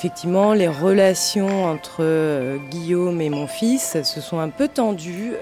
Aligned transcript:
Effectivement, 0.00 0.54
les 0.54 0.66
relations 0.66 1.66
entre 1.66 1.98
euh, 2.00 2.56
Guillaume 2.70 3.20
et 3.20 3.28
mon 3.28 3.46
fils 3.46 3.98
se 4.02 4.22
sont 4.22 4.38
un 4.38 4.48
peu 4.48 4.66
tendues. 4.66 5.34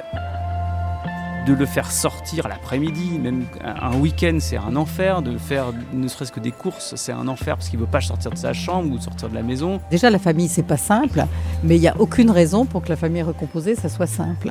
de 1.46 1.54
le 1.54 1.64
faire 1.64 1.92
sortir 1.92 2.48
l'après-midi, 2.48 3.20
même 3.20 3.44
un 3.64 3.96
week-end, 4.00 4.38
c'est 4.40 4.56
un 4.56 4.74
enfer. 4.74 5.22
De 5.22 5.38
faire 5.38 5.66
ne 5.92 6.08
serait-ce 6.08 6.32
que 6.32 6.40
des 6.40 6.50
courses, 6.50 6.96
c'est 6.96 7.12
un 7.12 7.28
enfer 7.28 7.56
parce 7.56 7.68
qu'il 7.68 7.78
veut 7.78 7.86
pas 7.86 8.00
sortir 8.00 8.32
de 8.32 8.36
sa 8.36 8.52
chambre 8.52 8.92
ou 8.92 8.98
sortir 8.98 9.28
de 9.28 9.36
la 9.36 9.44
maison. 9.44 9.80
Déjà, 9.92 10.10
la 10.10 10.18
famille, 10.18 10.48
c'est 10.48 10.64
pas 10.64 10.76
simple, 10.76 11.24
mais 11.62 11.76
il 11.76 11.80
n'y 11.80 11.86
a 11.86 11.94
aucune 12.00 12.32
raison 12.32 12.64
pour 12.64 12.82
que 12.82 12.88
la 12.88 12.96
famille 12.96 13.22
recomposée, 13.22 13.76
ça 13.76 13.88
soit 13.88 14.08
simple. 14.08 14.50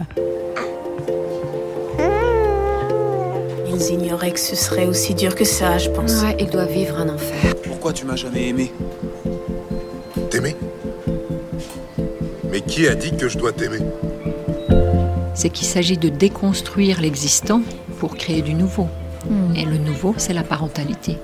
Ils 3.68 3.92
ignoraient 3.92 4.32
que 4.32 4.40
ce 4.40 4.56
serait 4.56 4.86
aussi 4.86 5.16
dur 5.16 5.36
que 5.36 5.44
ça, 5.44 5.78
je 5.78 5.90
pense. 5.90 6.24
Ouais, 6.24 6.38
il 6.40 6.50
doit 6.50 6.64
vivre 6.64 6.98
un 6.98 7.10
enfer. 7.10 7.54
Pourquoi 7.62 7.92
tu 7.92 8.06
m'as 8.06 8.16
jamais 8.16 8.48
aimé? 8.48 8.72
T'aimer 10.30 10.56
Mais 12.52 12.62
qui 12.62 12.88
a 12.88 12.96
dit 12.96 13.16
que 13.16 13.30
je 13.30 13.38
dois 13.38 13.52
t'aimer? 13.52 13.80
C'est 15.34 15.50
qu'il 15.50 15.68
s'agit 15.68 15.98
de 15.98 16.10
déconstruire 16.10 17.00
l'existant 17.00 17.62
pour 18.00 18.16
créer 18.16 18.42
du 18.42 18.54
nouveau. 18.54 18.88
Hmm. 19.30 19.56
Et 19.56 19.66
le 19.66 19.78
nouveau, 19.78 20.16
c'est 20.18 20.34
la 20.34 20.44
parentalité. 20.44 21.18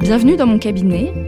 Bienvenue 0.00 0.36
dans 0.36 0.46
mon 0.46 0.58
cabinet. 0.58 1.27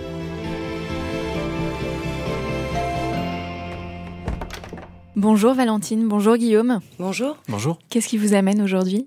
Bonjour 5.21 5.53
Valentine, 5.53 6.07
bonjour 6.07 6.35
Guillaume. 6.35 6.79
Bonjour. 6.97 7.37
Bonjour. 7.47 7.77
Qu'est-ce 7.91 8.07
qui 8.07 8.17
vous 8.17 8.33
amène 8.33 8.59
aujourd'hui? 8.59 9.05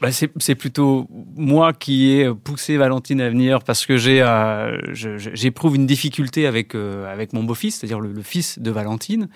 Bah, 0.00 0.10
c'est 0.10 0.28
c'est 0.40 0.56
plutôt 0.56 1.06
moi 1.36 1.72
qui 1.72 2.10
ai 2.10 2.28
poussé 2.34 2.76
Valentine 2.76 3.20
à 3.20 3.28
venir 3.30 3.62
parce 3.62 3.86
que 3.86 3.96
j'ai 3.96 4.20
euh, 4.22 4.76
j'éprouve 4.92 5.76
une 5.76 5.86
difficulté 5.86 6.48
avec 6.48 6.74
euh, 6.74 7.06
avec 7.12 7.32
mon 7.32 7.44
beau-fils, 7.44 7.76
c'est-à-dire 7.76 8.00
le, 8.00 8.10
le 8.12 8.22
fils 8.22 8.58
de 8.58 8.72
Valentine, 8.72 9.28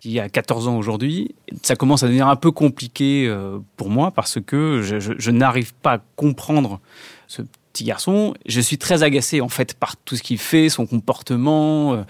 qui 0.00 0.18
a 0.18 0.28
14 0.28 0.66
ans 0.66 0.76
aujourd'hui. 0.76 1.36
Ça 1.62 1.76
commence 1.76 2.02
à 2.02 2.06
devenir 2.06 2.26
un 2.26 2.34
peu 2.34 2.50
compliqué 2.50 3.28
euh, 3.28 3.58
pour 3.76 3.90
moi 3.90 4.10
parce 4.10 4.38
que 4.44 4.82
je, 4.82 4.98
je- 4.98 5.12
je 5.16 5.30
n'arrive 5.30 5.72
pas 5.74 5.92
à 5.94 5.98
comprendre 6.16 6.80
ce 7.28 7.42
petit 7.72 7.84
garçon. 7.84 8.34
Je 8.46 8.60
suis 8.60 8.78
très 8.78 9.02
agacé 9.02 9.40
en 9.40 9.48
fait 9.48 9.74
par 9.74 9.96
tout 9.96 10.16
ce 10.16 10.22
qu'il 10.22 10.38
fait, 10.38 10.68
son 10.68 10.86
comportement, 10.86 11.94
euh, 11.94 12.02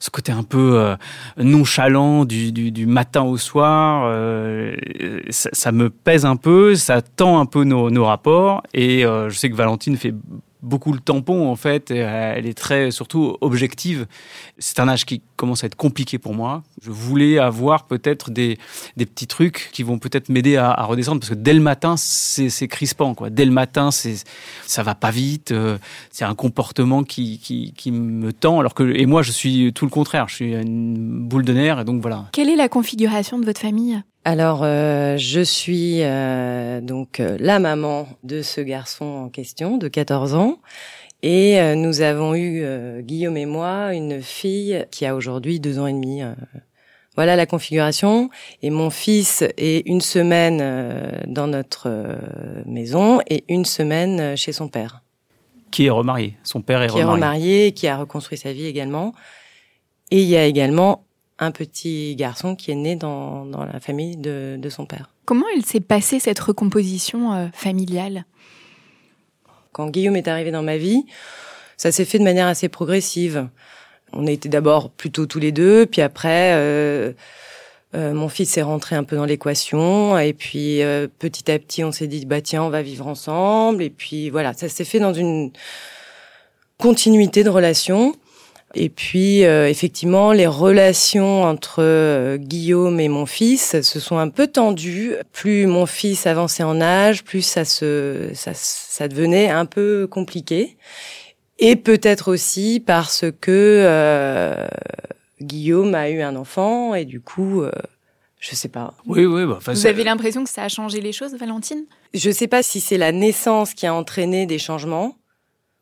ce 0.00 0.10
côté 0.10 0.32
un 0.32 0.42
peu 0.42 0.78
euh, 0.78 0.96
nonchalant 1.36 2.24
du, 2.24 2.86
matin 2.86 3.22
au 3.22 3.36
soir. 3.36 4.04
euh, 4.06 4.76
ça, 5.30 5.72
me 5.72 5.90
pèse 5.90 6.24
un 6.24 6.36
peu, 6.36 6.74
ça 6.74 7.02
tend 7.02 7.40
un 7.40 7.46
peu 7.46 7.64
nos, 7.64 7.90
nos 7.90 8.04
rapports. 8.04 8.62
Et 8.74 9.02
je 9.02 9.34
sais 9.34 9.50
que 9.50 9.54
Valentine 9.54 9.96
fait 9.96 10.14
beaucoup 10.62 10.92
le 10.92 11.00
tampon 11.00 11.48
en 11.48 11.56
fait. 11.56 11.90
euh, 11.90 12.34
elle 12.36 12.46
est 12.46 12.56
très 12.56 12.90
surtout 12.90 13.36
objective. 13.40 14.06
C'est 14.58 14.80
un 14.80 14.88
âge 14.88 15.04
qui 15.04 15.22
commence 15.36 15.62
à 15.64 15.66
être 15.66 15.76
compliqué 15.76 16.18
pour 16.18 16.34
moi. 16.34 16.62
Je 16.82 16.90
voulais 16.90 17.38
avoir 17.38 17.84
peut-être 17.84 18.30
des, 18.30 18.58
des 18.96 19.06
petits 19.06 19.26
trucs 19.26 19.70
qui 19.72 19.82
vont 19.82 19.98
peut-être 19.98 20.28
m'aider 20.28 20.56
à, 20.56 20.72
redescendre 20.84 21.20
parce 21.20 21.30
que 21.30 21.34
dès 21.34 21.54
le 21.54 21.60
matin 21.60 21.96
c'est 21.96 22.50
c'est 22.50 22.68
crispant 22.68 23.14
quoi. 23.14 23.30
Dès 23.30 23.44
le 23.44 23.52
matin 23.52 23.90
c'est 23.90 24.16
ça 24.66 24.82
va 24.82 24.94
pas 24.94 25.10
vite. 25.10 25.52
euh, 25.52 25.78
c'est 26.10 26.24
un 26.24 26.34
comportement 26.34 27.04
qui, 27.04 27.38
qui, 27.38 27.72
qui 27.76 27.92
me 27.92 28.32
tend 28.32 28.60
alors 28.60 28.74
que 28.74 28.82
et 28.82 29.06
moi 29.06 29.22
je 29.22 29.32
suis 29.32 29.72
tout 29.72 29.84
le 29.84 29.90
contraire. 29.90 30.28
Je 30.28 30.34
suis 30.34 30.52
une 30.54 31.28
boule 31.28 31.44
de 31.44 31.52
nerfs 31.52 31.80
et 31.80 31.84
donc 31.84 32.00
voilà. 32.00 32.26
Quelle 32.32 32.48
est 32.48 32.56
la 32.56 32.68
configuration 32.68 33.38
de 33.38 33.44
votre 33.44 33.60
famille? 33.60 34.02
Alors, 34.24 34.60
euh, 34.62 35.16
je 35.16 35.40
suis 35.40 36.02
euh, 36.02 36.80
donc 36.80 37.20
euh, 37.20 37.36
la 37.40 37.58
maman 37.58 38.06
de 38.24 38.42
ce 38.42 38.60
garçon 38.60 39.04
en 39.04 39.28
question, 39.28 39.78
de 39.78 39.88
14 39.88 40.34
ans. 40.34 40.58
Et 41.22 41.60
euh, 41.60 41.74
nous 41.74 42.02
avons 42.02 42.34
eu, 42.34 42.60
euh, 42.62 43.00
Guillaume 43.00 43.36
et 43.36 43.46
moi, 43.46 43.94
une 43.94 44.22
fille 44.22 44.84
qui 44.90 45.06
a 45.06 45.14
aujourd'hui 45.16 45.60
deux 45.60 45.78
ans 45.78 45.86
et 45.86 45.92
demi. 45.92 46.22
euh. 46.22 46.34
voilà 47.16 47.36
la 47.36 47.46
configuration. 47.46 48.28
Et 48.62 48.70
mon 48.70 48.90
fils 48.90 49.42
est 49.56 49.86
une 49.86 50.00
semaine 50.02 50.58
euh, 50.60 51.10
dans 51.26 51.46
notre 51.46 51.88
maison 52.66 53.20
et 53.28 53.44
une 53.48 53.64
semaine 53.64 54.36
chez 54.36 54.52
son 54.52 54.68
père, 54.68 55.02
Qui 55.70 55.86
est 55.86 55.90
remarié. 55.90 56.36
Son 56.44 56.60
père 56.60 56.82
est 56.82 56.88
qui 56.88 56.98
est 56.98 57.02
remarié. 57.04 57.22
remarié, 57.24 57.72
qui 57.72 57.88
a 57.88 57.96
reconstruit 57.96 58.36
sa 58.38 58.52
vie 58.52 58.66
également. 58.66 59.14
Et 60.10 60.20
il 60.22 60.28
y 60.28 60.36
a 60.36 60.44
également 60.44 61.04
un 61.38 61.50
petit 61.50 62.16
garçon 62.16 62.56
qui 62.56 62.70
est 62.70 62.76
né 62.76 62.96
dans, 62.96 63.44
dans 63.44 63.64
la 63.64 63.80
famille 63.80 64.16
de, 64.16 64.56
de 64.58 64.68
son 64.68 64.86
père. 64.86 65.10
Comment 65.24 65.46
elle 65.54 65.64
s'est 65.64 65.80
passée 65.80 66.18
cette 66.18 66.38
recomposition 66.40 67.32
euh, 67.32 67.46
familiale? 67.52 68.24
Quand 69.72 69.90
Guillaume 69.90 70.16
est 70.16 70.28
arrivé 70.28 70.50
dans 70.50 70.62
ma 70.62 70.76
vie, 70.76 71.04
ça 71.76 71.92
s'est 71.92 72.04
fait 72.04 72.18
de 72.18 72.24
manière 72.24 72.46
assez 72.46 72.68
progressive. 72.68 73.48
On 74.12 74.26
a 74.26 74.30
été 74.30 74.48
d'abord 74.48 74.90
plutôt 74.90 75.26
tous 75.26 75.38
les 75.38 75.52
deux, 75.52 75.86
puis 75.86 76.00
après, 76.00 76.54
euh, 76.54 77.12
euh, 77.94 78.14
mon 78.14 78.28
fils 78.28 78.56
est 78.56 78.62
rentré 78.62 78.96
un 78.96 79.04
peu 79.04 79.16
dans 79.16 79.26
l'équation, 79.26 80.18
et 80.18 80.32
puis 80.32 80.82
euh, 80.82 81.06
petit 81.18 81.50
à 81.50 81.58
petit, 81.58 81.84
on 81.84 81.92
s'est 81.92 82.06
dit 82.06 82.24
bah 82.24 82.40
tiens, 82.40 82.62
on 82.64 82.70
va 82.70 82.82
vivre 82.82 83.06
ensemble, 83.06 83.82
et 83.82 83.90
puis 83.90 84.30
voilà, 84.30 84.54
ça 84.54 84.68
s'est 84.68 84.84
fait 84.84 84.98
dans 84.98 85.12
une 85.12 85.52
continuité 86.78 87.44
de 87.44 87.50
relations. 87.50 88.14
Et 88.74 88.90
puis, 88.90 89.44
euh, 89.44 89.68
effectivement, 89.68 90.32
les 90.32 90.46
relations 90.46 91.42
entre 91.42 91.82
euh, 91.82 92.36
Guillaume 92.36 93.00
et 93.00 93.08
mon 93.08 93.24
fils 93.24 93.80
se 93.80 93.98
sont 94.00 94.18
un 94.18 94.28
peu 94.28 94.46
tendues. 94.46 95.14
Plus 95.32 95.66
mon 95.66 95.86
fils 95.86 96.26
avançait 96.26 96.64
en 96.64 96.80
âge, 96.80 97.24
plus 97.24 97.42
ça 97.42 97.64
se, 97.64 98.30
ça, 98.34 98.52
ça 98.54 99.08
devenait 99.08 99.48
un 99.48 99.64
peu 99.64 100.06
compliqué. 100.10 100.76
Et 101.58 101.76
peut-être 101.76 102.30
aussi 102.30 102.82
parce 102.84 103.24
que 103.40 103.50
euh, 103.86 104.68
Guillaume 105.40 105.94
a 105.94 106.10
eu 106.10 106.20
un 106.20 106.36
enfant 106.36 106.94
et 106.94 107.04
du 107.04 107.20
coup, 107.20 107.62
euh, 107.62 107.72
je 108.38 108.54
sais 108.54 108.68
pas. 108.68 108.94
Oui, 109.06 109.24
oui. 109.26 109.44
Bah, 109.44 109.58
Vous 109.66 109.86
avez 109.86 110.04
l'impression 110.04 110.44
que 110.44 110.50
ça 110.50 110.64
a 110.64 110.68
changé 110.68 111.00
les 111.00 111.12
choses, 111.12 111.34
Valentine? 111.34 111.84
Je 112.14 112.30
sais 112.30 112.46
pas 112.46 112.62
si 112.62 112.80
c'est 112.80 112.98
la 112.98 113.12
naissance 113.12 113.74
qui 113.74 113.86
a 113.86 113.94
entraîné 113.94 114.46
des 114.46 114.58
changements 114.58 115.16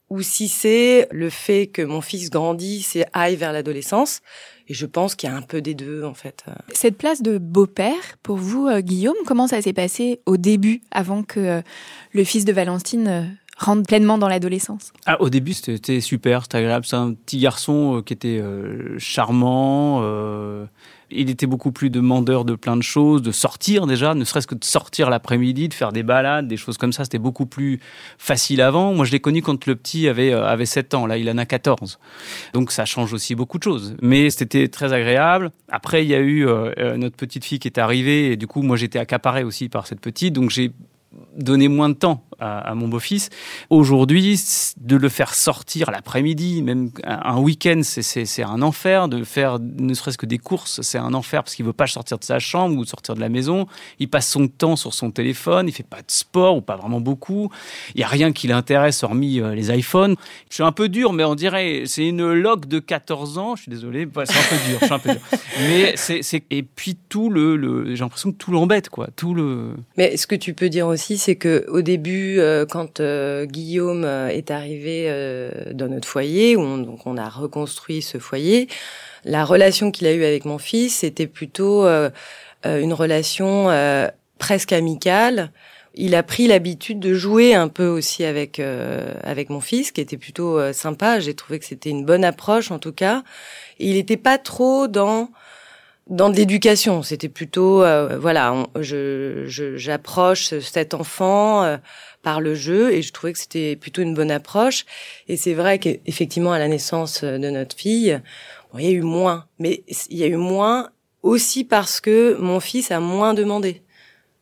ou 0.08 0.23
si 0.23 0.49
c'est 0.49 1.08
le 1.11 1.31
fait 1.31 1.67
que 1.67 1.82
mon 1.82 2.00
fils 2.00 2.31
grandisse 2.31 2.97
et 2.97 3.05
aille 3.12 3.37
vers 3.37 3.53
l'adolescence. 3.53 4.20
Et 4.69 4.75
je 4.75 4.87
pense 4.87 5.14
qu'il 5.14 5.29
y 5.29 5.32
a 5.32 5.37
un 5.37 5.43
peu 5.43 5.61
des 5.61 5.75
deux, 5.75 6.05
en 6.05 6.14
fait. 6.14 6.44
Cette 6.73 6.97
place 6.97 7.23
de 7.23 7.38
beau-père, 7.38 8.19
pour 8.23 8.37
vous, 8.37 8.67
euh, 8.67 8.81
Guillaume, 8.81 9.17
comment 9.25 9.47
ça 9.47 9.62
s'est 9.62 9.73
passé 9.73 10.20
au 10.26 10.37
début, 10.37 10.81
avant 10.91 11.23
que 11.23 11.41
euh, 11.41 11.62
le 12.12 12.25
fils 12.25 12.44
de 12.44 12.53
Valentine 12.53 13.08
euh, 13.08 13.23
rentre 13.58 13.87
pleinement 13.87 14.19
dans 14.19 14.29
l'adolescence? 14.29 14.93
Ah, 15.06 15.20
au 15.20 15.31
début, 15.31 15.55
c'était 15.55 16.00
super, 16.00 16.43
c'était 16.43 16.58
agréable. 16.58 16.85
C'est 16.85 16.97
un 16.97 17.12
petit 17.12 17.38
garçon 17.38 18.03
qui 18.05 18.12
était 18.12 18.41
euh, 18.41 18.99
charmant, 18.99 20.00
euh, 20.03 20.67
Il 21.11 21.31
était 21.31 21.47
beaucoup 21.47 21.70
plus 21.70 21.88
demandeur 21.88 22.44
de 22.44 22.55
plein 22.55 22.76
de 22.76 22.82
choses, 22.82 23.23
de 23.23 23.31
sortir 23.31 23.87
déjà, 23.87 24.14
ne 24.14 24.25
serait-ce 24.25 24.47
que 24.47 24.55
de 24.55 24.64
sortir 24.64 25.08
l'après-midi, 25.08 25.69
de 25.69 25.75
faire 25.75 25.93
des 25.93 26.03
balades, 26.03 26.49
des 26.49 26.56
choses 26.56 26.79
comme 26.79 26.93
ça. 26.93 27.05
C'était 27.05 27.19
beaucoup 27.19 27.47
plus 27.47 27.81
facile 28.19 28.61
avant. 28.61 28.93
Moi, 28.93 29.05
je 29.05 29.12
l'ai 29.12 29.20
connu 29.20 29.43
quand 29.43 29.67
le 29.67 29.76
petit 29.76 30.08
avait, 30.08 30.32
euh, 30.32 30.47
avait 30.47 30.67
7 30.67 30.94
ans. 30.94 31.06
Là, 31.06 31.17
il 31.17 31.31
en 31.31 31.38
a 31.38 31.47
14. 31.47 31.99
Donc, 32.53 32.73
ça 32.73 32.85
change 32.85 33.12
aussi 33.12 33.35
beaucoup 33.35 33.58
de 33.58 33.62
choses. 33.62 33.97
Mais 34.03 34.31
c'était 34.31 34.69
très 34.69 34.93
agréable. 34.93 35.50
Après, 35.69 36.05
il 36.05 36.08
y 36.08 36.14
a 36.14 36.20
eu 36.20 36.47
euh, 36.47 36.73
euh, 36.79 36.97
notre 36.97 37.17
petite 37.17 37.44
fille 37.44 37.58
qui 37.58 37.69
est 37.69 37.79
arrivée. 37.79 38.32
Et 38.32 38.37
du 38.37 38.47
coup, 38.47 38.62
moi, 38.62 38.76
j'étais 38.76 38.99
accaparé 38.99 39.44
aussi 39.44 39.69
par 39.69 39.87
cette 39.87 40.00
petite. 40.00 40.32
Donc, 40.35 40.50
j'ai 40.50 40.73
donner 41.37 41.69
moins 41.69 41.89
de 41.89 41.95
temps 41.95 42.23
à, 42.39 42.75
mon 42.75 42.89
beau-fils. 42.89 43.31
Aujourd'hui, 43.71 44.41
de 44.79 44.97
le 44.97 45.09
faire 45.09 45.35
sortir 45.35 45.91
l'après-midi, 45.91 46.63
même 46.63 46.91
un 47.05 47.39
week-end, 47.39 47.81
c'est 47.83 48.43
un 48.43 48.63
enfer. 48.63 49.09
De 49.09 49.25
faire 49.25 49.59
ne 49.59 49.95
serait-ce 49.95 50.19
que 50.19 50.27
des 50.27 50.39
courses, 50.39 50.81
c'est 50.83 50.99
un 50.99 51.15
enfer 51.15 51.43
parce 51.43 51.55
qu'il 51.55 51.65
veut 51.65 51.73
pas 51.73 51.87
sortir 51.87 52.19
de 52.19 52.25
sa 52.25 52.39
chambre 52.39 52.77
ou 52.77 52.85
sortir 52.85 53.15
de 53.15 53.21
la 53.21 53.29
maison. 53.29 53.67
Il 53.99 54.09
passe 54.09 54.29
son 54.29 54.49
temps 54.49 54.77
sur 54.77 54.93
son 54.93 55.11
téléphone, 55.11 55.69
il 55.69 55.73
fait 55.73 55.83
pas 55.83 55.99
de 55.99 56.11
sport 56.11 56.57
ou 56.57 56.61
pas 56.61 56.77
vraiment 56.77 57.01
beaucoup. 57.01 57.51
Il 57.95 58.01
y 58.01 58.05
a 58.05 58.09
rien 58.09 58.33
qui 58.33 58.49
l'intéresse 58.49 59.03
hormis 59.03 59.41
euh, 59.41 59.55
les 59.55 59.71
iPhones. 59.75 60.17
Je 60.51 60.57
suis 60.57 60.63
un 60.63 60.73
peu 60.73 60.89
dur, 60.89 61.13
mais 61.13 61.25
on 61.25 61.35
dirait 61.35 61.85
c'est 61.87 62.07
une 62.07 62.33
loque 62.33 62.67
de 62.67 62.79
14 62.79 63.39
ans. 63.39 63.57
Je 63.57 63.63
suis 63.63 63.71
désolé, 63.71 64.07
c'est 64.15 64.21
un 64.21 64.25
peu 64.25 64.69
dur. 64.69 64.79
Je 64.81 64.85
suis 64.85 64.95
un 64.95 64.99
peu 64.99 65.11
dur. 65.13 65.21
Mais 65.61 65.95
c'est 65.97 66.21
et 66.51 66.63
puis 66.63 66.97
tout 67.09 67.31
le, 67.31 67.57
le 67.57 67.95
j'ai 67.95 68.01
l'impression 68.01 68.31
que 68.33 68.37
tout 68.37 68.53
l'embête 68.53 68.89
quoi. 68.89 69.09
Tout 69.17 69.35
le. 69.35 69.75
Mais 69.97 70.17
ce 70.17 70.27
que 70.27 70.35
tu 70.35 70.55
peux 70.55 70.69
dire 70.69 70.87
aussi, 70.87 71.06
c'est 71.14 71.37
que 71.37 71.64
au 71.69 71.82
début, 71.82 72.41
euh, 72.41 72.67
quand 72.67 72.99
euh, 72.99 73.47
Guillaume 73.47 74.05
euh, 74.05 74.26
est 74.26 74.50
arrivé 74.50 75.08
dans 75.73 75.87
notre 75.87 76.08
foyer, 76.08 76.56
où 76.56 76.61
on, 76.61 76.99
on 77.05 77.17
a 77.17 77.29
reconstruit 77.29 78.03
ce 78.03 78.19
foyer, 78.19 78.69
la 79.25 79.44
relation 79.44 79.93
qu'il 79.93 80.08
a 80.08 80.12
eue 80.12 80.25
avec 80.25 80.44
mon 80.44 80.58
fils, 80.58 80.99
c'était 80.99 81.29
plutôt 81.29 81.87
une 82.64 82.93
relation 82.93 83.69
presque 84.38 84.73
amicale. 84.73 85.53
Il 85.94 86.14
a 86.14 86.23
pris 86.23 86.47
l'habitude 86.47 87.00
de 87.00 87.14
jouer 87.14 87.55
un 87.55 87.69
peu 87.69 87.87
aussi 87.87 88.25
avec 88.25 88.61
avec 88.61 89.50
mon 89.50 89.61
fils, 89.61 89.91
qui 89.91 90.00
était 90.00 90.17
plutôt 90.17 90.73
sympa. 90.73 91.19
J'ai 91.19 91.35
trouvé 91.35 91.58
que 91.58 91.64
c'était 91.64 91.91
une 91.91 92.05
bonne 92.05 92.25
approche 92.25 92.70
en 92.70 92.79
tout 92.79 92.93
cas. 92.93 93.25
il 93.79 93.94
n'était 93.94 94.17
pas 94.17 94.38
trop 94.38 94.87
dans 94.87 95.31
dans 96.08 96.31
de 96.31 96.37
l'éducation, 96.37 97.03
c'était 97.03 97.29
plutôt 97.29 97.82
euh, 97.82 98.19
voilà, 98.19 98.67
je 98.81 99.44
j'approche 99.76 100.58
cet 100.61 100.94
enfant 100.94 101.64
euh, 101.64 101.79
par 102.23 102.41
le 102.41 102.55
jeu 102.55 102.93
et 102.93 103.03
je 103.03 103.12
trouvais 103.12 103.32
que 103.32 103.38
c'était 103.38 103.75
plutôt 103.75 104.03
une 104.03 104.14
bonne 104.14 104.31
approche. 104.31 104.85
Et 105.29 105.37
c'est 105.37 105.55
vrai 105.55 105.79
qu'effectivement 105.79 106.53
à 106.53 106.58
la 106.58 106.69
naissance 106.69 107.25
de 107.25 107.50
notre 107.50 107.76
fille, 107.76 108.20
il 108.79 108.85
y 108.85 108.88
a 108.88 108.91
eu 108.91 109.03
moins, 109.03 109.47
mais 109.58 109.82
il 110.11 110.19
y 110.19 110.23
a 110.23 110.26
eu 110.26 110.37
moins 110.37 110.91
aussi 111.23 111.64
parce 111.64 112.00
que 112.00 112.37
mon 112.41 112.61
fils 112.61 112.91
a 112.93 113.00
moins 113.00 113.35
demandé. 113.35 113.82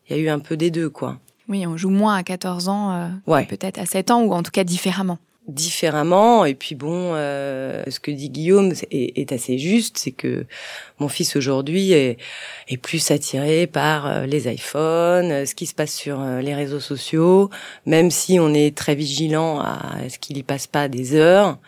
Il 0.08 0.16
y 0.16 0.19
a 0.20 0.22
eu 0.22 0.28
un 0.28 0.40
peu 0.40 0.56
des 0.56 0.70
deux 0.70 0.90
quoi. 0.90 1.19
Oui, 1.49 1.66
on 1.66 1.76
joue 1.76 1.90
moins 1.90 2.16
à 2.16 2.22
14 2.22 2.69
ans, 2.69 2.93
euh, 2.93 3.08
ouais. 3.26 3.44
peut-être 3.44 3.78
à 3.78 3.87
7 3.87 4.11
ans 4.11 4.22
ou 4.22 4.32
en 4.32 4.43
tout 4.43 4.50
cas 4.50 4.64
différemment 4.64 5.19
différemment. 5.46 6.44
Et 6.44 6.55
puis 6.55 6.75
bon, 6.75 7.12
euh, 7.14 7.82
ce 7.88 8.00
que 8.00 8.11
dit 8.11 8.31
Guillaume 8.31 8.73
est, 8.91 9.32
assez 9.32 9.58
juste, 9.58 9.99
c'est 9.99 10.12
que 10.12 10.46
mon 10.99 11.08
fils 11.08 11.37
aujourd'hui 11.37 11.93
est, 11.93 12.19
plus 12.82 13.11
attiré 13.11 13.67
par 13.67 14.06
euh, 14.06 14.26
les 14.26 14.52
iPhones, 14.52 15.31
euh, 15.31 15.46
ce 15.46 15.55
qui 15.55 15.67
se 15.67 15.75
passe 15.75 15.94
sur 15.94 16.20
les 16.20 16.55
réseaux 16.55 16.81
sociaux, 16.81 17.50
même 17.87 18.11
si 18.11 18.38
on 18.41 18.52
est 18.55 18.76
très 18.76 18.94
vigilant 18.94 19.61
à 19.61 20.08
ce 20.08 20.19
qu'il 20.19 20.37
y 20.37 20.43
passe 20.43 20.67
pas 20.67 20.88
des 20.88 21.14
heures. 21.14 21.58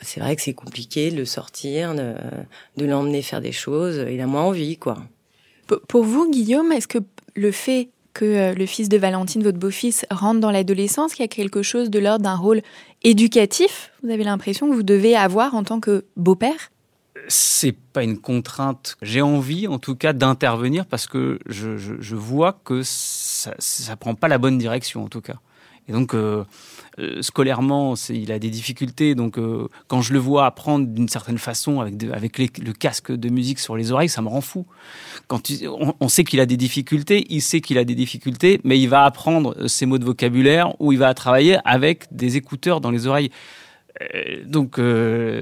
C'est 0.00 0.20
vrai 0.20 0.36
que 0.36 0.42
c'est 0.42 0.54
compliqué 0.54 1.10
de 1.10 1.16
le 1.16 1.24
sortir, 1.24 1.94
de 1.94 2.84
l'emmener 2.84 3.22
faire 3.22 3.40
des 3.40 3.52
choses. 3.52 4.04
Il 4.10 4.20
a 4.20 4.26
moins 4.26 4.42
envie, 4.42 4.76
quoi. 4.76 4.98
Pour 5.88 6.04
vous, 6.04 6.30
Guillaume, 6.30 6.72
est-ce 6.72 6.88
que 6.88 6.98
le 7.34 7.52
fait 7.52 7.88
que 8.14 8.24
euh, 8.24 8.54
le 8.54 8.64
fils 8.64 8.88
de 8.88 8.96
Valentine, 8.96 9.42
votre 9.42 9.58
beau-fils, 9.58 10.06
rentre 10.10 10.40
dans 10.40 10.50
l'adolescence, 10.50 11.14
qu'il 11.14 11.22
y 11.22 11.24
a 11.24 11.28
quelque 11.28 11.62
chose 11.62 11.90
de 11.90 11.98
l'ordre 11.98 12.24
d'un 12.24 12.36
rôle 12.36 12.62
éducatif, 13.02 13.90
vous 14.02 14.10
avez 14.10 14.24
l'impression 14.24 14.70
que 14.70 14.74
vous 14.74 14.82
devez 14.82 15.16
avoir 15.16 15.54
en 15.54 15.64
tant 15.64 15.80
que 15.80 16.04
beau-père? 16.16 16.70
C'est 17.28 17.74
pas 17.92 18.02
une 18.02 18.18
contrainte. 18.18 18.96
J'ai 19.02 19.22
envie, 19.22 19.66
en 19.66 19.78
tout 19.78 19.96
cas, 19.96 20.12
d'intervenir 20.12 20.86
parce 20.86 21.06
que 21.06 21.38
je, 21.46 22.14
vois 22.14 22.60
que 22.64 22.82
ça, 22.82 23.54
ça 23.58 23.96
prend 23.96 24.14
pas 24.14 24.28
la 24.28 24.38
bonne 24.38 24.58
direction, 24.58 25.04
en 25.04 25.08
tout 25.08 25.20
cas. 25.20 25.36
Et 25.88 25.92
donc, 25.92 26.14
euh, 26.14 26.44
euh, 26.98 27.20
scolairement, 27.20 27.94
il 28.08 28.32
a 28.32 28.38
des 28.38 28.48
difficultés. 28.48 29.14
Donc, 29.14 29.38
euh, 29.38 29.68
quand 29.86 30.00
je 30.00 30.12
le 30.12 30.18
vois 30.18 30.46
apprendre 30.46 30.86
d'une 30.86 31.08
certaine 31.08 31.38
façon 31.38 31.80
avec, 31.80 32.38
le 32.38 32.72
casque 32.72 33.12
de 33.12 33.28
musique 33.28 33.58
sur 33.58 33.76
les 33.76 33.92
oreilles, 33.92 34.08
ça 34.08 34.22
me 34.22 34.28
rend 34.28 34.40
fou. 34.40 34.66
Quand 35.26 35.50
on, 36.00 36.08
sait 36.08 36.24
qu'il 36.24 36.40
a 36.40 36.46
des 36.46 36.56
difficultés, 36.56 37.26
il 37.28 37.42
sait 37.42 37.60
qu'il 37.60 37.76
a 37.76 37.84
des 37.84 37.94
difficultés, 37.94 38.60
mais 38.64 38.80
il 38.80 38.88
va 38.88 39.04
apprendre 39.04 39.68
ces 39.68 39.84
mots 39.84 39.98
de 39.98 40.04
vocabulaire 40.04 40.74
ou 40.80 40.92
il 40.92 40.98
va 40.98 41.12
travailler 41.12 41.58
avec 41.64 42.04
des 42.10 42.36
écouteurs 42.36 42.80
dans 42.80 42.90
les 42.90 43.06
oreilles. 43.06 43.30
Donc 44.44 44.74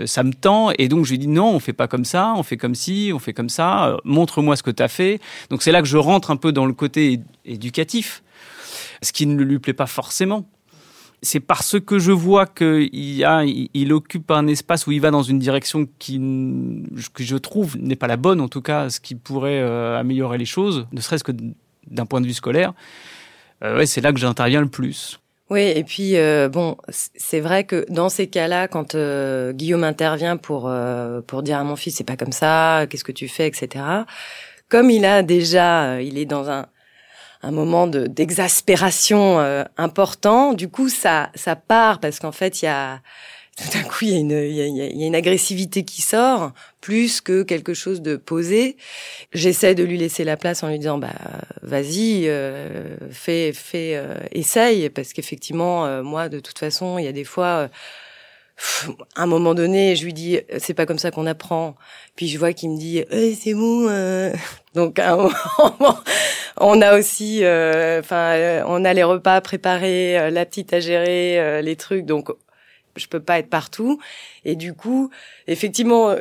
ça 0.04 0.22
me 0.22 0.32
tend 0.32 0.72
et 0.72 0.88
donc 0.88 1.06
je 1.06 1.12
lui 1.12 1.18
dis 1.18 1.26
non 1.26 1.54
on 1.54 1.58
fait 1.58 1.72
pas 1.72 1.88
comme 1.88 2.04
ça 2.04 2.34
on 2.36 2.42
fait 2.42 2.58
comme 2.58 2.74
si 2.74 3.10
on 3.14 3.18
fait 3.18 3.32
comme 3.32 3.48
ça 3.48 3.96
montre-moi 4.04 4.56
ce 4.56 4.62
que 4.62 4.70
tu 4.70 4.82
as 4.82 4.88
fait 4.88 5.20
donc 5.48 5.62
c'est 5.62 5.72
là 5.72 5.80
que 5.80 5.88
je 5.88 5.96
rentre 5.96 6.30
un 6.30 6.36
peu 6.36 6.52
dans 6.52 6.66
le 6.66 6.74
côté 6.74 7.20
éducatif 7.46 8.22
ce 9.02 9.12
qui 9.12 9.26
ne 9.26 9.42
lui 9.42 9.58
plaît 9.58 9.72
pas 9.72 9.86
forcément 9.86 10.48
c'est 11.22 11.40
parce 11.40 11.78
que 11.78 12.00
je 12.00 12.10
vois 12.10 12.46
qu'il 12.46 13.24
a, 13.24 13.44
il 13.44 13.92
occupe 13.92 14.30
un 14.32 14.48
espace 14.48 14.88
où 14.88 14.92
il 14.92 15.00
va 15.00 15.12
dans 15.12 15.22
une 15.22 15.38
direction 15.38 15.86
qui, 16.00 16.20
que 17.14 17.22
je 17.22 17.36
trouve 17.36 17.78
n'est 17.78 17.96
pas 17.96 18.08
la 18.08 18.16
bonne, 18.16 18.40
en 18.40 18.48
tout 18.48 18.60
cas, 18.60 18.90
ce 18.90 19.00
qui 19.00 19.14
pourrait 19.14 19.60
euh, 19.60 19.98
améliorer 19.98 20.36
les 20.36 20.44
choses, 20.44 20.86
ne 20.92 21.00
serait-ce 21.00 21.22
que 21.22 21.32
d'un 21.86 22.06
point 22.06 22.20
de 22.20 22.26
vue 22.26 22.32
scolaire. 22.32 22.74
Euh, 23.62 23.78
ouais, 23.78 23.86
c'est 23.86 24.00
là 24.00 24.12
que 24.12 24.18
j'interviens 24.18 24.60
le 24.60 24.68
plus. 24.68 25.20
Oui, 25.48 25.60
et 25.60 25.84
puis 25.84 26.16
euh, 26.16 26.48
bon, 26.48 26.76
c'est 26.88 27.40
vrai 27.40 27.64
que 27.64 27.86
dans 27.88 28.08
ces 28.08 28.26
cas-là, 28.26 28.66
quand 28.66 28.96
Guillaume 29.52 29.84
intervient 29.84 30.36
pour 30.36 30.72
pour 31.26 31.42
dire 31.42 31.58
à 31.58 31.64
mon 31.64 31.76
fils 31.76 31.96
c'est 31.96 32.04
pas 32.04 32.16
comme 32.16 32.32
ça, 32.32 32.86
qu'est-ce 32.88 33.04
que 33.04 33.12
tu 33.12 33.28
fais, 33.28 33.46
etc. 33.46 33.84
Comme 34.68 34.90
il 34.90 35.04
a 35.04 35.22
déjà, 35.22 36.00
il 36.00 36.18
est 36.18 36.24
dans 36.24 36.50
un 36.50 36.66
un 37.42 37.50
moment 37.50 37.86
de 37.86 38.06
d'exaspération 38.06 39.40
euh, 39.40 39.64
important. 39.76 40.52
Du 40.52 40.68
coup, 40.68 40.88
ça 40.88 41.30
ça 41.34 41.56
part 41.56 42.00
parce 42.00 42.20
qu'en 42.20 42.32
fait, 42.32 42.62
il 42.62 42.66
y 42.66 42.68
a 42.68 43.00
tout 43.56 43.68
d'un 43.78 43.82
coup, 43.84 43.98
il 44.06 44.10
y, 44.10 44.14
a 44.14 44.18
une, 44.18 44.30
y 44.30 44.62
a, 44.62 44.86
y 44.86 45.04
a 45.04 45.06
une 45.06 45.14
agressivité 45.14 45.84
qui 45.84 46.00
sort 46.00 46.52
plus 46.80 47.20
que 47.20 47.42
quelque 47.42 47.74
chose 47.74 48.00
de 48.00 48.16
posé. 48.16 48.76
J'essaie 49.32 49.74
de 49.74 49.84
lui 49.84 49.98
laisser 49.98 50.24
la 50.24 50.38
place 50.38 50.62
en 50.62 50.68
lui 50.68 50.78
disant 50.78 50.96
bah 50.96 51.12
vas-y, 51.60 52.28
euh, 52.28 52.96
fais, 53.10 53.52
fais, 53.52 53.92
euh, 53.96 54.16
essaye 54.32 54.88
parce 54.88 55.12
qu'effectivement, 55.12 55.84
euh, 55.84 56.02
moi 56.02 56.30
de 56.30 56.40
toute 56.40 56.58
façon, 56.58 56.98
il 56.98 57.04
y 57.04 57.08
a 57.08 57.12
des 57.12 57.24
fois 57.24 57.68
à 59.16 59.22
un 59.22 59.26
moment 59.26 59.54
donné, 59.54 59.96
je 59.96 60.04
lui 60.04 60.12
dis 60.12 60.40
c'est 60.58 60.74
pas 60.74 60.86
comme 60.86 60.98
ça 60.98 61.10
qu'on 61.10 61.26
apprend. 61.26 61.74
Puis 62.16 62.28
je 62.28 62.38
vois 62.38 62.52
qu'il 62.52 62.70
me 62.70 62.78
dit 62.78 63.04
eh, 63.10 63.34
c'est 63.34 63.54
bon. 63.54 63.88
Euh. 63.88 64.32
Donc 64.74 64.98
à 64.98 65.12
un 65.12 65.16
moment, 65.58 65.98
on 66.58 66.80
a 66.80 66.98
aussi, 66.98 67.44
euh, 67.44 68.00
enfin, 68.00 68.32
euh, 68.34 68.62
on 68.66 68.84
a 68.84 68.92
les 68.92 69.02
repas 69.02 69.40
préparés, 69.40 70.30
la 70.30 70.44
petite 70.44 70.72
à 70.72 70.80
gérer, 70.80 71.62
les 71.62 71.76
trucs. 71.76 72.04
Donc 72.04 72.30
je 72.96 73.06
peux 73.06 73.20
pas 73.20 73.38
être 73.38 73.50
partout. 73.50 73.98
Et 74.44 74.56
du 74.56 74.74
coup, 74.74 75.10
effectivement. 75.46 76.14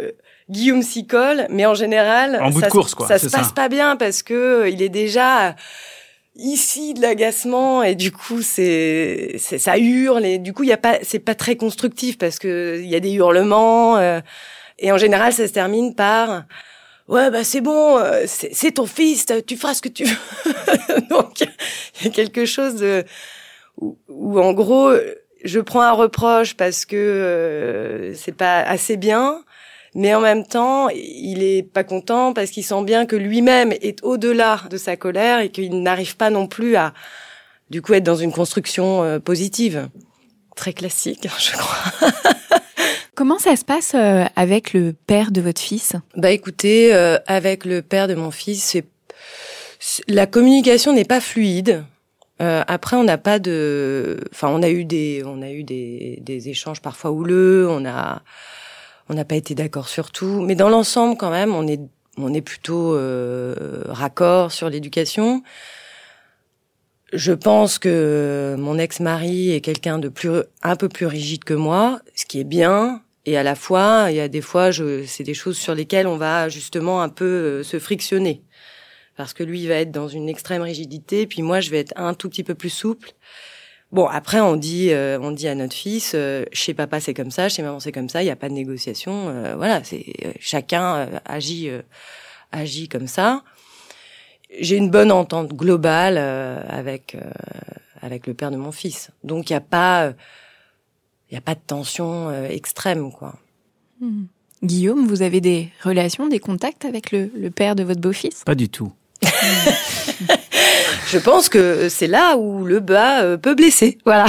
Guillaume 0.50 0.82
s'y 0.82 1.08
colle, 1.08 1.46
mais 1.50 1.66
en 1.66 1.76
général, 1.76 2.38
en 2.42 2.50
bout 2.50 2.60
ça, 2.60 2.66
de 2.66 2.72
course, 2.72 2.94
quoi, 2.94 3.08
ça 3.08 3.18
se 3.18 3.30
passe 3.30 3.54
pas 3.54 3.70
bien 3.70 3.96
parce 3.96 4.22
que 4.22 4.70
il 4.70 4.82
est 4.82 4.90
déjà 4.90 5.56
ici 6.36 6.94
de 6.94 7.02
l'agacement 7.02 7.84
et 7.84 7.96
du 7.96 8.12
coup 8.12 8.42
c'est 8.42 9.36
ça 9.38 9.78
hurle 9.78 10.26
et 10.26 10.38
du 10.38 10.54
coup 10.54 10.64
il 10.64 10.70
y 10.70 10.74
a 10.74 10.78
pas 10.78 11.00
c'est 11.02 11.20
pas 11.20 11.36
très 11.36 11.56
constructif 11.56 12.18
parce 12.18 12.40
que 12.40 12.80
il 12.82 12.90
y 12.90 12.96
a 12.96 13.00
des 13.02 13.12
hurlements 13.12 13.98
euh, 13.98 14.22
et 14.80 14.92
en 14.92 14.98
général 14.98 15.34
ça 15.34 15.48
se 15.48 15.54
termine 15.54 15.94
par 15.94 16.44
ouais 17.12 17.30
bah 17.30 17.44
c'est 17.44 17.62
bon 17.62 17.98
euh, 18.00 18.24
c'est 18.26 18.72
ton 18.72 18.88
fils 18.88 19.28
tu 19.46 19.58
feras 19.58 19.76
ce 19.76 19.82
que 19.82 19.90
tu 19.90 20.06
veux 20.06 21.02
donc 21.10 21.42
il 21.42 22.06
y 22.06 22.08
a 22.08 22.10
quelque 22.10 22.46
chose 22.46 22.76
de 22.76 23.06
où, 23.78 24.40
en 24.40 24.54
gros 24.54 24.92
je 25.44 25.60
prends 25.60 25.82
un 25.82 25.92
reproche 25.92 26.56
parce 26.56 26.86
que 26.86 26.96
euh, 26.96 28.16
c'est 28.16 28.36
pas 28.36 28.62
assez 28.62 28.98
bien 28.98 29.44
mais 29.94 30.14
en 30.16 30.22
même 30.22 30.46
temps, 30.46 30.88
il 30.90 31.44
est 31.44 31.64
pas 31.64 31.84
content 31.84 32.34
parce 32.34 32.52
qu'il 32.52 32.64
sent 32.64 32.84
bien 32.84 33.06
que 33.06 33.16
lui-même 33.16 33.74
est 33.74 34.02
au-delà 34.04 34.62
de 34.70 34.78
sa 34.78 34.96
colère 34.96 35.40
et 35.40 35.50
qu'il 35.50 35.84
n'arrive 35.84 36.16
pas 36.16 36.30
non 36.30 36.48
plus 36.48 36.78
à, 36.78 36.94
du 37.70 37.82
coup, 37.82 37.94
être 37.94 38.04
dans 38.04 38.16
une 38.16 38.32
construction 38.32 39.04
euh, 39.04 39.20
positive. 39.20 39.90
Très 40.56 40.74
classique, 40.74 41.28
je 41.40 41.58
crois. 41.58 42.10
Comment 43.16 43.40
ça 43.40 43.56
se 43.56 43.66
passe 43.66 43.94
euh, 43.94 44.26
avec 44.36 44.74
le 44.74 44.94
père 44.94 45.32
de 45.32 45.42
votre 45.42 45.62
fils? 45.62 45.96
Bah 46.16 46.32
écoutez, 46.32 46.94
euh, 46.94 47.18
avec 47.28 47.66
le 47.66 47.82
père 47.82 48.08
de 48.08 48.16
mon 48.16 48.32
fils, 48.32 48.64
c'est 48.64 48.86
la 50.08 50.28
communication 50.28 50.94
n'est 50.94 51.06
pas 51.06 51.22
fluide. 51.22 51.84
après, 52.40 52.98
on 52.98 53.04
n'a 53.04 53.18
pas 53.18 53.40
de, 53.40 54.20
enfin, 54.32 54.50
on 54.50 54.64
a 54.64 54.70
eu 54.70 54.86
des, 54.86 55.24
on 55.26 55.42
a 55.42 55.52
eu 55.52 55.64
des, 55.64 56.20
des 56.22 56.50
échanges 56.50 56.82
parfois 56.82 57.12
houleux. 57.12 57.68
On 57.70 57.86
a, 57.86 58.22
on 59.10 59.14
n'a 59.14 59.26
pas 59.26 59.36
été 59.36 59.56
d'accord 59.56 59.90
sur 59.90 60.12
tout, 60.12 60.42
mais 60.42 60.56
dans 60.56 60.70
l'ensemble, 60.70 61.18
quand 61.18 61.32
même, 61.32 61.54
on 61.54 61.68
est 61.68 61.82
on 62.18 62.34
est 62.34 62.42
plutôt 62.42 62.96
euh, 62.96 63.84
raccord 63.88 64.52
sur 64.52 64.70
l'éducation. 64.70 65.44
Je 67.14 67.34
pense 67.34 67.78
que 67.78 68.56
mon 68.58 68.78
ex-mari 68.78 69.52
est 69.52 69.60
quelqu'un 69.60 70.00
de 70.00 70.08
plus, 70.08 70.44
un 70.64 70.76
peu 70.78 70.88
plus 70.88 71.06
rigide 71.06 71.44
que 71.44 71.54
moi, 71.54 72.00
ce 72.16 72.26
qui 72.26 72.40
est 72.40 72.46
bien. 72.46 73.02
Et 73.26 73.38
à 73.38 73.44
la 73.44 73.56
fois, 73.56 74.08
il 74.10 74.16
y 74.16 74.22
a 74.22 74.30
des 74.30 74.42
fois, 74.42 74.72
je, 74.72 75.06
c'est 75.06 75.24
des 75.24 75.34
choses 75.34 75.58
sur 75.58 75.76
lesquelles 75.76 76.08
on 76.08 76.18
va 76.18 76.48
justement 76.48 77.02
un 77.02 77.10
peu 77.10 77.26
euh, 77.26 77.64
se 77.64 77.80
frictionner. 77.80 78.44
Parce 79.18 79.34
que 79.34 79.44
lui, 79.44 79.62
il 79.62 79.68
va 79.68 79.76
être 79.76 79.92
dans 79.92 80.08
une 80.08 80.30
extrême 80.30 80.62
rigidité, 80.62 81.28
puis 81.28 81.42
moi, 81.42 81.60
je 81.60 81.70
vais 81.70 81.80
être 81.80 81.94
un 81.98 82.14
tout 82.14 82.30
petit 82.30 82.44
peu 82.44 82.56
plus 82.56 82.70
souple. 82.70 83.12
Bon, 83.92 84.08
après, 84.08 84.40
on 84.40 84.56
dit, 84.56 84.92
euh, 84.92 85.20
on 85.22 85.32
dit 85.32 85.50
à 85.50 85.56
notre 85.56 85.76
fils, 85.76 86.14
euh, 86.16 86.46
chez 86.54 86.74
papa 86.74 87.02
c'est 87.02 87.14
comme 87.14 87.30
ça, 87.30 87.50
chez 87.50 87.62
maman 87.62 87.82
c'est 87.82 87.92
comme 87.92 88.08
ça, 88.08 88.22
il 88.22 88.26
n'y 88.26 88.32
a 88.32 88.38
pas 88.38 88.48
de 88.48 88.54
négociation. 88.54 89.56
Voilà, 89.58 89.84
c'est 89.84 90.06
chacun 90.40 91.10
agit, 91.26 91.70
agit 92.54 92.88
comme 92.88 93.08
ça. 93.08 93.44
J'ai 94.60 94.76
une 94.76 94.90
bonne 94.90 95.12
entente 95.12 95.54
globale 95.54 96.18
avec 96.18 97.18
avec 98.02 98.28
le 98.28 98.34
père 98.34 98.52
de 98.52 98.58
mon 98.58 98.72
fils, 98.72 99.12
donc 99.24 99.50
il 99.50 99.54
n'y 99.54 99.58
a 99.58 99.62
pas, 99.62 100.12
il 101.30 101.36
y 101.36 101.38
a 101.38 101.42
pas 101.42 101.56
de 101.56 101.62
tension 101.66 102.34
extrême, 102.46 103.12
quoi. 103.12 103.36
Hmm. 104.02 104.26
Guillaume, 104.64 105.08
vous 105.08 105.22
avez 105.22 105.42
des 105.42 105.70
relations, 105.84 106.28
des 106.28 106.40
contacts 106.40 106.86
avec 106.86 107.12
le, 107.12 107.32
le 107.36 107.50
père 107.50 107.76
de 107.76 107.84
votre 107.84 108.02
beau-fils? 108.02 108.44
Pas 108.44 108.56
du 108.56 108.70
tout. 108.70 108.92
je 111.08 111.18
pense 111.18 111.50
que 111.50 111.90
c'est 111.90 112.08
là 112.08 112.38
où 112.38 112.66
le 112.66 112.80
bas 112.80 113.24
euh, 113.24 113.38
peut 113.38 113.56
blesser. 113.56 113.98
Voilà. 114.06 114.26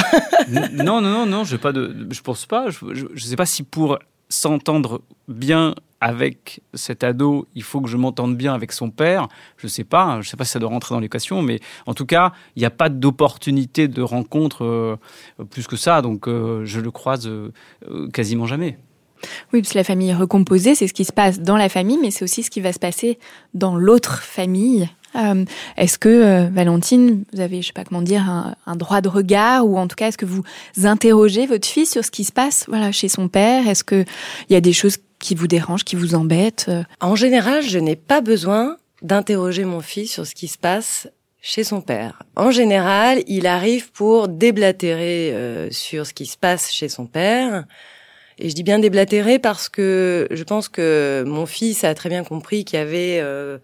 non, 0.72 1.00
non, 1.00 1.00
non, 1.00 1.26
non, 1.26 1.44
je 1.44 1.56
pas 1.56 1.72
de, 1.72 2.08
je 2.10 2.20
pense 2.20 2.46
pas. 2.46 2.70
Je, 2.70 2.84
ne 2.84 3.18
sais 3.18 3.36
pas 3.36 3.46
si 3.46 3.62
pour 3.62 3.98
s'entendre 4.28 5.02
bien 5.28 5.74
avec 6.02 6.60
cet 6.74 7.04
ado, 7.04 7.46
il 7.54 7.62
faut 7.62 7.80
que 7.80 7.88
je 7.88 7.96
m'entende 7.96 8.36
bien 8.36 8.52
avec 8.52 8.72
son 8.72 8.90
père. 8.90 9.28
Je 9.56 9.68
sais 9.68 9.84
pas. 9.84 10.20
Je 10.20 10.28
sais 10.28 10.36
pas 10.36 10.44
si 10.44 10.50
ça 10.50 10.58
doit 10.58 10.68
rentrer 10.68 10.96
dans 10.96 11.00
l'équation, 11.00 11.42
mais 11.42 11.60
en 11.86 11.94
tout 11.94 12.06
cas, 12.06 12.32
il 12.56 12.60
n'y 12.60 12.66
a 12.66 12.70
pas 12.70 12.88
d'opportunité 12.88 13.86
de 13.86 14.02
rencontre 14.02 14.64
euh, 14.64 14.96
plus 15.48 15.68
que 15.68 15.76
ça. 15.76 16.02
Donc, 16.02 16.26
euh, 16.26 16.64
je 16.64 16.80
le 16.80 16.90
croise 16.90 17.30
quasiment 18.12 18.46
jamais. 18.46 18.78
Oui, 19.52 19.62
parce 19.62 19.74
que 19.74 19.78
la 19.78 19.84
famille 19.84 20.12
recomposée, 20.12 20.74
c'est 20.74 20.88
ce 20.88 20.92
qui 20.92 21.04
se 21.04 21.12
passe 21.12 21.38
dans 21.38 21.56
la 21.56 21.68
famille, 21.68 21.98
mais 22.02 22.10
c'est 22.10 22.24
aussi 22.24 22.42
ce 22.42 22.50
qui 22.50 22.60
va 22.60 22.72
se 22.72 22.80
passer 22.80 23.20
dans 23.54 23.76
l'autre 23.76 24.22
famille. 24.22 24.88
Euh, 25.14 25.44
est-ce 25.76 25.98
que, 25.98 26.08
euh, 26.08 26.48
Valentine, 26.50 27.24
vous 27.32 27.40
avez, 27.40 27.62
je 27.62 27.68
sais 27.68 27.72
pas 27.72 27.84
comment 27.84 28.02
dire, 28.02 28.28
un, 28.28 28.76
droit 28.76 29.00
de 29.00 29.08
regard, 29.08 29.66
ou 29.66 29.78
en 29.78 29.86
tout 29.86 29.96
cas, 29.96 30.08
est-ce 30.08 30.18
que 30.18 30.26
vous 30.26 30.42
interrogez 30.82 31.46
votre 31.46 31.68
fille 31.68 31.86
sur 31.86 32.04
ce 32.04 32.10
qui 32.10 32.24
se 32.24 32.32
passe 32.32 32.64
voilà, 32.68 32.92
chez 32.92 33.08
son 33.08 33.28
père? 33.28 33.68
Est-ce 33.68 33.84
qu'il 33.84 34.06
y 34.50 34.54
a 34.54 34.60
des 34.60 34.72
choses 34.72 34.96
qui 35.22 35.34
vous 35.34 35.46
dérangent, 35.46 35.84
qui 35.84 35.96
vous 35.96 36.14
embêtent 36.14 36.70
En 37.00 37.14
général, 37.14 37.62
je 37.62 37.78
n'ai 37.78 37.96
pas 37.96 38.20
besoin 38.20 38.76
d'interroger 39.00 39.64
mon 39.64 39.80
fils 39.80 40.12
sur 40.12 40.26
ce 40.26 40.34
qui 40.34 40.48
se 40.48 40.58
passe 40.58 41.08
chez 41.40 41.64
son 41.64 41.80
père. 41.80 42.22
En 42.36 42.50
général, 42.50 43.22
il 43.26 43.46
arrive 43.46 43.90
pour 43.92 44.28
déblatérer 44.28 45.32
euh, 45.32 45.70
sur 45.70 46.06
ce 46.06 46.12
qui 46.12 46.26
se 46.26 46.36
passe 46.36 46.70
chez 46.70 46.88
son 46.88 47.06
père, 47.06 47.64
et 48.38 48.48
je 48.48 48.54
dis 48.54 48.62
bien 48.62 48.78
déblatéré 48.78 49.38
parce 49.38 49.68
que 49.68 50.26
je 50.30 50.42
pense 50.42 50.68
que 50.68 51.24
mon 51.26 51.46
fils 51.46 51.84
a 51.84 51.94
très 51.94 52.08
bien 52.08 52.24
compris 52.24 52.64
qu'il 52.64 52.78
y 52.78 52.82
avait 52.82 53.18
euh, 53.20 53.58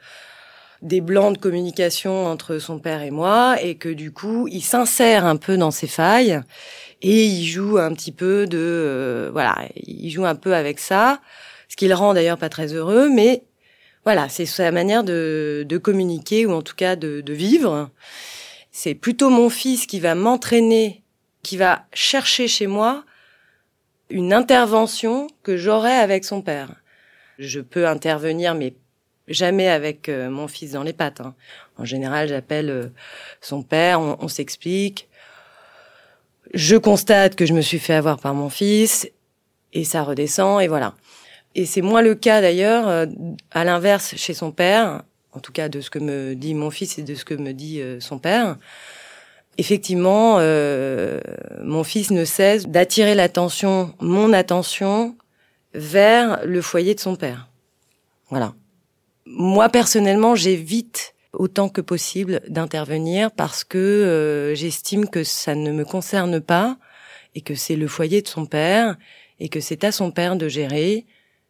des 0.82 1.00
blancs 1.00 1.34
de 1.34 1.38
communication 1.38 2.26
entre 2.26 2.58
son 2.58 2.78
père 2.78 3.02
et 3.02 3.10
moi 3.10 3.56
et 3.60 3.76
que 3.76 3.88
du 3.88 4.12
coup, 4.12 4.46
il 4.48 4.62
s'insère 4.62 5.24
un 5.24 5.36
peu 5.36 5.56
dans 5.56 5.70
ses 5.70 5.86
failles 5.86 6.40
et 7.02 7.24
il 7.24 7.44
joue 7.44 7.78
un 7.78 7.92
petit 7.94 8.12
peu 8.12 8.46
de 8.46 8.58
euh, 8.58 9.30
voilà, 9.32 9.56
il 9.76 10.10
joue 10.10 10.24
un 10.24 10.34
peu 10.34 10.54
avec 10.54 10.78
ça, 10.78 11.20
ce 11.68 11.76
qui 11.76 11.88
le 11.88 11.94
rend 11.94 12.14
d'ailleurs 12.14 12.38
pas 12.38 12.48
très 12.48 12.72
heureux, 12.72 13.08
mais 13.08 13.42
voilà, 14.04 14.28
c'est 14.28 14.46
sa 14.46 14.70
manière 14.70 15.04
de, 15.04 15.66
de 15.68 15.78
communiquer 15.78 16.46
ou 16.46 16.52
en 16.52 16.62
tout 16.62 16.76
cas 16.76 16.96
de, 16.96 17.20
de 17.20 17.32
vivre. 17.32 17.90
C'est 18.70 18.94
plutôt 18.94 19.30
mon 19.30 19.50
fils 19.50 19.86
qui 19.86 20.00
va 20.00 20.14
m'entraîner, 20.14 21.02
qui 21.42 21.56
va 21.56 21.86
chercher 21.92 22.48
chez 22.48 22.66
moi 22.66 23.04
une 24.10 24.32
intervention 24.32 25.26
que 25.42 25.56
j'aurais 25.56 25.96
avec 25.96 26.24
son 26.24 26.40
père. 26.42 26.70
Je 27.38 27.60
peux 27.60 27.86
intervenir, 27.86 28.54
mais 28.54 28.74
jamais 29.28 29.68
avec 29.68 30.08
euh, 30.08 30.30
mon 30.30 30.48
fils 30.48 30.72
dans 30.72 30.82
les 30.82 30.92
pattes. 30.92 31.20
Hein. 31.20 31.34
En 31.76 31.84
général, 31.84 32.28
j'appelle 32.28 32.70
euh, 32.70 32.86
son 33.40 33.62
père, 33.62 34.00
on, 34.00 34.28
s'explique. 34.28 35.08
Je 36.54 36.76
constate 36.76 37.36
que 37.36 37.46
je 37.46 37.52
me 37.52 37.60
suis 37.60 37.78
fait 37.78 37.94
avoir 37.94 38.18
par 38.18 38.34
mon 38.34 38.48
fils, 38.48 39.10
et 39.72 39.84
ça 39.84 40.02
redescend, 40.02 40.62
et 40.62 40.68
voilà. 40.68 40.94
Et 41.54 41.66
c'est 41.66 41.82
moins 41.82 42.02
le 42.02 42.14
cas 42.14 42.40
d'ailleurs, 42.40 42.88
euh, 42.88 43.06
à 43.50 43.64
l'inverse, 43.64 44.14
chez 44.16 44.34
son 44.34 44.50
père, 44.50 45.02
en 45.32 45.40
tout 45.40 45.52
cas 45.52 45.68
de 45.68 45.80
ce 45.80 45.90
que 45.90 45.98
me 45.98 46.34
dit 46.34 46.54
mon 46.54 46.70
fils 46.70 46.98
et 46.98 47.02
de 47.02 47.14
ce 47.14 47.24
que 47.24 47.34
me 47.34 47.52
dit 47.52 47.82
son 48.00 48.18
père 48.18 48.56
effectivement, 49.58 50.36
euh, 50.38 51.20
mon 51.62 51.84
fils 51.84 52.10
ne 52.10 52.24
cesse 52.24 52.66
d'attirer 52.66 53.14
l'attention, 53.14 53.92
mon 54.00 54.32
attention, 54.32 55.16
vers 55.74 56.40
le 56.46 56.62
foyer 56.62 56.94
de 56.94 57.00
son 57.00 57.16
père. 57.16 57.48
Voilà. 58.30 58.54
Moi, 59.30 59.68
personnellement, 59.68 60.34
j'évite 60.34 61.14
autant 61.32 61.68
que 61.68 61.80
possible 61.80 62.40
d'intervenir 62.48 63.30
parce 63.30 63.62
que 63.62 63.78
euh, 63.78 64.54
j'estime 64.54 65.08
que 65.08 65.22
ça 65.24 65.54
ne 65.54 65.70
me 65.70 65.84
concerne 65.84 66.40
pas 66.40 66.78
et 67.34 67.40
que 67.42 67.54
c'est 67.54 67.76
le 67.76 67.86
foyer 67.86 68.22
de 68.22 68.28
son 68.28 68.46
père 68.46 68.96
et 69.38 69.48
que 69.48 69.60
c'est 69.60 69.84
à 69.84 69.92
son 69.92 70.10
père 70.10 70.36
de 70.36 70.48
gérer 70.48 71.06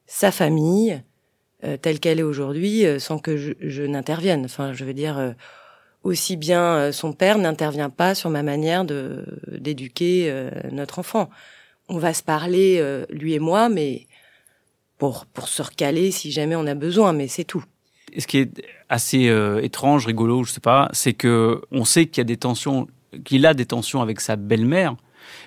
sa 0.07 0.31
famille 0.33 1.01
euh, 1.65 1.77
telle 1.77 2.01
qu'elle 2.01 2.19
est 2.19 2.25
aujourd'hui 2.25 2.85
sans 2.99 3.19
que 3.19 3.37
je, 3.37 3.53
je 3.61 3.83
n'intervienne. 3.85 4.45
Enfin, 4.45 4.73
je 4.73 4.85
veux 4.85 4.95
dire, 4.95 5.35
aussi 6.05 6.37
bien 6.37 6.63
euh, 6.63 6.93
son 6.93 7.13
père 7.13 7.39
n'intervient 7.39 7.91
pas 7.91 8.15
sur 8.15 8.31
ma 8.31 8.43
manière 8.43 8.85
de 8.85 9.25
d'éduquer 9.49 10.27
euh, 10.31 10.51
notre 10.71 10.99
enfant. 10.99 11.31
On 11.89 11.99
va 11.99 12.13
se 12.15 12.23
parler 12.23 12.79
euh, 12.81 13.05
lui 13.11 13.35
et 13.35 13.39
moi, 13.39 13.69
mais 13.69 14.07
pour 14.99 15.27
se 15.47 15.63
recaler 15.63 16.11
si 16.11 16.31
jamais 16.31 16.57
on 16.57 16.67
a 16.67 16.75
besoin, 16.75 17.13
mais 17.13 17.29
c'est 17.29 17.45
tout. 17.45 17.65
Ce 18.17 18.27
qui 18.27 18.39
est 18.39 18.63
assez 18.89 19.33
étrange, 19.63 20.07
rigolo, 20.07 20.45
je 20.45 20.53
sais 20.53 20.61
pas, 20.61 20.89
c'est 20.93 21.13
que 21.13 21.61
on 21.71 21.85
sait 21.85 22.07
qu'il 22.07 22.19
y 22.19 22.23
a 22.23 22.25
des 22.25 22.37
tensions, 22.37 22.89
qu'il 23.25 23.47
a 23.47 23.55
des 23.55 23.67
tensions 23.67 24.03
avec 24.03 24.21
sa 24.21 24.37
belle-mère, 24.37 24.97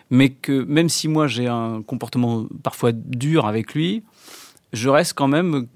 mais 0.09 0.29
que 0.29 0.63
même 0.63 0.89
si 0.89 1.07
moi 1.07 1.27
j'ai 1.27 1.47
un 1.47 1.81
comportement 1.81 2.45
parfois 2.63 2.91
dur 2.93 3.45
avec 3.45 3.73
lui, 3.73 4.03
je 4.73 4.89
reste 4.89 5.13
quand 5.13 5.27
même 5.27 5.67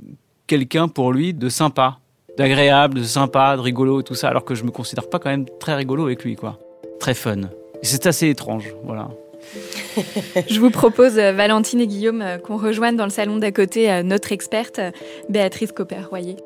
quelqu'un 0.48 0.88
pour 0.88 1.12
lui 1.12 1.34
de 1.34 1.50
sympa 1.50 2.00
d'agréable, 2.38 3.00
de 3.00 3.04
sympa, 3.04 3.56
de 3.56 3.62
rigolo 3.62 4.02
et 4.02 4.04
tout 4.04 4.16
ça, 4.16 4.28
alors 4.28 4.44
que 4.44 4.56
je 4.56 4.64
me 4.64 4.72
considère 4.72 5.10
pas 5.10 5.20
quand 5.20 5.30
même 5.30 5.46
très 5.60 5.74
rigolo 5.74 6.04
avec 6.04 6.24
lui, 6.24 6.36
quoi. 6.36 6.60
Très 7.00 7.14
fun. 7.14 7.44
Et 7.82 7.86
c'est 7.86 8.06
assez 8.08 8.28
étrange, 8.28 8.74
voilà. 8.84 9.10
Je 10.50 10.60
vous 10.60 10.70
propose, 10.70 11.18
euh, 11.18 11.32
Valentine 11.32 11.82
et 11.82 11.88
Guillaume, 11.88 12.22
euh, 12.22 12.38
qu'on 12.38 12.58
rejoigne 12.58 12.96
dans 12.96 13.06
le 13.06 13.10
salon 13.10 13.38
d'à 13.38 13.52
côté 13.52 13.92
euh, 13.92 14.04
notre 14.04 14.32
experte, 14.32 14.80
Béatrice 15.30 15.72
Copper-Royer. 15.72 16.38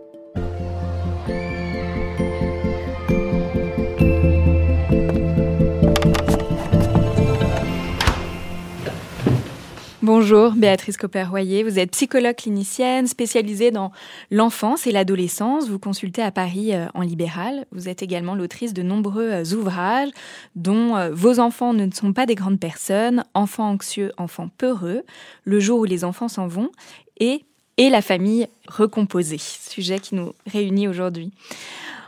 Bonjour, 10.12 10.54
Béatrice 10.54 10.98
Copper-Royer. 10.98 11.62
Vous 11.62 11.78
êtes 11.78 11.92
psychologue 11.92 12.36
clinicienne 12.36 13.06
spécialisée 13.06 13.70
dans 13.70 13.92
l'enfance 14.32 14.88
et 14.88 14.92
l'adolescence. 14.92 15.70
Vous 15.70 15.78
consultez 15.78 16.24
à 16.24 16.32
Paris 16.32 16.74
euh, 16.74 16.88
en 16.96 17.02
libéral. 17.02 17.68
Vous 17.72 17.88
êtes 17.88 18.02
également 18.02 18.34
l'autrice 18.34 18.74
de 18.74 18.82
nombreux 18.82 19.30
euh, 19.30 19.44
ouvrages, 19.54 20.10
dont 20.56 20.98
euh, 20.98 21.12
Vos 21.14 21.40
enfants 21.40 21.74
ne 21.74 21.92
sont 21.92 22.12
pas 22.12 22.26
des 22.26 22.34
grandes 22.34 22.60
personnes, 22.60 23.24
Enfants 23.36 23.70
anxieux, 23.70 24.12
enfants 24.18 24.50
peureux, 24.58 25.04
Le 25.44 25.60
jour 25.60 25.82
où 25.82 25.86
les 25.86 26.04
enfants 26.04 26.28
s'en 26.28 26.48
vont 26.48 26.72
et 27.20 27.46
Et 27.78 27.92
la 27.92 28.02
famille 28.02 28.48
recomposée, 28.68 29.38
sujet 29.38 30.00
qui 30.00 30.16
nous 30.16 30.34
réunit 30.48 30.88
aujourd'hui. 30.88 31.32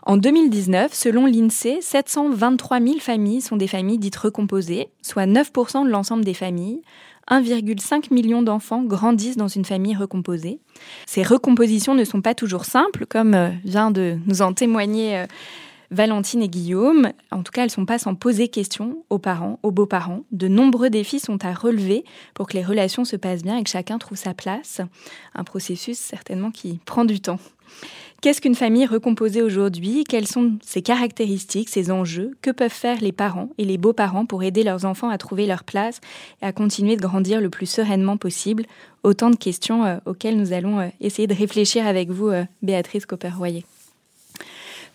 En 0.03 0.17
2019, 0.17 0.91
selon 0.91 1.27
l'INSEE, 1.27 1.79
723 1.81 2.81
000 2.81 2.99
familles 2.99 3.41
sont 3.41 3.57
des 3.57 3.67
familles 3.67 3.99
dites 3.99 4.15
recomposées, 4.15 4.89
soit 5.03 5.27
9% 5.27 5.85
de 5.85 5.91
l'ensemble 5.91 6.25
des 6.25 6.33
familles. 6.33 6.81
1,5 7.31 8.13
million 8.13 8.41
d'enfants 8.43 8.83
grandissent 8.83 9.37
dans 9.37 9.47
une 9.47 9.63
famille 9.63 9.95
recomposée. 9.95 10.59
Ces 11.05 11.23
recompositions 11.23 11.95
ne 11.95 12.03
sont 12.03 12.21
pas 12.21 12.35
toujours 12.35 12.65
simples, 12.65 13.05
comme 13.07 13.33
euh, 13.33 13.49
vient 13.63 13.89
de 13.89 14.17
nous 14.27 14.41
en 14.41 14.53
témoigner 14.53 15.17
euh, 15.17 15.25
Valentine 15.91 16.41
et 16.41 16.47
Guillaume. 16.47 17.11
En 17.31 17.43
tout 17.43 17.51
cas, 17.51 17.61
elles 17.61 17.67
ne 17.67 17.71
sont 17.71 17.85
pas 17.85 17.99
sans 17.99 18.15
poser 18.15 18.47
question 18.47 19.03
aux 19.09 19.19
parents, 19.19 19.59
aux 19.61 19.71
beaux-parents. 19.71 20.21
De 20.31 20.47
nombreux 20.47 20.89
défis 20.89 21.19
sont 21.19 21.45
à 21.45 21.53
relever 21.53 22.05
pour 22.33 22.47
que 22.47 22.53
les 22.53 22.63
relations 22.63 23.05
se 23.05 23.17
passent 23.17 23.43
bien 23.43 23.57
et 23.57 23.63
que 23.63 23.69
chacun 23.69 23.97
trouve 23.97 24.17
sa 24.17 24.33
place. 24.33 24.81
Un 25.35 25.43
processus 25.43 25.97
certainement 25.97 26.51
qui 26.51 26.79
prend 26.85 27.05
du 27.05 27.19
temps. 27.19 27.39
Qu'est-ce 28.21 28.39
qu'une 28.39 28.55
famille 28.55 28.85
recomposée 28.85 29.41
aujourd'hui? 29.41 30.03
Quelles 30.03 30.27
sont 30.27 30.59
ses 30.61 30.83
caractéristiques, 30.83 31.69
ses 31.69 31.89
enjeux? 31.89 32.37
Que 32.43 32.51
peuvent 32.51 32.69
faire 32.69 33.01
les 33.01 33.11
parents 33.11 33.49
et 33.57 33.65
les 33.65 33.79
beaux-parents 33.79 34.27
pour 34.27 34.43
aider 34.43 34.63
leurs 34.63 34.85
enfants 34.85 35.09
à 35.09 35.17
trouver 35.17 35.47
leur 35.47 35.63
place 35.63 35.99
et 36.41 36.45
à 36.45 36.53
continuer 36.53 36.97
de 36.97 37.01
grandir 37.01 37.41
le 37.41 37.49
plus 37.49 37.65
sereinement 37.65 38.17
possible? 38.17 38.65
Autant 39.03 39.31
de 39.31 39.37
questions 39.37 39.85
euh, 39.85 39.97
auxquelles 40.05 40.37
nous 40.37 40.53
allons 40.53 40.79
euh, 40.79 40.89
essayer 40.99 41.27
de 41.27 41.33
réfléchir 41.33 41.87
avec 41.87 42.11
vous, 42.11 42.27
euh, 42.27 42.45
Béatrice 42.61 43.07
Copper-Royer. 43.07 43.65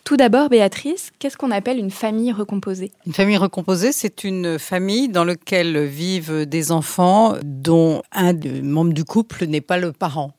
Tout 0.07 0.17
d'abord, 0.17 0.51
Béatrice, 0.51 1.11
qu'est-ce 1.19 1.37
qu'on 1.37 1.51
appelle 1.51 1.81
une 1.81 1.91
famille 1.91 2.31
recomposée? 2.31 2.93
Une 3.07 3.13
famille 3.13 3.39
recomposée, 3.39 3.91
c'est 3.91 4.23
une 4.23 4.57
famille 4.57 5.09
dans 5.09 5.25
laquelle 5.25 5.85
vivent 5.85 6.47
des 6.47 6.71
enfants 6.71 7.35
dont 7.43 8.03
un 8.13 8.33
des 8.33 8.63
membres 8.63 8.93
du 8.93 9.03
couple 9.03 9.47
n'est 9.47 9.61
pas 9.61 9.79
le 9.79 9.91
parent. 9.91 10.31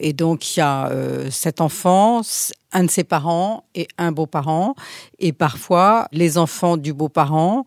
Et 0.00 0.14
donc, 0.14 0.56
il 0.56 0.60
y 0.60 0.62
a 0.62 0.88
euh, 0.88 1.28
cet 1.30 1.60
enfant, 1.60 2.22
un 2.72 2.84
de 2.84 2.90
ses 2.90 3.04
parents 3.04 3.64
et 3.74 3.86
un 3.98 4.12
beau-parent, 4.12 4.74
et 5.18 5.34
parfois 5.34 6.08
les 6.10 6.38
enfants 6.38 6.78
du 6.78 6.94
beau-parent 6.94 7.66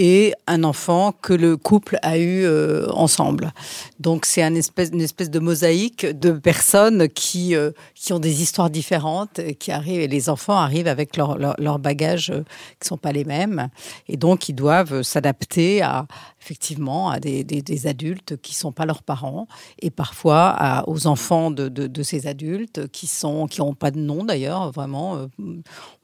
et 0.00 0.32
un 0.46 0.64
enfant 0.64 1.12
que 1.12 1.34
le 1.34 1.58
couple 1.58 1.98
a 2.00 2.16
eu 2.16 2.42
euh, 2.46 2.88
ensemble. 2.92 3.52
Donc 3.98 4.24
c'est 4.24 4.42
une 4.42 4.56
espèce, 4.56 4.90
de 4.90 5.38
mosaïque 5.38 6.06
de 6.06 6.30
personnes 6.30 7.06
qui, 7.10 7.54
euh, 7.54 7.70
qui 7.94 8.14
ont 8.14 8.18
des 8.18 8.40
histoires 8.40 8.70
différentes, 8.70 9.42
qui 9.58 9.70
arrivent, 9.70 10.00
et 10.00 10.08
les 10.08 10.30
enfants 10.30 10.56
arrivent 10.56 10.88
avec 10.88 11.18
leurs 11.18 11.36
leur, 11.36 11.54
leur 11.58 11.78
bagages 11.78 12.30
euh, 12.30 12.44
qui 12.80 12.88
sont 12.88 12.96
pas 12.96 13.12
les 13.12 13.26
mêmes, 13.26 13.68
et 14.08 14.16
donc 14.16 14.48
ils 14.48 14.54
doivent 14.54 15.02
s'adapter 15.02 15.82
à 15.82 16.06
effectivement 16.40 17.10
à 17.10 17.20
des, 17.20 17.44
des, 17.44 17.86
adultes 17.86 18.36
qui 18.40 18.54
sont 18.54 18.72
pas 18.72 18.86
leurs 18.86 19.02
parents, 19.02 19.46
et 19.80 19.90
parfois 19.90 20.84
aux 20.86 21.06
enfants 21.06 21.50
de, 21.50 21.68
de, 21.68 22.02
ces 22.02 22.26
adultes 22.26 22.88
qui 22.88 23.06
sont 23.06 23.46
qui 23.46 23.60
ont 23.60 23.74
pas 23.74 23.90
de 23.90 23.98
nom 23.98 24.24
d'ailleurs, 24.24 24.70
vraiment. 24.72 25.28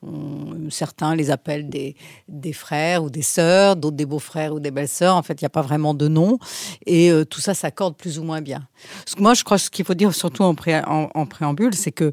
On, 0.02 0.71
certains 0.71 1.16
les 1.16 1.31
appellent 1.31 1.69
des, 1.69 1.97
des 2.28 2.52
frères 2.52 3.02
ou 3.02 3.11
des 3.11 3.23
sœurs 3.23 3.76
d'autres 3.76 3.97
des 3.97 4.07
beaux-frères 4.07 4.55
ou 4.55 4.61
des 4.61 4.71
belles-sœurs. 4.71 5.16
En 5.16 5.23
fait, 5.23 5.40
il 5.40 5.45
n'y 5.45 5.47
a 5.47 5.50
pas 5.50 5.62
vraiment 5.62 5.95
de 5.95 6.09
nom. 6.09 6.38
Et 6.85 7.11
euh, 7.11 7.25
tout 7.25 7.40
ça 7.40 7.55
s'accorde 7.55 7.97
plus 7.97 8.19
ou 8.19 8.23
moins 8.23 8.40
bien. 8.40 8.66
Que 9.14 9.21
moi, 9.21 9.35
je 9.35 9.45
crois 9.45 9.59
ce 9.59 9.71
qu'il 9.71 9.85
faut 9.85 9.95
dire 9.95 10.14
surtout 10.14 10.43
en, 10.43 10.55
pré 10.55 10.83
en 10.85 11.26
préambule, 11.26 11.75
c'est 11.75 11.93
que 11.93 12.12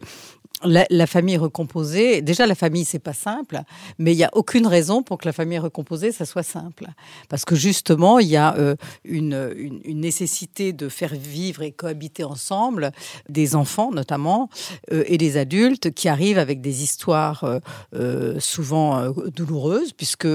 la, 0.65 1.07
famille 1.07 1.37
recomposée, 1.37 2.21
déjà 2.21 2.45
la 2.45 2.55
famille 2.55 2.85
c'est 2.85 2.99
pas 2.99 3.13
simple, 3.13 3.61
mais 3.97 4.13
il 4.13 4.17
n'y 4.17 4.23
a 4.23 4.29
aucune 4.33 4.67
raison 4.67 5.03
pour 5.03 5.17
que 5.17 5.25
la 5.25 5.33
famille 5.33 5.59
recomposée 5.59 6.11
ça 6.11 6.25
soit 6.25 6.43
simple, 6.43 6.87
parce 7.29 7.45
que 7.45 7.55
justement 7.55 8.19
il 8.19 8.27
y 8.27 8.37
a 8.37 8.55
euh, 8.57 8.75
une, 9.03 9.81
nécessité 9.85 10.73
de 10.73 10.89
faire 10.89 11.13
vivre 11.13 11.61
et 11.61 11.71
cohabiter 11.71 12.23
ensemble 12.23 12.91
des 13.29 13.55
enfants 13.55 13.91
notamment 13.91 14.49
euh, 14.91 15.03
et 15.07 15.17
des 15.17 15.37
adultes 15.37 15.91
qui 15.91 16.09
arrivent 16.09 16.37
avec 16.37 16.61
des 16.61 16.83
histoires 16.83 17.59
euh, 17.93 18.39
souvent 18.39 19.09
douloureuses, 19.35 19.93
puisque 19.93 20.27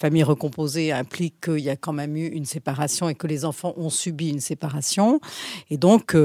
famille 0.00 0.22
recomposée 0.22 0.92
implique 0.92 1.40
qu'il 1.44 1.60
y 1.60 1.70
a 1.70 1.76
quand 1.76 1.92
même 1.92 2.16
eu 2.16 2.26
une 2.26 2.44
séparation 2.44 3.08
et 3.08 3.14
que 3.14 3.26
les 3.26 3.44
enfants 3.44 3.74
ont 3.76 3.90
subi 3.90 4.30
une 4.30 4.40
séparation, 4.40 5.20
et 5.70 5.76
donc 5.76 6.16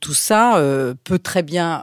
tout 0.00 0.14
ça 0.14 0.62
peut 1.04 1.18
très 1.18 1.42
bien 1.42 1.82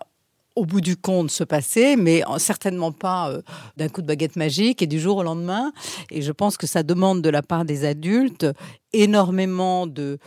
au 0.58 0.66
bout 0.66 0.82
du 0.82 0.98
compte 0.98 1.30
se 1.30 1.44
passer, 1.44 1.96
mais 1.96 2.24
certainement 2.40 2.92
pas 2.92 3.30
euh, 3.30 3.42
d'un 3.78 3.90
coup 3.90 4.02
de 4.02 4.08
baguette 4.08 4.36
magique 4.36 4.82
et 4.82 4.88
du 4.88 5.00
jour 5.00 5.18
au 5.18 5.24
lendemain. 5.24 5.72
Et 6.10 6.24
je 6.24 6.32
pense 6.32 6.58
que 6.58 6.66
ça 6.66 6.82
demande 6.82 7.22
de 7.22 7.30
la 7.30 7.44
part 7.44 7.64
des 7.64 7.86
adultes 7.86 8.48
énormément 8.92 9.86
de, 9.86 10.18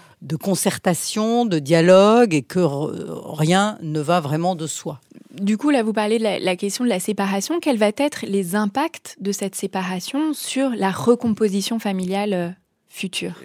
concertation, 0.41 1.47
de 1.47 1.59
dialogue 1.59 2.33
et 2.33 2.43
que 2.43 2.61
rien 2.61 3.77
ne 3.83 3.99
va 3.99 4.21
vraiment 4.21 4.55
de 4.55 4.69
soi. 4.69 5.01
Du 5.33 5.57
coup, 5.59 5.71
là, 5.71 5.83
vous 5.83 5.93
parlez 5.93 6.19
de 6.19 6.23
la, 6.23 6.39
la, 6.39 6.55
question 6.55 6.85
de 6.85 6.89
la 6.89 7.01
séparation. 7.01 7.59
Quels 7.59 7.79
vont 7.79 7.91
être 7.97 8.25
les 8.27 8.55
impacts 8.55 9.17
de 9.21 9.33
cette 9.33 9.57
séparation 9.57 10.33
sur 10.33 10.71
la 10.71 10.91
recomposition 10.91 11.81
familiale 11.81 12.57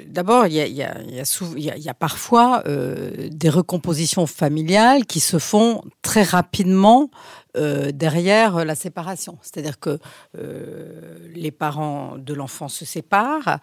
D'abord, 0.07 0.47
il 0.47 0.53
y 0.53 0.81
a, 0.81 1.93
parfois 1.93 2.63
des 2.65 3.49
recompositions 3.49 4.25
familiales 4.25 5.05
qui 5.05 5.19
se 5.19 5.37
font 5.37 5.83
très 6.01 6.23
rapidement 6.23 7.09
euh, 7.57 7.91
derrière 7.93 8.65
la 8.65 8.75
séparation. 8.75 9.37
C'est-à-dire 9.41 9.79
que 9.79 9.97
euh, 10.37 11.29
les 11.33 11.51
parents 11.51 12.17
de 12.17 12.33
l'enfant 12.33 12.67
se 12.67 12.83
séparent 12.83 13.59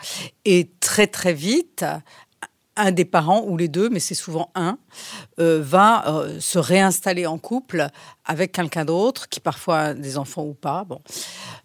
et 0.46 0.70
très 0.80 1.06
très 1.06 1.34
vite, 1.34 1.84
un 2.76 2.90
des 2.90 3.04
parents 3.04 3.44
ou 3.46 3.58
les 3.58 3.68
deux, 3.68 3.90
mais 3.90 4.00
c'est 4.00 4.14
souvent 4.14 4.50
un, 4.54 4.78
euh, 5.40 5.60
va 5.62 6.24
se 6.40 6.58
réinstaller 6.58 7.26
en 7.26 7.36
couple 7.36 7.88
avec 8.24 8.52
quelqu'un 8.52 8.84
d'autre, 8.84 9.28
qui 9.28 9.40
parfois 9.40 9.94
des 9.94 10.16
enfants 10.16 10.44
ou 10.44 10.54
pas. 10.54 10.84
Bon, 10.84 11.00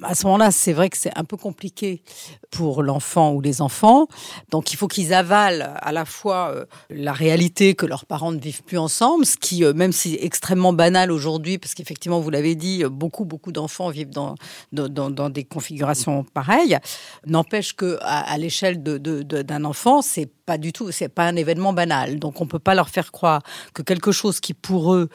à 0.02 0.16
ce 0.16 0.26
moment-là, 0.26 0.52
c'est 0.52 0.74
vrai 0.74 0.90
que 0.90 0.98
c'est 0.98 1.16
un 1.16 1.24
peu 1.24 1.38
compliqué 1.38 2.02
pour 2.50 2.82
l'enfant 2.82 3.34
ou 3.34 3.42
les 3.42 3.62
enfants. 3.62 4.08
Donc, 4.50 4.74
il 4.74 4.76
faut 4.76 4.88
qu'ils 4.88 5.14
avalent 5.14 5.74
à 5.76 5.92
la 5.92 6.06
fois 6.06 6.52
euh, 6.54 6.66
la 6.90 7.14
réalité 7.14 7.76
que 7.76 7.86
leurs 7.86 8.06
parents 8.06 8.32
ne 8.32 8.40
vivent 8.40 8.64
plus 8.64 8.78
ensemble, 8.78 9.26
ce 9.26 9.38
qui, 9.38 9.64
euh, 9.64 9.74
même 9.74 9.92
si 9.92 10.18
extrêmement 10.20 10.74
banal 10.74 11.12
aujourd'hui, 11.12 11.60
parce 11.60 11.76
qu'effectivement, 11.76 12.20
vous 12.20 12.30
l'avez 12.32 12.56
dit, 12.56 12.84
beaucoup, 12.86 13.26
beaucoup 13.26 13.52
d'enfants 13.52 13.90
vivent 13.90 14.10
dans, 14.10 14.36
des 14.72 15.44
configurations 15.44 16.24
pareilles, 16.24 16.78
n'empêche 17.26 17.76
que 17.76 17.98
à, 18.02 18.38
l'échelle 18.38 18.82
d'un 18.82 19.66
enfant, 19.66 20.02
c'est 20.02 20.30
pas 20.46 20.58
du 20.58 20.72
tout, 20.72 20.92
c'est 20.92 21.10
pas 21.10 21.26
un 21.26 21.36
événement 21.36 21.74
banal. 21.74 22.20
Donc, 22.20 22.42
on 22.42 22.48
peut 22.48 22.60
pas 22.60 22.74
leur 22.74 22.90
faire 22.90 23.12
croire 23.12 23.42
que 23.74 23.82
quelque 23.82 24.12
chose 24.12 24.40
qui 24.40 24.54
pour 24.54 24.94
eux 24.94 25.10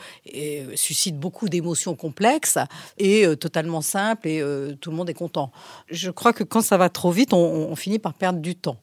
suscite 0.75 1.19
beaucoup 1.19 1.32
d'émotions 1.49 1.95
complexes 1.95 2.59
est 2.99 3.27
euh, 3.27 3.37
totalement 3.37 3.81
simple 3.81 4.29
et 4.29 4.41
euh, 4.41 4.75
tout 4.81 4.91
le 4.91 4.97
monde 4.97 5.11
est 5.11 5.15
content. 5.15 5.51
Je 5.89 6.11
crois 6.11 6.33
que 6.33 6.45
quand 6.45 6.63
ça 6.63 6.77
va 6.77 6.89
trop 6.89 7.11
vite, 7.11 7.33
on, 7.33 7.75
finit 7.77 7.99
par 7.99 8.15
perdre 8.15 8.41
du 8.41 8.55
temps. 8.55 8.77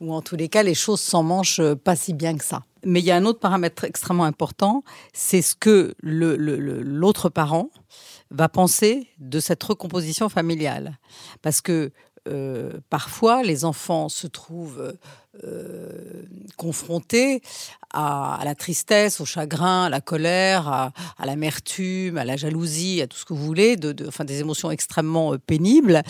Ou 0.00 0.12
en 0.12 0.22
tous 0.22 0.36
les 0.36 0.48
cas, 0.48 0.62
les 0.62 0.74
choses 0.74 1.00
s'en 1.00 1.22
mangent 1.22 1.60
euh, 1.60 1.76
pas 1.76 1.94
si 1.96 2.14
bien 2.14 2.36
que 2.36 2.44
ça. 2.44 2.62
Mais 2.84 3.00
il 3.00 3.04
y 3.04 3.10
a 3.10 3.16
un 3.16 3.24
autre 3.24 3.38
paramètre 3.38 3.84
extrêmement 3.84 4.24
important, 4.24 4.82
c'est 5.12 5.42
ce 5.42 5.54
que 5.54 5.94
l'autre 6.02 7.28
parent 7.28 7.70
va 8.32 8.48
penser 8.48 9.06
de 9.18 9.38
cette 9.38 9.62
recomposition 9.62 10.28
familiale. 10.28 10.98
Parce 11.42 11.60
que 11.60 11.92
euh, 12.28 12.70
parfois, 12.88 13.42
les 13.42 13.64
enfants 13.64 14.08
se 14.08 14.26
trouvent 14.26 14.94
euh, 15.44 16.22
confrontés 16.56 17.42
à, 17.92 18.40
la 18.44 18.54
tristesse, 18.54 19.20
au 19.20 19.24
chagrin, 19.24 19.84
à 19.84 19.88
la 19.88 20.00
colère, 20.00 20.68
à, 20.68 20.92
l'amertume, 21.24 22.18
à 22.18 22.24
la 22.24 22.36
jalousie, 22.36 23.02
à 23.02 23.06
tout 23.06 23.16
ce 23.16 23.24
que 23.24 23.34
vous 23.34 23.44
voulez, 23.44 23.76
de, 23.76 24.06
enfin, 24.06 24.24
des 24.24 24.40
émotions 24.40 24.70
extrêmement 24.70 25.34
euh, 25.34 25.38
pénibles 25.38 26.02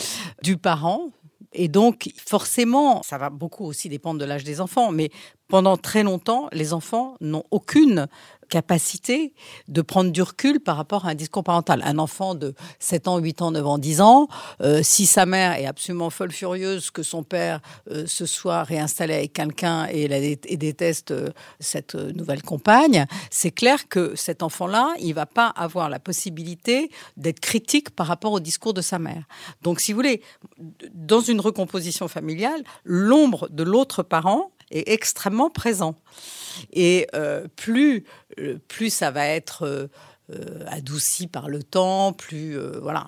du 0.43 0.57
parent. 0.57 1.09
Et 1.53 1.67
donc, 1.67 2.11
forcément, 2.17 3.01
ça 3.03 3.17
va 3.17 3.29
beaucoup 3.29 3.65
aussi 3.65 3.89
dépendre 3.89 4.19
de 4.19 4.25
l'âge 4.25 4.43
des 4.43 4.59
enfants, 4.59 4.91
mais 4.91 5.09
pendant 5.47 5.77
très 5.77 6.03
longtemps, 6.03 6.47
les 6.51 6.73
enfants 6.73 7.15
n'ont 7.21 7.43
aucune 7.51 8.07
capacité 8.53 9.33
de 9.67 9.81
prendre 9.81 10.11
du 10.11 10.21
recul 10.21 10.59
par 10.59 10.77
rapport 10.77 11.07
à 11.07 11.09
un 11.09 11.15
discours 11.15 11.43
parental. 11.43 11.81
Un 11.83 11.97
enfant 11.97 12.35
de 12.35 12.53
7 12.77 13.07
ans, 13.07 13.17
8 13.17 13.41
ans, 13.41 13.49
9 13.49 13.65
ans, 13.65 13.77
10 13.79 14.01
ans, 14.01 14.27
euh, 14.61 14.81
si 14.83 15.07
sa 15.07 15.25
mère 15.25 15.53
est 15.53 15.65
absolument 15.65 16.11
folle 16.11 16.31
furieuse 16.31 16.91
que 16.91 17.01
son 17.01 17.23
père 17.23 17.61
euh, 17.89 18.05
se 18.05 18.27
soit 18.27 18.61
réinstallé 18.61 19.15
avec 19.15 19.33
quelqu'un 19.33 19.87
et, 19.87 20.07
déteste 20.55 21.09
euh, 21.09 21.29
cette 21.59 21.95
nouvelle 21.95 22.43
compagne, 22.43 23.07
c'est 23.31 23.49
clair 23.49 23.87
que 23.87 24.15
cet 24.15 24.43
enfant-là, 24.43 24.93
il 24.99 25.15
va 25.15 25.25
pas 25.25 25.47
avoir 25.47 25.89
la 25.89 25.97
possibilité 25.97 26.91
d'être 27.17 27.39
critique 27.39 27.89
par 27.89 28.05
rapport 28.05 28.33
au 28.33 28.39
discours 28.39 28.75
de 28.75 28.81
sa 28.81 28.99
mère. 28.99 29.23
Donc, 29.63 29.79
si 29.79 29.93
vous 29.93 29.97
voulez, 29.97 30.21
dans 30.93 31.21
une 31.21 31.41
recomposition 31.41 32.07
familiale, 32.07 32.63
l'ombre 32.85 33.49
de 33.49 33.63
l'autre 33.63 34.03
parent 34.03 34.51
est 34.69 34.87
extrêmement 34.89 35.49
présent. 35.49 35.95
Et 36.71 37.07
euh, 37.15 37.47
plus, 37.55 38.03
euh, 38.39 38.57
plus 38.67 38.91
ça 38.91 39.11
va 39.11 39.27
être 39.27 39.89
euh, 40.31 40.65
adouci 40.67 41.27
par 41.27 41.49
le 41.49 41.63
temps, 41.63 42.13
plus 42.13 42.57
voilà, 42.81 43.07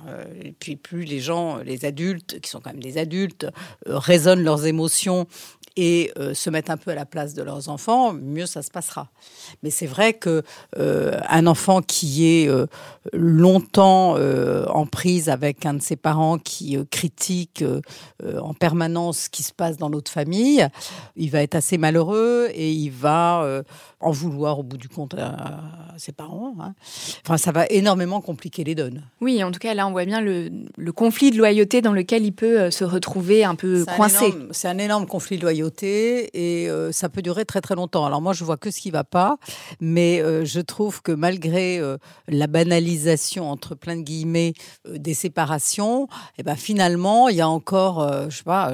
puis 0.60 0.76
plus 0.76 1.06
les 1.06 1.22
gens, 1.22 1.58
les 1.58 1.86
adultes 1.86 2.42
qui 2.42 2.50
sont 2.50 2.60
quand 2.60 2.72
même 2.72 2.84
des 2.84 2.98
adultes, 2.98 3.48
raisonnent 3.86 4.44
leurs 4.44 4.66
émotions 4.66 5.26
et 5.78 6.12
euh, 6.18 6.34
se 6.34 6.50
mettent 6.50 6.70
un 6.70 6.78
peu 6.78 6.92
à 6.92 6.96
la 6.96 7.06
place 7.06 7.34
de 7.34 7.44
leurs 7.44 7.70
enfants, 7.70 8.14
mieux 8.14 8.46
ça 8.46 8.62
se 8.62 8.72
passera. 8.72 9.10
Mais 9.64 9.70
c'est 9.70 9.88
vrai 9.88 10.14
que 10.14 10.44
euh, 10.78 11.20
un 11.30 11.48
enfant 11.48 11.82
qui 11.82 12.28
est 12.28 12.48
euh, 12.48 12.68
longtemps 13.14 14.16
en 14.16 14.86
prise 14.86 15.30
avec 15.30 15.66
un 15.66 15.76
de 15.76 15.82
ses 15.82 15.96
parents 15.96 16.38
qui 16.38 16.78
critique 16.90 17.64
en 18.24 18.54
permanence 18.54 19.18
ce 19.26 19.30
qui 19.30 19.44
se 19.44 19.54
passe 19.54 19.78
dans 19.78 19.90
l'autre 19.90 20.12
famille, 20.12 20.68
il 21.16 21.32
va 21.32 21.42
être 21.42 21.56
assez 21.56 21.78
malheureux 21.78 22.50
et 22.54 22.72
il 22.72 22.90
va 22.90 23.64
en 24.00 24.12
vouloir 24.12 24.60
au 24.60 24.64
bout 24.64 24.78
du 24.78 24.90
compte 24.90 25.14
à, 25.16 25.28
à 25.96 25.98
ses 25.98 26.12
parents. 26.12 26.56
Hein. 26.60 26.74
Enfin, 27.26 27.38
ça 27.38 27.52
va 27.52 27.66
énormément 27.68 28.22
compliquer 28.22 28.64
les 28.64 28.76
donnes. 28.76 29.04
Oui, 29.22 29.44
en 29.44 29.52
tout 29.52 29.60
cas, 29.60 29.74
là, 29.74 29.88
on 29.88 29.92
voit 29.92 30.06
bien 30.06 30.22
le, 30.22 30.50
le 30.78 30.92
conflit 30.92 31.32
de 31.32 31.38
loyauté 31.38 31.82
dans 31.82 31.94
lequel 31.94 32.26
il 32.26 32.34
peut 32.34 32.72
se 32.72 32.84
retrouver 32.84 33.44
un 33.44 33.56
peu 33.56 33.86
coincé. 33.96 34.34
C'est 34.52 34.68
un 34.68 34.78
énorme 34.78 35.06
conflit 35.08 35.38
de 35.38 35.44
loyauté 35.44 35.65
et 35.84 36.70
euh, 36.70 36.92
ça 36.92 37.10
peut 37.10 37.22
durer 37.22 37.46
très 37.46 37.62
très 37.62 37.76
longtemps. 37.76 38.06
Alors 38.06 38.22
moi 38.22 38.34
je 38.34 38.44
vois 38.44 38.58
que 38.58 38.72
ce 38.72 38.80
qui 38.80 38.92
va 38.92 39.04
pas, 39.04 39.38
mais 39.80 40.22
euh, 40.22 40.46
je 40.46 40.60
trouve 40.60 41.02
que 41.02 41.12
malgré 41.12 41.80
euh, 41.80 41.98
la 42.28 42.48
banalisation 42.48 43.50
entre 43.50 43.76
plein 43.76 43.98
de 43.98 44.02
guillemets 44.02 44.54
des 44.90 45.14
séparations, 45.14 46.06
et 46.06 46.40
eh 46.40 46.44
ben 46.44 46.56
finalement 46.56 47.30
il 47.30 47.38
y 47.38 47.42
a 47.42 47.50
encore, 47.50 48.30
je 48.30 48.38
sais 48.38 48.44
pas 48.44 48.72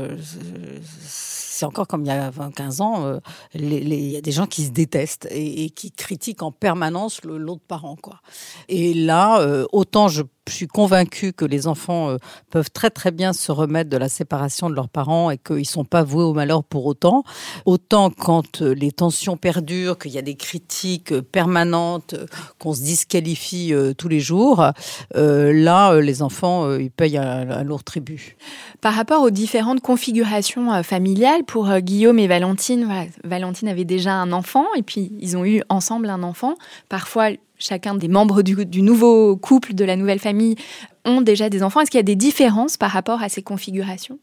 c'est 1.61 1.65
encore 1.67 1.87
comme 1.87 2.03
il 2.03 2.07
y 2.07 2.11
a 2.11 2.29
20, 2.31 2.51
15 2.55 2.81
ans, 2.81 3.19
il 3.53 3.93
y 3.93 4.17
a 4.17 4.21
des 4.21 4.31
gens 4.31 4.47
qui 4.47 4.65
se 4.65 4.71
détestent 4.71 5.27
et, 5.31 5.69
qui 5.69 5.91
critiquent 5.91 6.41
en 6.41 6.51
permanence 6.51 7.23
l'autre 7.23 7.61
parent. 7.67 7.95
Quoi. 7.95 8.19
Et 8.67 8.93
là, 8.93 9.65
autant 9.71 10.07
je 10.07 10.23
suis 10.49 10.67
convaincue 10.67 11.33
que 11.33 11.45
les 11.45 11.67
enfants 11.67 12.09
euh, 12.09 12.17
peuvent 12.49 12.71
très 12.71 12.89
très 12.89 13.11
bien 13.11 13.33
se 13.33 13.51
remettre 13.51 13.89
de 13.89 13.97
la 13.97 14.09
séparation 14.09 14.69
de 14.69 14.75
leurs 14.75 14.89
parents 14.89 15.29
et 15.29 15.37
qu'ils 15.37 15.67
sont 15.67 15.85
pas 15.85 16.03
voués 16.03 16.23
au 16.23 16.33
malheur 16.33 16.63
pour 16.63 16.85
autant. 16.85 17.23
Autant 17.65 18.09
quand 18.09 18.61
euh, 18.61 18.73
les 18.73 18.91
tensions 18.91 19.37
perdurent, 19.37 19.97
qu'il 19.97 20.11
y 20.11 20.17
a 20.17 20.23
des 20.23 20.35
critiques 20.35 21.11
euh, 21.11 21.21
permanentes, 21.21 22.15
qu'on 22.59 22.73
se 22.73 22.81
disqualifie 22.81 23.73
tous 23.97 24.07
les 24.07 24.19
jours, 24.19 24.65
là 25.13 25.99
les 25.99 26.21
enfants 26.21 26.75
ils 26.75 26.91
payent 26.91 27.17
un, 27.17 27.63
lourd 27.63 27.83
tribut. 27.83 28.37
Par 28.81 28.93
rapport 28.93 29.21
aux 29.21 29.29
différentes 29.29 29.81
configurations 29.81 30.83
familiales, 30.83 31.43
pour 31.51 31.69
Guillaume 31.79 32.17
et 32.17 32.27
Valentine, 32.27 32.87
Valentine 33.25 33.67
avait 33.67 33.83
déjà 33.83 34.13
un 34.13 34.31
enfant 34.31 34.65
et 34.77 34.83
puis 34.83 35.11
ils 35.19 35.35
ont 35.35 35.43
eu 35.43 35.61
ensemble 35.67 36.09
un 36.09 36.23
enfant. 36.23 36.55
Parfois 36.87 37.31
chacun 37.59 37.93
des 37.93 38.07
membres 38.07 38.41
du, 38.41 38.81
nouveau 38.81 39.35
couple, 39.35 39.73
de 39.73 39.83
la 39.83 39.97
nouvelle 39.97 40.19
famille, 40.19 40.55
ont 41.03 41.19
déjà 41.19 41.49
des 41.49 41.61
enfants. 41.61 41.81
Est-ce 41.81 41.91
qu'il 41.91 41.97
y 41.97 41.99
a 41.99 42.03
des 42.03 42.15
différences 42.15 42.77
par 42.77 42.91
rapport 42.91 43.21
à 43.21 43.27
ces 43.27 43.41
configurations? 43.41 44.17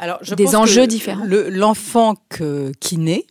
Alors, 0.00 0.18
je 0.22 0.34
des 0.34 0.56
enjeux 0.56 0.88
différents. 0.88 1.24
L'enfant 1.26 2.16
qui 2.80 2.98
naît 2.98 3.24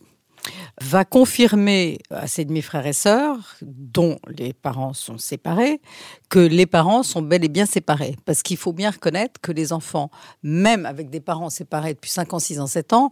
va 0.80 1.04
confirmer 1.04 1.98
à 2.10 2.26
ses 2.26 2.44
demi-frères 2.44 2.86
et 2.86 2.92
sœurs, 2.92 3.56
dont 3.62 4.18
les 4.28 4.52
parents 4.52 4.92
sont 4.92 5.18
séparés, 5.18 5.80
que 6.28 6.38
les 6.38 6.66
parents 6.66 7.02
sont 7.02 7.22
bel 7.22 7.44
et 7.44 7.48
bien 7.48 7.66
séparés. 7.66 8.16
Parce 8.24 8.42
qu'il 8.42 8.56
faut 8.56 8.72
bien 8.72 8.90
reconnaître 8.90 9.40
que 9.40 9.52
les 9.52 9.72
enfants, 9.72 10.10
même 10.42 10.86
avec 10.86 11.10
des 11.10 11.20
parents 11.20 11.50
séparés 11.50 11.94
depuis 11.94 12.10
5 12.10 12.34
ans, 12.34 12.38
6 12.38 12.60
ans, 12.60 12.66
7 12.66 12.92
ans, 12.92 13.10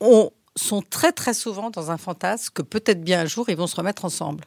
ont 0.00 0.30
sont 0.58 0.82
très 0.82 1.12
très 1.12 1.34
souvent 1.34 1.70
dans 1.70 1.90
un 1.90 1.96
fantasme 1.96 2.50
que 2.52 2.62
peut-être 2.62 3.02
bien 3.02 3.20
un 3.20 3.26
jour 3.26 3.48
ils 3.48 3.56
vont 3.56 3.68
se 3.68 3.76
remettre 3.76 4.04
ensemble. 4.04 4.44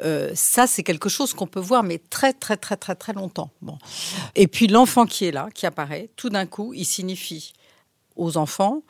Euh, 0.00 0.30
ça 0.34 0.68
c'est 0.68 0.82
quelque 0.82 1.08
chose 1.08 1.34
qu'on 1.34 1.48
peut 1.48 1.60
voir 1.60 1.82
mais 1.82 1.98
très 1.98 2.32
très 2.32 2.56
très 2.56 2.76
très 2.76 2.94
très 2.94 3.12
longtemps. 3.12 3.50
Bon. 3.60 3.76
Et 4.36 4.46
puis 4.46 4.68
l'enfant 4.68 5.06
qui 5.06 5.26
est 5.26 5.32
là, 5.32 5.48
qui 5.52 5.66
apparaît, 5.66 6.08
tout 6.16 6.30
d'un 6.30 6.46
coup 6.46 6.72
il 6.72 6.86
signifie 6.86 7.52
aux 8.16 8.36
enfants, 8.36 8.82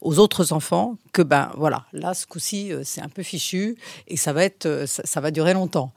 aux 0.00 0.18
autres 0.18 0.52
enfants, 0.52 0.96
que 1.12 1.22
ben 1.22 1.50
voilà, 1.56 1.84
là 1.92 2.12
ce 2.12 2.26
coup-ci 2.26 2.72
euh, 2.72 2.82
c'est 2.84 3.00
un 3.00 3.08
peu 3.08 3.22
fichu 3.22 3.76
et 4.08 4.16
ça 4.16 4.32
va 4.32 4.44
être, 4.44 4.66
euh, 4.66 4.86
ça, 4.86 5.20
va 5.20 5.30
durer 5.30 5.54
longtemps. 5.54 5.92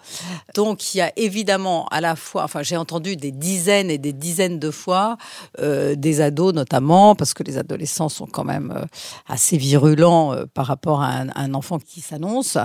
Donc 0.55 0.93
il 0.93 0.99
y 0.99 1.01
a 1.01 1.11
évidemment 1.17 1.87
à 1.87 2.01
la 2.01 2.15
fois, 2.15 2.43
enfin 2.43 2.63
j'ai 2.63 2.77
entendu 2.77 3.15
des 3.15 3.31
dizaines 3.31 3.89
et 3.89 3.97
des 3.97 4.13
dizaines 4.13 4.59
de 4.59 4.71
fois 4.71 5.17
euh, 5.59 5.95
des 5.95 6.21
ados 6.21 6.53
notamment 6.53 7.15
parce 7.15 7.33
que 7.33 7.43
les 7.43 7.57
adolescents 7.57 8.09
sont 8.09 8.27
quand 8.27 8.45
même 8.45 8.85
assez 9.27 9.57
virulents 9.57 10.35
par 10.53 10.67
rapport 10.67 11.01
à 11.01 11.25
un, 11.35 11.53
enfant 11.53 11.79
qui 11.79 12.01
s'annonce. 12.01 12.57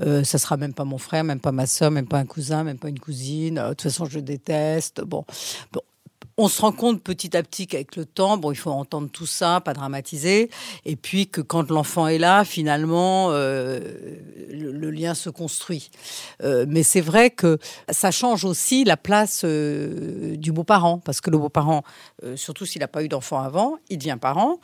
Euh, 0.00 0.24
ça 0.24 0.38
sera 0.38 0.56
même 0.56 0.74
pas 0.74 0.84
mon 0.84 0.98
frère, 0.98 1.24
même 1.24 1.40
pas 1.40 1.52
ma 1.52 1.66
soeur, 1.66 1.90
même 1.90 2.06
pas 2.06 2.18
un 2.18 2.26
cousin, 2.26 2.64
même 2.64 2.78
pas 2.78 2.88
une 2.88 2.98
cousine. 2.98 3.54
De 3.56 3.68
toute 3.70 3.82
façon 3.82 4.04
je 4.06 4.18
déteste. 4.18 5.02
Bon, 5.02 5.24
bon 5.72 5.80
on 6.38 6.48
se 6.48 6.60
rend 6.60 6.72
compte 6.72 7.02
petit 7.02 7.36
à 7.36 7.42
petit 7.42 7.66
qu'avec 7.66 7.96
le 7.96 8.04
temps, 8.04 8.36
bon, 8.36 8.52
il 8.52 8.56
faut 8.56 8.70
entendre 8.70 9.10
tout 9.10 9.26
ça, 9.26 9.60
pas 9.60 9.74
dramatiser, 9.74 10.50
et 10.84 10.96
puis 10.96 11.28
que 11.28 11.40
quand 11.40 11.70
l'enfant 11.70 12.08
est 12.08 12.18
là, 12.18 12.44
finalement, 12.44 13.28
euh, 13.30 13.80
le, 14.50 14.90
lien 14.90 15.14
se 15.14 15.30
construit. 15.30 15.90
Euh, 16.42 16.66
mais 16.68 16.82
c'est 16.82 17.00
vrai 17.00 17.30
que 17.30 17.58
ça 17.90 18.10
change 18.10 18.44
aussi 18.44 18.84
la 18.84 18.96
place 18.96 19.42
euh, 19.44 20.36
du 20.36 20.52
beau-parent, 20.52 20.98
parce 20.98 21.20
que 21.20 21.30
le 21.30 21.38
beau-parent, 21.38 21.82
surtout 22.36 22.66
s'il 22.66 22.80
n'a 22.80 22.88
pas 22.88 23.02
eu 23.02 23.08
d'enfant 23.08 23.40
avant, 23.40 23.76
il 23.88 23.98
devient 23.98 24.18
parent, 24.20 24.58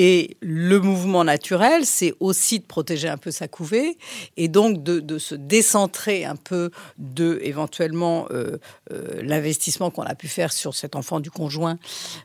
et 0.00 0.36
le 0.40 0.78
mouvement 0.78 1.24
naturel, 1.24 1.84
c'est 1.84 2.14
aussi 2.20 2.60
de 2.60 2.64
protéger 2.64 3.08
un 3.08 3.16
peu 3.16 3.32
sa 3.32 3.48
couvée 3.48 3.98
et 4.36 4.46
donc 4.46 4.84
de, 4.84 5.18
se 5.18 5.34
décentrer 5.34 6.24
un 6.24 6.36
peu 6.36 6.70
de 6.98 7.40
éventuellement 7.42 8.28
euh, 8.30 8.58
euh, 8.92 9.20
l'investissement 9.22 9.90
qu'on 9.90 10.04
a 10.04 10.14
pu 10.14 10.28
faire 10.28 10.52
sur 10.52 10.76
cet 10.76 10.94
enfant 10.94 11.18
du 11.18 11.32
conjoint 11.32 11.80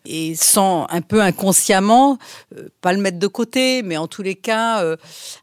et 0.05 0.35
sans 0.35 0.85
un 0.91 1.01
peu 1.01 1.19
inconsciemment, 1.19 2.19
euh, 2.55 2.69
pas 2.81 2.93
le 2.93 2.99
mettre 2.99 3.17
de 3.17 3.25
côté, 3.25 3.81
mais 3.81 3.97
en 3.97 4.05
tous 4.05 4.21
les 4.21 4.35
cas 4.35 4.85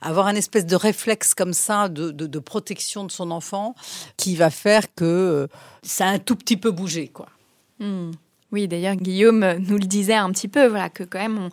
avoir 0.01 0.29
un 0.29 0.37
espèce 0.37 0.67
de 0.67 0.77
réflexe 0.77 1.35
comme 1.35 1.53
ça 1.53 1.89
de, 1.89 2.39
protection 2.39 3.03
de 3.03 3.11
son 3.11 3.33
enfant 3.33 3.75
qui 4.17 4.37
va 4.37 4.51
faire 4.51 4.95
que 4.95 5.49
ça 5.83 6.07
a 6.07 6.11
un 6.11 6.21
tout 6.21 6.37
petit 6.37 6.57
peu 6.57 6.71
bougé, 6.71 7.09
quoi. 7.09 7.27
Hmm. 7.81 8.13
Oui, 8.53 8.69
d'ailleurs, 8.69 8.97
Guillaume 8.97 9.57
nous 9.59 9.79
le 9.79 9.87
disait 9.87 10.15
un 10.15 10.31
petit 10.31 10.49
peu, 10.49 10.67
voilà, 10.67 10.91
que 10.91 11.03
quand 11.03 11.19
même 11.19 11.39
on 11.39 11.51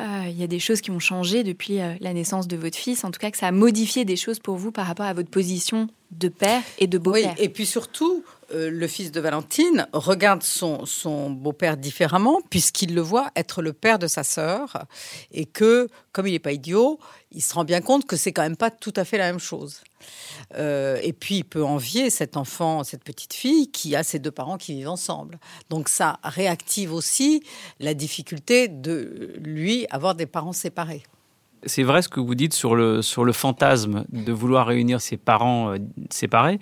il 0.00 0.38
y 0.38 0.42
a 0.42 0.46
des 0.46 0.58
choses 0.58 0.80
qui 0.80 0.90
ont 0.90 0.98
changé 0.98 1.44
depuis 1.44 1.80
euh, 1.80 1.94
la 2.00 2.12
naissance 2.12 2.48
de 2.48 2.56
votre 2.56 2.76
fils. 2.76 3.04
En 3.04 3.10
tout 3.10 3.20
cas, 3.20 3.30
que 3.30 3.38
ça 3.38 3.48
a 3.48 3.52
modifié 3.52 4.04
des 4.04 4.16
choses 4.16 4.38
pour 4.38 4.56
vous 4.56 4.72
par 4.72 4.86
rapport 4.86 5.06
à 5.06 5.14
votre 5.14 5.30
position 5.30 5.88
de 6.10 6.28
père 6.28 6.62
et 6.78 6.86
de 6.86 6.98
beau-père. 6.98 7.34
Oui, 7.36 7.44
et 7.44 7.48
puis 7.48 7.66
surtout, 7.66 8.24
euh, 8.52 8.70
le 8.70 8.86
fils 8.86 9.10
de 9.10 9.20
Valentine 9.20 9.86
regarde 9.92 10.42
son, 10.42 10.86
son 10.86 11.30
beau-père 11.30 11.76
différemment 11.76 12.40
puisqu'il 12.50 12.94
le 12.94 13.00
voit 13.00 13.30
être 13.36 13.62
le 13.62 13.72
père 13.72 13.98
de 13.98 14.06
sa 14.06 14.22
sœur 14.22 14.86
et 15.32 15.44
que, 15.44 15.88
comme 16.12 16.26
il 16.26 16.32
n'est 16.32 16.38
pas 16.38 16.52
idiot, 16.52 16.98
il 17.34 17.42
se 17.42 17.54
rend 17.54 17.64
bien 17.64 17.80
compte 17.80 18.06
que 18.06 18.16
c'est 18.16 18.32
quand 18.32 18.42
même 18.42 18.56
pas 18.56 18.70
tout 18.70 18.92
à 18.96 19.04
fait 19.04 19.18
la 19.18 19.26
même 19.26 19.40
chose. 19.40 19.80
Euh, 20.54 20.98
et 21.02 21.12
puis, 21.12 21.38
il 21.38 21.44
peut 21.44 21.64
envier 21.64 22.10
cet 22.10 22.36
enfant, 22.36 22.84
cette 22.84 23.02
petite 23.02 23.34
fille 23.34 23.70
qui 23.70 23.96
a 23.96 24.02
ses 24.02 24.18
deux 24.18 24.30
parents 24.30 24.56
qui 24.56 24.74
vivent 24.74 24.88
ensemble. 24.88 25.38
Donc, 25.70 25.88
ça 25.88 26.18
réactive 26.22 26.92
aussi 26.92 27.42
la 27.80 27.94
difficulté 27.94 28.68
de 28.68 29.34
lui 29.38 29.86
avoir 29.90 30.14
des 30.14 30.26
parents 30.26 30.52
séparés. 30.52 31.02
C'est 31.66 31.82
vrai 31.82 32.02
ce 32.02 32.08
que 32.08 32.20
vous 32.20 32.34
dites 32.34 32.54
sur 32.54 32.74
le, 32.74 33.02
sur 33.02 33.24
le 33.24 33.32
fantasme 33.32 34.04
de 34.12 34.32
vouloir 34.32 34.66
réunir 34.66 35.00
ses 35.00 35.16
parents 35.16 35.70
euh, 35.70 35.78
séparés. 36.10 36.58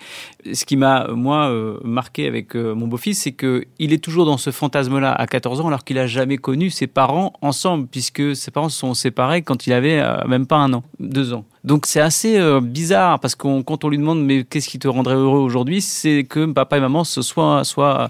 Ce 0.52 0.64
qui 0.64 0.76
m'a, 0.76 1.08
moi, 1.08 1.48
euh, 1.50 1.78
marqué 1.84 2.26
avec 2.26 2.56
euh, 2.56 2.74
mon 2.74 2.86
beau-fils, 2.86 3.22
c'est 3.22 3.32
qu'il 3.32 3.92
est 3.92 4.02
toujours 4.02 4.26
dans 4.26 4.36
ce 4.36 4.50
fantasme-là 4.50 5.12
à 5.12 5.26
14 5.26 5.60
ans, 5.60 5.68
alors 5.68 5.84
qu'il 5.84 5.96
n'a 5.96 6.06
jamais 6.06 6.38
connu 6.38 6.70
ses 6.70 6.86
parents 6.86 7.32
ensemble, 7.42 7.86
puisque 7.86 8.36
ses 8.36 8.50
parents 8.50 8.68
se 8.68 8.78
sont 8.78 8.94
séparés 8.94 9.42
quand 9.42 9.66
il 9.66 9.72
avait 9.72 10.02
même 10.26 10.46
pas 10.46 10.56
un 10.56 10.72
an, 10.72 10.84
deux 11.00 11.32
ans. 11.32 11.44
Donc 11.64 11.86
c'est 11.86 12.00
assez 12.00 12.40
bizarre 12.60 13.20
parce 13.20 13.36
que 13.36 13.62
quand 13.62 13.84
on 13.84 13.88
lui 13.88 13.98
demande 13.98 14.24
mais 14.24 14.42
qu'est-ce 14.42 14.68
qui 14.68 14.80
te 14.80 14.88
rendrait 14.88 15.14
heureux 15.14 15.38
aujourd'hui, 15.38 15.80
c'est 15.80 16.24
que 16.24 16.46
papa 16.46 16.78
et 16.78 16.80
maman 16.80 17.04
se 17.04 17.22
soient, 17.22 17.62
soient 17.64 18.08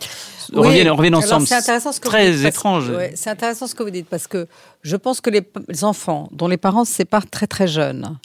reviennent, 0.55 1.15
ensemble. 1.15 1.47
C'est 1.47 1.55
intéressant 1.55 1.93
ce 1.93 2.01
que 2.01 2.09
très 2.09 2.31
vous 2.31 2.37
dites, 2.39 2.47
étrange. 2.47 2.93
c'est 3.15 3.31
intéressant 3.31 3.67
ce 3.67 3.75
que 3.75 3.83
vous 3.83 3.91
dites 3.91 4.09
parce 4.09 4.27
que 4.27 4.47
je 4.83 4.97
pense 4.97 5.21
que 5.21 5.31
les, 5.31 5.43
enfants 5.85 6.29
dont 6.33 6.49
les 6.49 6.57
parents 6.57 6.85
se 6.85 6.93
séparent 6.93 7.31
très 7.31 7.47
très 7.47 7.69
jeunes, 7.69 8.19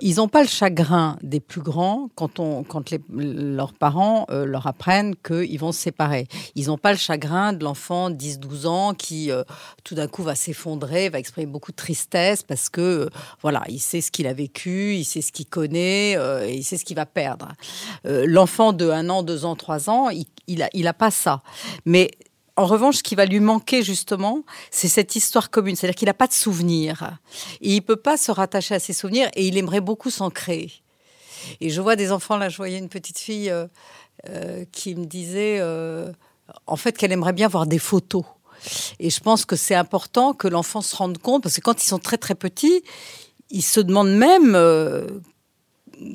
ils 0.00 0.16
n'ont 0.16 0.28
pas 0.28 0.42
le 0.42 0.48
chagrin 0.48 1.18
des 1.22 1.40
plus 1.40 1.60
grands 1.60 2.08
quand, 2.14 2.40
on, 2.40 2.62
quand 2.62 2.90
les, 2.90 3.00
leurs 3.10 3.74
parents 3.74 4.26
euh, 4.30 4.46
leur 4.46 4.66
apprennent 4.66 5.14
qu'ils 5.16 5.58
vont 5.58 5.72
se 5.72 5.80
séparer. 5.80 6.26
Ils 6.54 6.68
n'ont 6.68 6.78
pas 6.78 6.92
le 6.92 6.98
chagrin 6.98 7.52
de 7.52 7.64
l'enfant 7.64 8.10
10-12 8.10 8.66
ans 8.66 8.94
qui 8.94 9.30
euh, 9.30 9.44
tout 9.84 9.94
d'un 9.94 10.08
coup 10.08 10.22
va 10.22 10.34
s'effondrer, 10.34 11.10
va 11.10 11.18
exprimer 11.18 11.46
beaucoup 11.46 11.70
de 11.70 11.76
tristesse 11.76 12.42
parce 12.42 12.68
que 12.70 12.80
euh, 12.80 13.10
voilà, 13.42 13.62
il 13.68 13.80
sait 13.80 14.00
ce 14.00 14.10
qu'il 14.10 14.26
a 14.26 14.32
vécu, 14.32 14.94
il 14.94 15.04
sait 15.04 15.20
ce 15.20 15.32
qu'il 15.32 15.46
connaît, 15.46 16.12
et 16.12 16.54
il 16.54 16.64
sait 16.64 16.78
ce 16.78 16.84
qu'il 16.84 16.96
va 16.96 17.06
perdre. 17.06 17.48
l'enfant 18.04 18.72
de 18.72 18.88
1 18.88 19.08
an, 19.10 19.22
2 19.22 19.44
ans, 19.44 19.56
3 19.56 19.90
ans, 19.90 20.08
il, 20.10 20.26
il 20.46 20.62
a, 20.62 20.70
il 20.72 20.86
a 20.86 20.94
pas 20.94 21.10
ça. 21.10 21.42
Mais 21.84 22.10
en 22.56 22.66
revanche, 22.66 22.98
ce 22.98 23.02
qui 23.02 23.14
va 23.14 23.26
lui 23.26 23.40
manquer 23.40 23.82
justement, 23.82 24.44
c'est 24.70 24.88
cette 24.88 25.16
histoire 25.16 25.50
commune. 25.50 25.74
C'est-à-dire 25.74 25.96
qu'il 25.96 26.06
n'a 26.06 26.14
pas 26.14 26.26
de 26.26 26.32
souvenirs. 26.32 27.18
Et 27.60 27.74
il 27.74 27.82
peut 27.82 27.96
pas 27.96 28.16
se 28.16 28.30
rattacher 28.30 28.74
à 28.74 28.78
ses 28.78 28.92
souvenirs 28.92 29.28
et 29.34 29.46
il 29.46 29.58
aimerait 29.58 29.80
beaucoup 29.80 30.10
s'en 30.10 30.30
créer. 30.30 30.72
Et 31.60 31.70
je 31.70 31.80
vois 31.80 31.96
des 31.96 32.12
enfants, 32.12 32.36
là, 32.36 32.48
je 32.48 32.56
voyais 32.56 32.78
une 32.78 32.88
petite 32.88 33.18
fille 33.18 33.50
euh, 33.50 33.66
euh, 34.28 34.64
qui 34.72 34.94
me 34.94 35.04
disait, 35.04 35.58
euh, 35.60 36.10
en 36.66 36.76
fait, 36.76 36.96
qu'elle 36.96 37.12
aimerait 37.12 37.32
bien 37.32 37.48
voir 37.48 37.66
des 37.66 37.78
photos. 37.78 38.24
Et 38.98 39.10
je 39.10 39.20
pense 39.20 39.44
que 39.44 39.56
c'est 39.56 39.74
important 39.74 40.32
que 40.32 40.48
l'enfant 40.48 40.80
se 40.80 40.96
rende 40.96 41.18
compte, 41.18 41.42
parce 41.42 41.56
que 41.56 41.60
quand 41.60 41.82
ils 41.82 41.86
sont 41.86 41.98
très 41.98 42.16
très 42.16 42.34
petits, 42.34 42.82
ils 43.50 43.62
se 43.62 43.80
demandent 43.80 44.16
même 44.16 44.56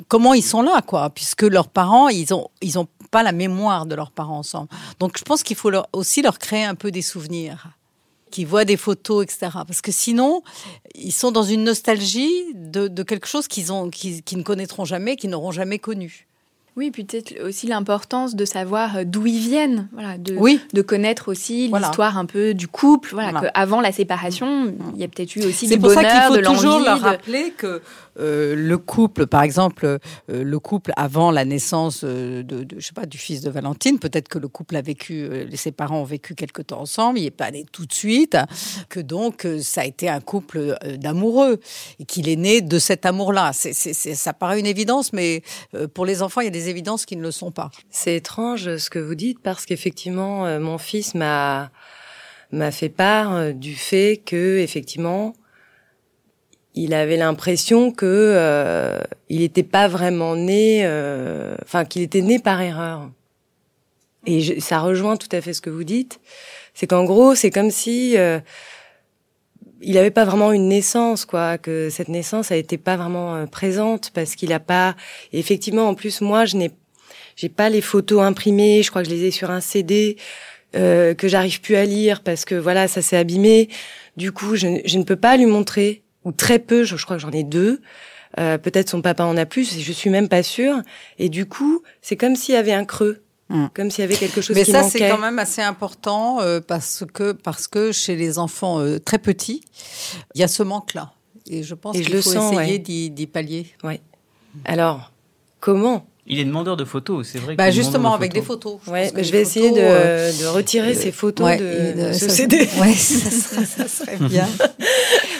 comment 0.07 0.33
ils 0.33 0.43
sont 0.43 0.63
là, 0.63 0.81
quoi, 0.81 1.11
puisque 1.11 1.43
leurs 1.43 1.67
parents, 1.67 2.09
ils 2.09 2.33
ont, 2.33 2.49
ils 2.61 2.79
ont 2.79 2.87
pas 3.11 3.23
la 3.23 3.31
mémoire 3.31 3.85
de 3.85 3.95
leurs 3.95 4.11
parents 4.11 4.37
ensemble. 4.39 4.69
Donc 4.99 5.17
je 5.17 5.23
pense 5.23 5.43
qu'il 5.43 5.55
faut 5.55 5.69
leur, 5.69 5.87
aussi 5.93 6.21
leur 6.21 6.39
créer 6.39 6.63
un 6.63 6.75
peu 6.75 6.91
des 6.91 7.01
souvenirs 7.01 7.67
qui 8.31 8.45
voient 8.45 8.65
des 8.65 8.77
photos, 8.77 9.23
etc. 9.23 9.47
Parce 9.65 9.81
que 9.81 9.91
sinon, 9.91 10.43
ils 10.93 11.11
sont 11.11 11.31
dans 11.31 11.41
une 11.43 11.63
nostalgie 11.63 12.31
de, 12.53 12.87
quelque 13.03 13.27
chose 13.27 13.47
qu'ils 13.47 13.73
ont, 13.73 13.89
qu'ils, 13.89 14.21
ne 14.37 14.43
connaîtront 14.43 14.85
jamais, 14.85 15.15
qu'ils 15.15 15.31
n'auront 15.31 15.51
jamais 15.51 15.79
connu. 15.79 16.27
Oui, 16.77 16.91
peut-être 16.91 17.33
aussi 17.43 17.65
l'importance 17.67 18.35
de 18.35 18.45
savoir 18.45 18.97
euh, 18.97 19.03
d'où 19.03 19.25
ils 19.25 19.39
viennent, 19.39 19.89
voilà, 19.91 20.17
de, 20.17 20.35
Oui. 20.37 20.61
de 20.71 20.81
connaître 20.83 21.29
aussi 21.29 21.67
Voilà. 21.67 21.87
l'histoire 21.87 22.17
un 22.17 22.25
peu 22.25 22.53
du 22.53 22.67
couple, 22.69 23.09
voilà, 23.11 23.31
Voilà. 23.31 23.49
qu'avant 23.49 23.81
la 23.81 23.91
séparation, 23.91 24.73
il 24.93 25.01
y 25.01 25.03
a 25.03 25.07
peut-être 25.07 25.35
eu 25.35 25.43
aussi 25.45 25.67
C'est 25.67 25.75
du 25.75 25.81
pour 25.81 25.91
ça 25.91 26.03
qu'il 26.03 26.09
bonheur, 26.13 26.27
faut 26.27 26.37
de 26.37 26.41
toujours 26.45 26.71
l'envie, 26.73 26.85
leur 26.85 26.99
de- 26.99 27.03
rappeler 27.03 27.51
que 27.57 27.81
euh, 28.19 28.55
le 28.55 28.77
couple, 28.77 29.25
par 29.27 29.43
exemple, 29.43 29.85
euh, 29.85 29.97
le 30.29 30.59
couple 30.59 30.91
avant 30.97 31.31
la 31.31 31.45
naissance 31.45 32.01
euh, 32.03 32.43
de, 32.43 32.63
de- 32.63 32.79
je 32.79 32.85
sais 32.87 32.93
pas, 32.93 33.05
du 33.05 33.17
fils 33.17 33.41
de 33.41 33.49
Valentine, 33.49 33.97
peut-être 33.99 34.27
que 34.27 34.37
le 34.39 34.47
couple 34.47 34.75
a 34.75 34.81
vécu, 34.81 35.23
euh, 35.23 35.47
ses 35.55 35.71
parents 35.71 36.01
ont 36.01 36.05
vécu 36.05 36.35
quelque 36.35 36.61
temps 36.61 36.81
ensemble, 36.81 37.19
il 37.19 37.23
n'est 37.23 37.31
pas 37.31 37.51
né 37.51 37.65
tout 37.71 37.85
de 37.85 37.93
suite, 37.93 38.37
que 38.89 38.99
donc 38.99 39.47
ça 39.61 39.81
a 39.81 39.85
été 39.85 40.09
un 40.09 40.21
couple 40.21 40.77
d'amoureux 40.97 41.59
et 41.99 42.05
qu'il 42.05 42.27
est 42.29 42.35
né 42.35 42.61
de 42.61 42.79
cet 42.79 43.05
amour-là. 43.05 43.51
C'est, 43.53 43.73
c'est- 43.73 43.93
c'est- 43.93 44.15
ça 44.15 44.33
paraît 44.33 44.59
une 44.59 44.65
évidence, 44.65 45.13
mais 45.13 45.41
pour 45.93 46.05
les 46.05 46.21
enfants, 46.21 46.41
il 46.41 46.45
y 46.45 46.47
a 46.47 46.51
des 46.51 46.69
évidences 46.69 47.05
qui 47.05 47.15
ne 47.15 47.21
le 47.21 47.31
sont 47.31 47.51
pas. 47.51 47.71
C'est 47.89 48.15
étrange 48.15 48.77
ce 48.77 48.89
que 48.89 48.99
vous 48.99 49.15
dites 49.15 49.39
parce 49.41 49.65
qu'effectivement, 49.65 50.59
mon 50.59 50.77
fils 50.77 51.15
m'a 51.15 51.71
m'a 52.51 52.71
fait 52.71 52.89
part 52.89 53.53
du 53.53 53.75
fait 53.75 54.21
que 54.25 54.57
effectivement, 54.57 55.33
il 56.75 56.93
avait 56.93 57.17
l'impression 57.17 57.91
que 57.91 58.05
euh, 58.05 58.99
il 59.29 59.39
n'était 59.39 59.63
pas 59.63 59.87
vraiment 59.87 60.35
né, 60.35 60.81
euh, 60.85 61.55
enfin 61.63 61.85
qu'il 61.85 62.01
était 62.01 62.21
né 62.21 62.39
par 62.39 62.61
erreur. 62.61 63.09
Et 64.25 64.41
je- 64.41 64.59
ça 64.59 64.79
rejoint 64.79 65.17
tout 65.17 65.29
à 65.31 65.41
fait 65.41 65.53
ce 65.53 65.61
que 65.61 65.69
vous 65.69 65.83
dites. 65.83 66.19
C'est 66.73 66.87
qu'en 66.87 67.03
gros, 67.05 67.35
c'est 67.35 67.49
comme 67.49 67.71
si 67.71 68.17
euh, 68.17 68.39
il 69.81 69.93
n'avait 69.93 70.11
pas 70.11 70.25
vraiment 70.25 70.51
une 70.51 70.67
naissance, 70.67 71.25
quoi. 71.25 71.57
Que 71.57 71.89
cette 71.89 72.09
naissance 72.09 72.51
a 72.51 72.55
été 72.57 72.77
pas 72.77 72.97
vraiment 72.97 73.35
euh, 73.35 73.45
présente 73.45 74.11
parce 74.13 74.35
qu'il 74.35 74.53
a 74.53 74.59
pas. 74.59 74.95
effectivement, 75.33 75.87
en 75.87 75.95
plus, 75.95 76.21
moi, 76.21 76.45
je 76.45 76.57
n'ai 76.57 76.71
j'ai 77.35 77.49
pas 77.49 77.69
les 77.69 77.81
photos 77.81 78.21
imprimées, 78.21 78.83
je 78.83 78.89
crois 78.89 79.01
que 79.01 79.09
je 79.09 79.13
les 79.15 79.23
ai 79.25 79.31
sur 79.31 79.49
un 79.49 79.61
CD 79.61 80.17
euh, 80.75 81.13
que 81.13 81.29
j'arrive 81.29 81.61
plus 81.61 81.77
à 81.77 81.85
lire 81.85 82.21
parce 82.21 82.43
que 82.43 82.55
voilà, 82.55 82.89
ça 82.89 83.01
s'est 83.01 83.15
abîmé. 83.17 83.69
Du 84.17 84.33
coup, 84.33 84.55
je, 84.57 84.67
je 84.85 84.97
ne 84.97 85.03
peux 85.03 85.15
pas 85.15 85.37
lui 85.37 85.45
montrer 85.45 86.03
ou 86.25 86.31
très 86.31 86.59
peu, 86.59 86.83
je, 86.83 86.95
je 86.97 87.03
crois 87.05 87.15
que 87.17 87.21
j'en 87.21 87.31
ai 87.31 87.43
deux. 87.43 87.81
Euh, 88.39 88.57
peut-être 88.59 88.89
son 88.89 89.01
papa 89.01 89.23
en 89.23 89.35
a 89.37 89.45
plus, 89.45 89.79
je 89.79 89.91
suis 89.91 90.09
même 90.09 90.27
pas 90.29 90.43
sûre. 90.43 90.75
Et 91.17 91.29
du 91.29 91.45
coup, 91.47 91.81
c'est 92.01 92.15
comme 92.15 92.35
s'il 92.35 92.53
y 92.53 92.57
avait 92.57 92.73
un 92.73 92.85
creux, 92.85 93.21
Mm. 93.51 93.65
comme 93.73 93.89
s'il 93.89 94.03
y 94.03 94.05
avait 94.05 94.13
quelque 94.15 94.41
chose 94.41 94.55
Mais 94.55 94.63
qui 94.63 94.71
ça, 94.71 94.81
manquait. 94.83 94.99
c'est 94.99 95.09
quand 95.09 95.17
même 95.17 95.39
assez 95.39 95.63
important 95.63 96.39
euh, 96.39 96.59
parce 96.61 97.03
que 97.11 97.31
parce 97.31 97.67
que 97.67 97.91
chez 97.91 98.15
les 98.15 98.37
enfants 98.37 98.79
euh, 98.79 98.99
très 98.99 99.17
petits, 99.17 99.63
il 100.35 100.41
y 100.41 100.43
a 100.43 100.47
ce 100.47 100.61
manque-là. 100.61 101.13
Et 101.49 101.63
je 101.63 101.73
pense 101.73 101.95
Et 101.95 101.99
je 102.03 102.03
qu'il 102.05 102.13
le 102.13 102.21
faut 102.21 102.29
sens, 102.31 102.53
essayer 102.53 102.73
ouais. 102.73 102.77
d'y 102.77 103.09
d'y 103.09 103.25
pallier. 103.25 103.65
Alors, 104.65 105.11
comment 105.59 106.05
Il 106.27 106.37
est 106.39 106.45
demandeur 106.45 106.77
de 106.77 106.85
photos, 106.85 107.27
c'est 107.27 107.39
vrai. 107.39 107.55
Bah 107.55 107.71
justement 107.71 108.11
de 108.11 108.15
avec 108.17 108.33
des 108.33 108.43
photos. 108.43 108.77
Je 108.85 108.91
Ouais, 108.91 109.11
mais 109.15 109.23
je 109.23 109.31
vais 109.31 109.41
essayer 109.41 109.69
photos, 109.69 109.81
de, 109.83 109.87
euh, 109.89 110.31
de 110.31 110.45
retirer 110.45 110.93
ces 110.93 111.11
photos 111.11 111.47
ouais, 111.47 111.57
de, 111.57 112.03
de 112.09 112.13
ce 112.13 112.27
ça- 112.27 112.35
CD. 112.35 112.69
Ouais, 112.79 112.93
ça 112.93 113.31
serait, 113.31 113.65
ça 113.65 113.87
serait 113.87 114.17
bien. 114.17 114.47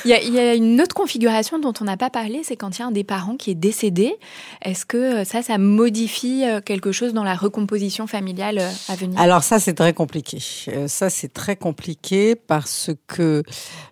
Il 0.10 0.34
y, 0.34 0.40
a, 0.40 0.56
une 0.56 0.82
autre 0.82 0.96
configuration 0.96 1.60
dont 1.60 1.74
on 1.82 1.84
n'a 1.84 1.96
pas 1.96 2.10
parlé, 2.10 2.42
c'est 2.44 2.56
quand 2.56 2.76
il 2.76 2.80
y 2.80 2.84
a 2.84 2.88
un 2.88 2.92
des 2.92 3.04
parents 3.04 3.36
qui 3.36 3.52
est 3.52 3.56
décédé. 3.56 4.16
Est-ce 4.64 4.84
que 4.84 4.98
euh, 4.98 5.24
ça, 5.24 5.44
ça 5.44 5.60
modifie 5.60 6.46
euh, 6.46 6.62
quelque 6.62 6.92
chose 6.92 7.14
dans 7.14 7.24
la 7.24 7.36
recomposition 7.36 8.08
familiale 8.08 8.58
euh, 8.58 8.72
à 8.88 8.96
venir? 8.96 9.20
Alors 9.20 9.44
ça, 9.44 9.60
c'est 9.60 9.76
très 9.76 9.94
compliqué. 9.94 10.40
Ça, 10.88 11.12
c'est 11.12 11.32
très 11.32 11.56
compliqué 11.56 12.36
parce 12.36 12.90
que 13.06 13.44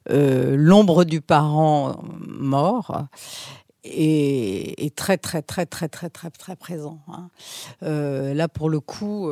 l'ombre 0.10 1.03
du 1.03 1.21
parent 1.21 2.01
mort 2.19 3.06
est, 3.84 4.95
très, 4.95 5.17
très, 5.17 5.43
très, 5.43 5.67
très, 5.67 5.88
très, 5.88 6.10
très, 6.10 6.32
très 6.32 6.56
présent. 6.56 6.99
hein. 7.10 7.30
Là, 7.82 8.47
pour 8.47 8.71
le 8.71 8.80
coup, 8.80 9.30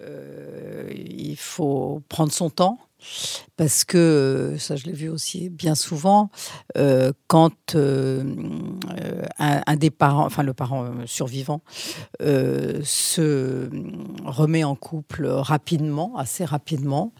il 0.00 1.36
faut 1.36 2.02
prendre 2.08 2.32
son 2.32 2.50
temps. 2.50 2.80
Parce 3.56 3.84
que, 3.84 4.56
ça 4.58 4.76
je 4.76 4.84
l'ai 4.84 4.92
vu 4.92 5.08
aussi 5.08 5.48
bien 5.48 5.74
souvent, 5.74 6.30
euh, 6.76 7.12
quand 7.26 7.74
euh, 7.74 8.22
euh, 9.00 9.22
un, 9.38 9.76
des 9.76 9.90
parents, 9.90 10.26
enfin 10.26 10.42
le 10.42 10.52
parent 10.52 10.86
survivant, 11.06 11.62
se 12.20 13.68
remet 14.24 14.64
en 14.64 14.74
couple 14.74 15.26
rapidement, 15.26 16.16
assez 16.16 16.44
rapidement, 16.44 17.12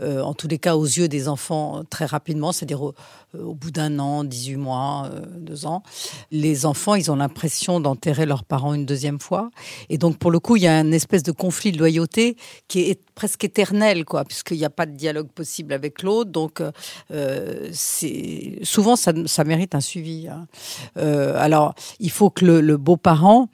en 0.00 0.34
tous 0.34 0.48
les 0.48 0.58
cas 0.58 0.76
aux 0.76 0.84
yeux 0.84 1.08
des 1.08 1.28
enfants 1.28 1.82
très 1.88 2.06
rapidement, 2.06 2.52
c'est-à-dire 2.52 2.82
au, 2.82 3.54
bout 3.54 3.70
d'un 3.70 3.98
an, 3.98 4.24
18 4.24 4.56
mois, 4.56 5.10
deux 5.36 5.66
ans, 5.66 5.82
les 6.30 6.66
enfants, 6.66 6.94
ils 6.94 7.10
ont 7.10 7.16
l'impression 7.16 7.80
d'enterrer 7.80 8.26
leurs 8.26 8.44
parents 8.44 8.74
une 8.74 8.86
deuxième 8.86 9.18
fois. 9.18 9.50
Et 9.88 9.98
donc, 9.98 10.18
pour 10.18 10.30
le 10.30 10.38
coup, 10.38 10.56
il 10.56 10.62
y 10.62 10.68
a 10.68 10.80
une 10.80 10.94
espèce 10.94 11.22
de 11.22 11.32
conflit 11.32 11.72
de 11.72 11.78
loyauté 11.78 12.36
qui 12.68 12.82
est 12.82 13.00
presque 13.14 13.44
éternel, 13.44 14.04
quoi, 14.04 14.24
puisqu'il 14.24 14.58
n'y 14.58 14.64
a 14.64 14.70
pas 14.70 14.86
de 14.86 14.92
dialogue 15.04 15.28
possible 15.28 15.74
avec 15.74 16.02
l'autre. 16.02 16.30
Donc, 16.30 16.62
euh, 17.10 17.68
c'est 17.72 18.58
souvent, 18.62 18.96
ça, 18.96 19.44
mérite 19.44 19.74
un 19.74 19.80
suivi. 19.80 20.28
hein. 20.28 20.46
Euh, 20.96 21.34
alors, 21.36 21.74
il 22.00 22.10
faut 22.10 22.30
que 22.30 22.44
le, 22.46 22.76
beau-parent 22.78 23.48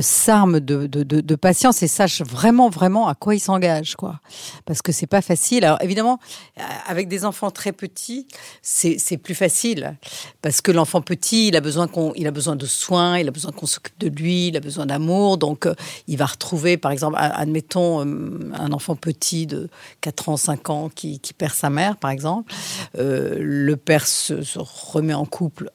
s'arme 0.00 0.60
de, 0.60 1.34
patience 1.36 1.82
et 1.82 1.88
sache 1.88 2.22
vraiment, 2.22 2.68
vraiment 2.68 3.08
à 3.08 3.14
quoi 3.14 3.34
il 3.34 3.40
s'engage, 3.40 3.94
quoi. 3.96 4.20
Parce 4.64 4.82
que 4.82 4.92
c'est 4.92 5.06
pas 5.06 5.22
facile. 5.22 5.64
Alors, 5.64 5.80
évidemment, 5.82 6.18
euh, 6.58 6.62
avec 6.86 7.08
des 7.08 7.24
enfants 7.24 7.50
très 7.50 7.72
petits, 7.72 8.26
c'est 8.62 9.16
plus 9.18 9.34
facile. 9.34 9.96
Parce 10.42 10.60
que 10.60 10.70
l'enfant 10.70 11.00
petit, 11.00 11.48
il 11.48 11.56
a 11.56 11.60
besoin 11.60 11.88
il 12.16 12.26
a 12.26 12.30
besoin 12.30 12.56
de 12.56 12.66
soins, 12.66 13.18
il 13.18 13.28
a 13.28 13.30
besoin 13.30 13.52
qu'on 13.52 13.66
s'occupe 13.66 13.98
de 13.98 14.08
lui, 14.08 14.48
il 14.48 14.56
a 14.56 14.60
besoin 14.60 14.86
d'amour. 14.86 15.38
Donc, 15.38 15.66
euh, 15.66 15.74
il 16.06 16.16
va 16.16 16.26
retrouver, 16.26 16.76
par 16.76 16.90
exemple, 16.90 17.16
admettons, 17.18 18.04
euh, 18.04 18.52
un 18.54 18.72
enfant 18.72 18.96
petit 18.96 19.46
de 19.46 19.68
4 20.00 20.28
ans, 20.28 20.36
5 20.36 20.70
ans 20.70 20.88
qui, 20.88 21.20
perd 21.36 21.54
sa 21.54 21.70
mère, 21.70 21.96
par 21.96 22.10
exemple. 22.10 22.52
Le 22.94 23.74
père 23.74 24.06
se 24.06 24.34
remet 24.58 25.14
en 25.14 25.26
couple 25.26 25.70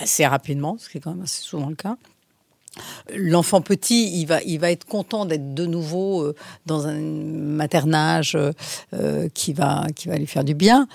assez 0.00 0.26
rapidement, 0.26 0.76
ce 0.78 0.88
qui 0.88 0.98
est 0.98 1.00
quand 1.00 1.12
même 1.12 1.22
assez 1.22 1.42
souvent 1.42 1.68
le 1.68 1.76
cas. 1.76 1.96
L'enfant 3.14 3.60
petit, 3.60 4.20
il 4.20 4.26
va, 4.26 4.40
il 4.42 4.60
va 4.60 4.70
être 4.70 4.84
content 4.84 5.24
d'être 5.24 5.54
de 5.54 5.66
nouveau 5.66 6.22
euh, 6.22 6.34
dans 6.66 6.86
un 6.86 7.00
maternage 7.00 8.36
euh, 8.36 8.52
euh, 8.94 9.28
qui 9.34 9.52
va, 9.52 9.86
qui 9.96 10.08
va 10.08 10.16
lui 10.16 10.26
faire 10.26 10.44
du 10.44 10.54
bien. 10.54 10.86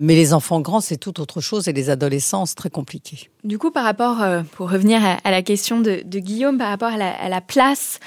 Mais 0.00 0.14
les 0.14 0.32
enfants 0.32 0.60
grands, 0.60 0.80
c'est 0.80 0.96
tout 0.96 1.20
autre 1.20 1.40
chose 1.40 1.68
et 1.68 1.72
les 1.72 1.90
adolescents, 1.90 2.46
c'est 2.46 2.54
très 2.54 2.70
compliqué. 2.70 3.28
Du 3.44 3.58
coup, 3.58 3.70
par 3.70 3.84
rapport, 3.84 4.18
pour 4.52 4.70
revenir 4.70 5.00
à, 5.24 5.30
la 5.30 5.42
question 5.42 5.80
de, 5.80 6.02
de 6.04 6.18
Guillaume, 6.18 6.58
par 6.58 6.68
rapport 6.70 6.88
à 6.88 6.96
la, 6.96 7.10
à 7.12 7.28
la 7.28 7.40
place 7.40 8.00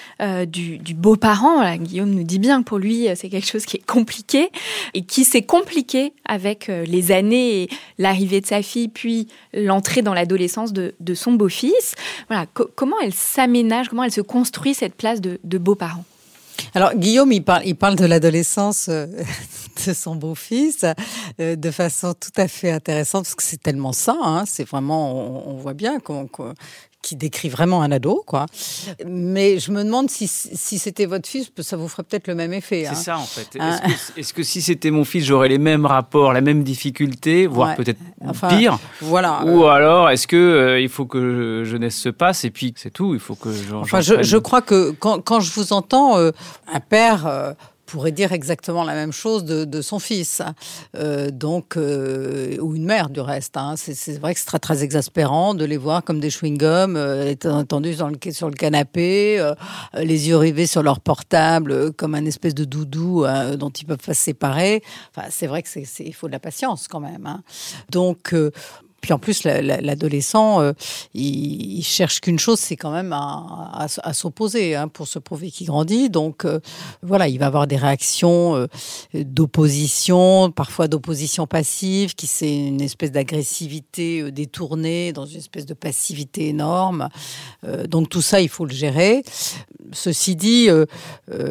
du, 0.47 0.77
du 0.77 0.93
beau-parent, 0.93 1.77
Guillaume 1.77 2.11
nous 2.11 2.23
dit 2.23 2.37
bien 2.37 2.61
que 2.61 2.67
pour 2.67 2.79
lui, 2.79 3.07
c'est 3.15 3.29
quelque 3.29 3.47
chose 3.47 3.65
qui 3.65 3.77
est 3.77 3.85
compliqué 3.85 4.49
et 4.93 5.03
qui 5.03 5.23
s'est 5.23 5.41
compliqué 5.43 6.13
avec 6.25 6.67
les 6.67 7.11
années 7.11 7.63
et 7.63 7.69
l'arrivée 7.97 8.41
de 8.41 8.45
sa 8.45 8.61
fille, 8.61 8.89
puis 8.89 9.27
l'entrée 9.53 10.01
dans 10.01 10.13
l'adolescence 10.13 10.73
de, 10.73 10.93
de 10.99 11.13
son 11.13 11.31
beau-fils. 11.31 11.95
Voilà, 12.27 12.45
co- 12.53 12.69
comment 12.75 12.97
elle 13.01 13.10
s'aménage, 13.13 13.89
comment 13.89 14.03
elle 14.03 14.11
se 14.11 14.21
construit 14.21 14.73
cette 14.73 14.95
place 14.95 15.21
de, 15.21 15.39
beau-parent 15.57 16.03
Alors 16.73 16.93
Guillaume, 16.95 17.31
il 17.31 17.43
parle, 17.43 17.63
il 17.65 17.75
parle 17.75 17.95
de 17.95 18.05
l'adolescence 18.05 18.87
euh, 18.89 19.07
de 19.87 19.93
son 19.93 20.15
beau-fils 20.15 20.85
euh, 21.39 21.55
de 21.55 21.71
façon 21.71 22.13
tout 22.13 22.31
à 22.37 22.47
fait 22.47 22.71
intéressante 22.71 23.23
parce 23.23 23.35
que 23.35 23.43
c'est 23.43 23.61
tellement 23.61 23.93
ça. 23.93 24.17
Hein, 24.21 24.43
c'est 24.45 24.67
vraiment, 24.67 25.13
on, 25.47 25.51
on 25.51 25.57
voit 25.57 25.73
bien 25.73 25.99
qu'on- 25.99 26.27
qui 27.01 27.15
décrit 27.15 27.49
vraiment 27.49 27.81
un 27.81 27.91
ado, 27.91 28.23
quoi. 28.25 28.45
Mais 29.05 29.59
je 29.59 29.71
me 29.71 29.83
demande 29.83 30.09
si, 30.09 30.27
si 30.27 30.77
c'était 30.77 31.05
votre 31.05 31.27
fils, 31.27 31.51
ça 31.59 31.77
vous 31.77 31.87
ferait 31.87 32.03
peut-être 32.03 32.27
le 32.27 32.35
même 32.35 32.53
effet. 32.53 32.83
C'est 32.85 32.91
hein. 32.91 32.95
ça 32.95 33.17
en 33.17 33.25
fait. 33.25 33.57
Hein. 33.59 33.79
Est-ce 34.17 34.33
que, 34.33 34.43
si 34.43 34.61
c'était 34.61 34.91
mon 34.91 35.03
fils, 35.03 35.25
j'aurais 35.25 35.49
les 35.49 35.57
mêmes 35.57 35.85
rapports, 35.85 36.33
la 36.33 36.41
même 36.41 36.63
difficulté, 36.63 37.47
voire 37.47 37.69
Ouais. 37.69 37.75
peut-être 37.75 37.99
Enfin, 38.25 38.49
pire 38.49 38.79
Voilà. 39.01 39.43
Ou 39.45 39.65
alors 39.65 40.09
est-ce 40.09 40.27
que 40.27 40.35
euh, 40.35 40.79
il 40.79 40.89
faut 40.89 41.05
que 41.05 41.63
jeunesse 41.63 41.95
se 41.95 42.09
passe 42.09 42.43
et 42.43 42.51
puis 42.51 42.73
c'est 42.77 42.91
tout, 42.91 43.13
il 43.13 43.19
faut 43.19 43.35
que 43.35 43.49
Enfin, 43.73 44.01
je 44.01 44.37
crois 44.37 44.61
que 44.61 44.91
quand, 44.91 45.21
quand 45.21 45.39
je 45.39 45.51
vous 45.53 45.73
entends, 45.73 46.17
euh, 46.17 46.31
un 46.71 46.79
père 46.79 47.27
euh, 47.27 47.53
pourrait 47.85 48.11
dire 48.11 48.31
exactement 48.31 48.83
la 48.83 48.93
même 48.93 49.11
chose 49.11 49.45
de, 49.45 49.81
son 49.81 49.99
fils, 49.99 50.41
Euh, 50.95 51.31
donc 51.31 51.77
euh, 51.77 52.57
ou 52.59 52.75
une 52.75 52.85
mère 52.85 53.09
du 53.09 53.19
reste. 53.19 53.57
Hein. 53.57 53.75
C'est, 53.77 54.19
vrai 54.19 54.33
que 54.33 54.39
c'est 54.39 54.45
très 54.45 54.59
très 54.59 54.83
exaspérant 54.83 55.53
de 55.53 55.65
les 55.65 55.77
voir 55.77 56.03
comme 56.03 56.19
des 56.19 56.29
chewing-gums, 56.29 56.95
euh, 56.95 57.33
le, 57.43 58.31
sur 58.31 58.49
le 58.49 58.55
canapé, 58.55 59.39
euh, 59.39 59.55
les 59.95 60.27
yeux 60.27 60.37
rivés 60.37 60.67
sur 60.67 60.83
leur 60.83 60.99
portable, 60.99 61.93
comme 61.93 62.15
un 62.15 62.25
espèce 62.25 62.55
de 62.55 62.65
doudou 62.65 63.25
dont 63.57 63.69
ils 63.69 63.85
peuvent 63.85 63.97
pas 63.97 64.13
se 64.13 64.21
séparer. 64.21 64.83
Enfin, 65.15 65.27
c'est 65.29 65.47
vrai 65.47 65.61
que 65.63 65.69
c'est, 65.69 65.85
il 65.99 66.13
faut 66.13 66.27
de 66.27 66.33
la 66.33 66.39
patience 66.39 66.87
quand 66.87 66.99
même. 66.99 67.25
Hein. 67.25 67.41
Donc 67.89 68.33
Puis 69.01 69.13
en 69.13 69.19
plus, 69.19 69.43
l'adolescent, 69.43 70.61
euh, 70.61 70.73
il, 71.15 71.83
cherche 71.83 72.21
qu'une 72.21 72.37
chose, 72.37 72.59
c'est 72.59 72.75
quand 72.75 72.91
même 72.91 73.13
à, 73.13 73.87
s'opposer 74.13 74.75
hein, 74.75 74.87
pour 74.87 75.07
se 75.07 75.17
prouver 75.17 75.49
qu'il 75.49 75.67
grandit. 75.67 76.09
Donc 76.09 76.45
euh, 76.45 76.59
voilà, 77.01 77.27
il 77.27 77.39
va 77.39 77.47
avoir 77.47 77.65
des 77.65 77.77
réactions 77.77 78.55
euh, 78.55 78.67
d'opposition, 79.13 80.51
parfois 80.51 80.87
d'opposition 80.87 81.47
passive, 81.47 82.13
qui 82.13 82.27
c'est 82.27 82.55
une 82.55 82.81
espèce 82.81 83.11
d'agressivité 83.11 84.31
détournée 84.31 85.13
dans 85.13 85.25
une 85.25 85.39
espèce 85.39 85.65
de 85.65 85.73
passivité 85.73 86.49
énorme. 86.49 87.09
donc 87.87 88.09
tout 88.09 88.21
ça, 88.21 88.41
il 88.41 88.49
faut 88.49 88.65
le 88.65 88.73
gérer. 88.73 89.23
Ceci 89.93 90.35
dit, 90.35 90.69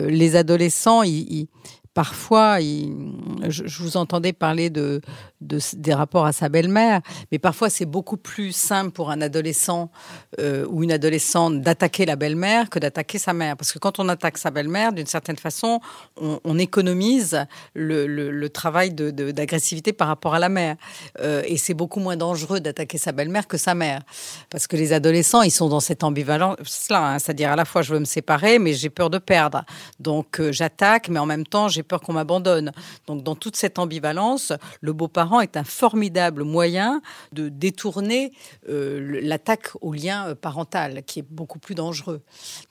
les 0.08 0.36
adolescents, 0.36 1.02
ils 1.02 1.48
parfois, 1.94 2.60
je, 2.60 3.82
vous 3.82 3.96
entendais 3.96 4.32
parler 4.32 4.70
de, 4.70 5.00
des 5.40 5.94
rapports 5.94 6.26
à 6.26 6.32
sa 6.32 6.48
belle-mère, 6.48 7.00
mais 7.32 7.38
parfois 7.38 7.70
c'est 7.70 7.86
beaucoup 7.86 8.16
plus 8.16 8.52
simple 8.52 8.90
pour 8.90 9.10
un 9.10 9.20
adolescent 9.22 9.90
euh, 10.38 10.66
ou 10.68 10.82
une 10.82 10.92
adolescente 10.92 11.62
d'attaquer 11.62 12.04
la 12.04 12.16
belle-mère 12.16 12.68
que 12.68 12.78
d'attaquer 12.78 13.18
sa 13.18 13.32
mère. 13.32 13.56
Parce 13.56 13.72
que 13.72 13.78
quand 13.78 13.98
on 13.98 14.08
attaque 14.08 14.36
sa 14.38 14.50
belle-mère, 14.50 14.92
d'une 14.92 15.06
certaine 15.06 15.36
façon, 15.36 15.80
on, 16.20 16.58
économise 16.58 17.46
le, 17.74 18.48
travail 18.48 18.92
d'agressivité 18.92 19.92
par 19.92 20.08
rapport 20.08 20.34
à 20.34 20.38
la 20.38 20.48
mère. 20.48 20.76
Euh, 21.20 21.42
et 21.46 21.56
c'est 21.56 21.74
beaucoup 21.74 22.00
moins 22.00 22.16
dangereux 22.16 22.60
d'attaquer 22.60 22.98
sa 22.98 23.12
belle-mère 23.12 23.46
que 23.46 23.56
sa 23.56 23.74
mère. 23.74 24.02
Parce 24.50 24.66
que 24.66 24.76
les 24.76 24.92
adolescents, 24.92 25.42
ils 25.42 25.50
sont 25.50 25.68
dans 25.68 25.80
cette 25.80 26.04
ambivalence-là. 26.04 27.14
Hein. 27.14 27.18
C'est-à-dire 27.18 27.52
à 27.52 27.56
la 27.56 27.64
fois, 27.64 27.82
je 27.82 27.94
veux 27.94 28.00
me 28.00 28.04
séparer, 28.04 28.58
mais 28.58 28.74
j'ai 28.74 28.90
peur 28.90 29.08
de 29.08 29.18
perdre. 29.18 29.64
Donc 30.00 30.40
euh, 30.40 30.52
j'attaque, 30.52 31.08
mais 31.08 31.18
en 31.18 31.26
même 31.26 31.46
temps, 31.46 31.68
j'ai 31.68 31.82
peur 31.82 32.00
qu'on 32.00 32.12
m'abandonne. 32.12 32.72
Donc 33.06 33.22
dans 33.22 33.34
toute 33.34 33.56
cette 33.56 33.78
ambivalence, 33.78 34.52
le 34.80 34.92
beau-parent 34.92 35.29
est 35.40 35.56
un 35.56 35.64
formidable 35.64 36.42
moyen 36.42 37.00
de 37.32 37.48
détourner 37.48 38.32
euh, 38.68 39.20
l'attaque 39.22 39.68
au 39.80 39.92
lien 39.92 40.28
euh, 40.28 40.34
parental, 40.34 41.02
qui 41.04 41.20
est 41.20 41.26
beaucoup 41.30 41.60
plus 41.60 41.76
dangereux. 41.76 42.22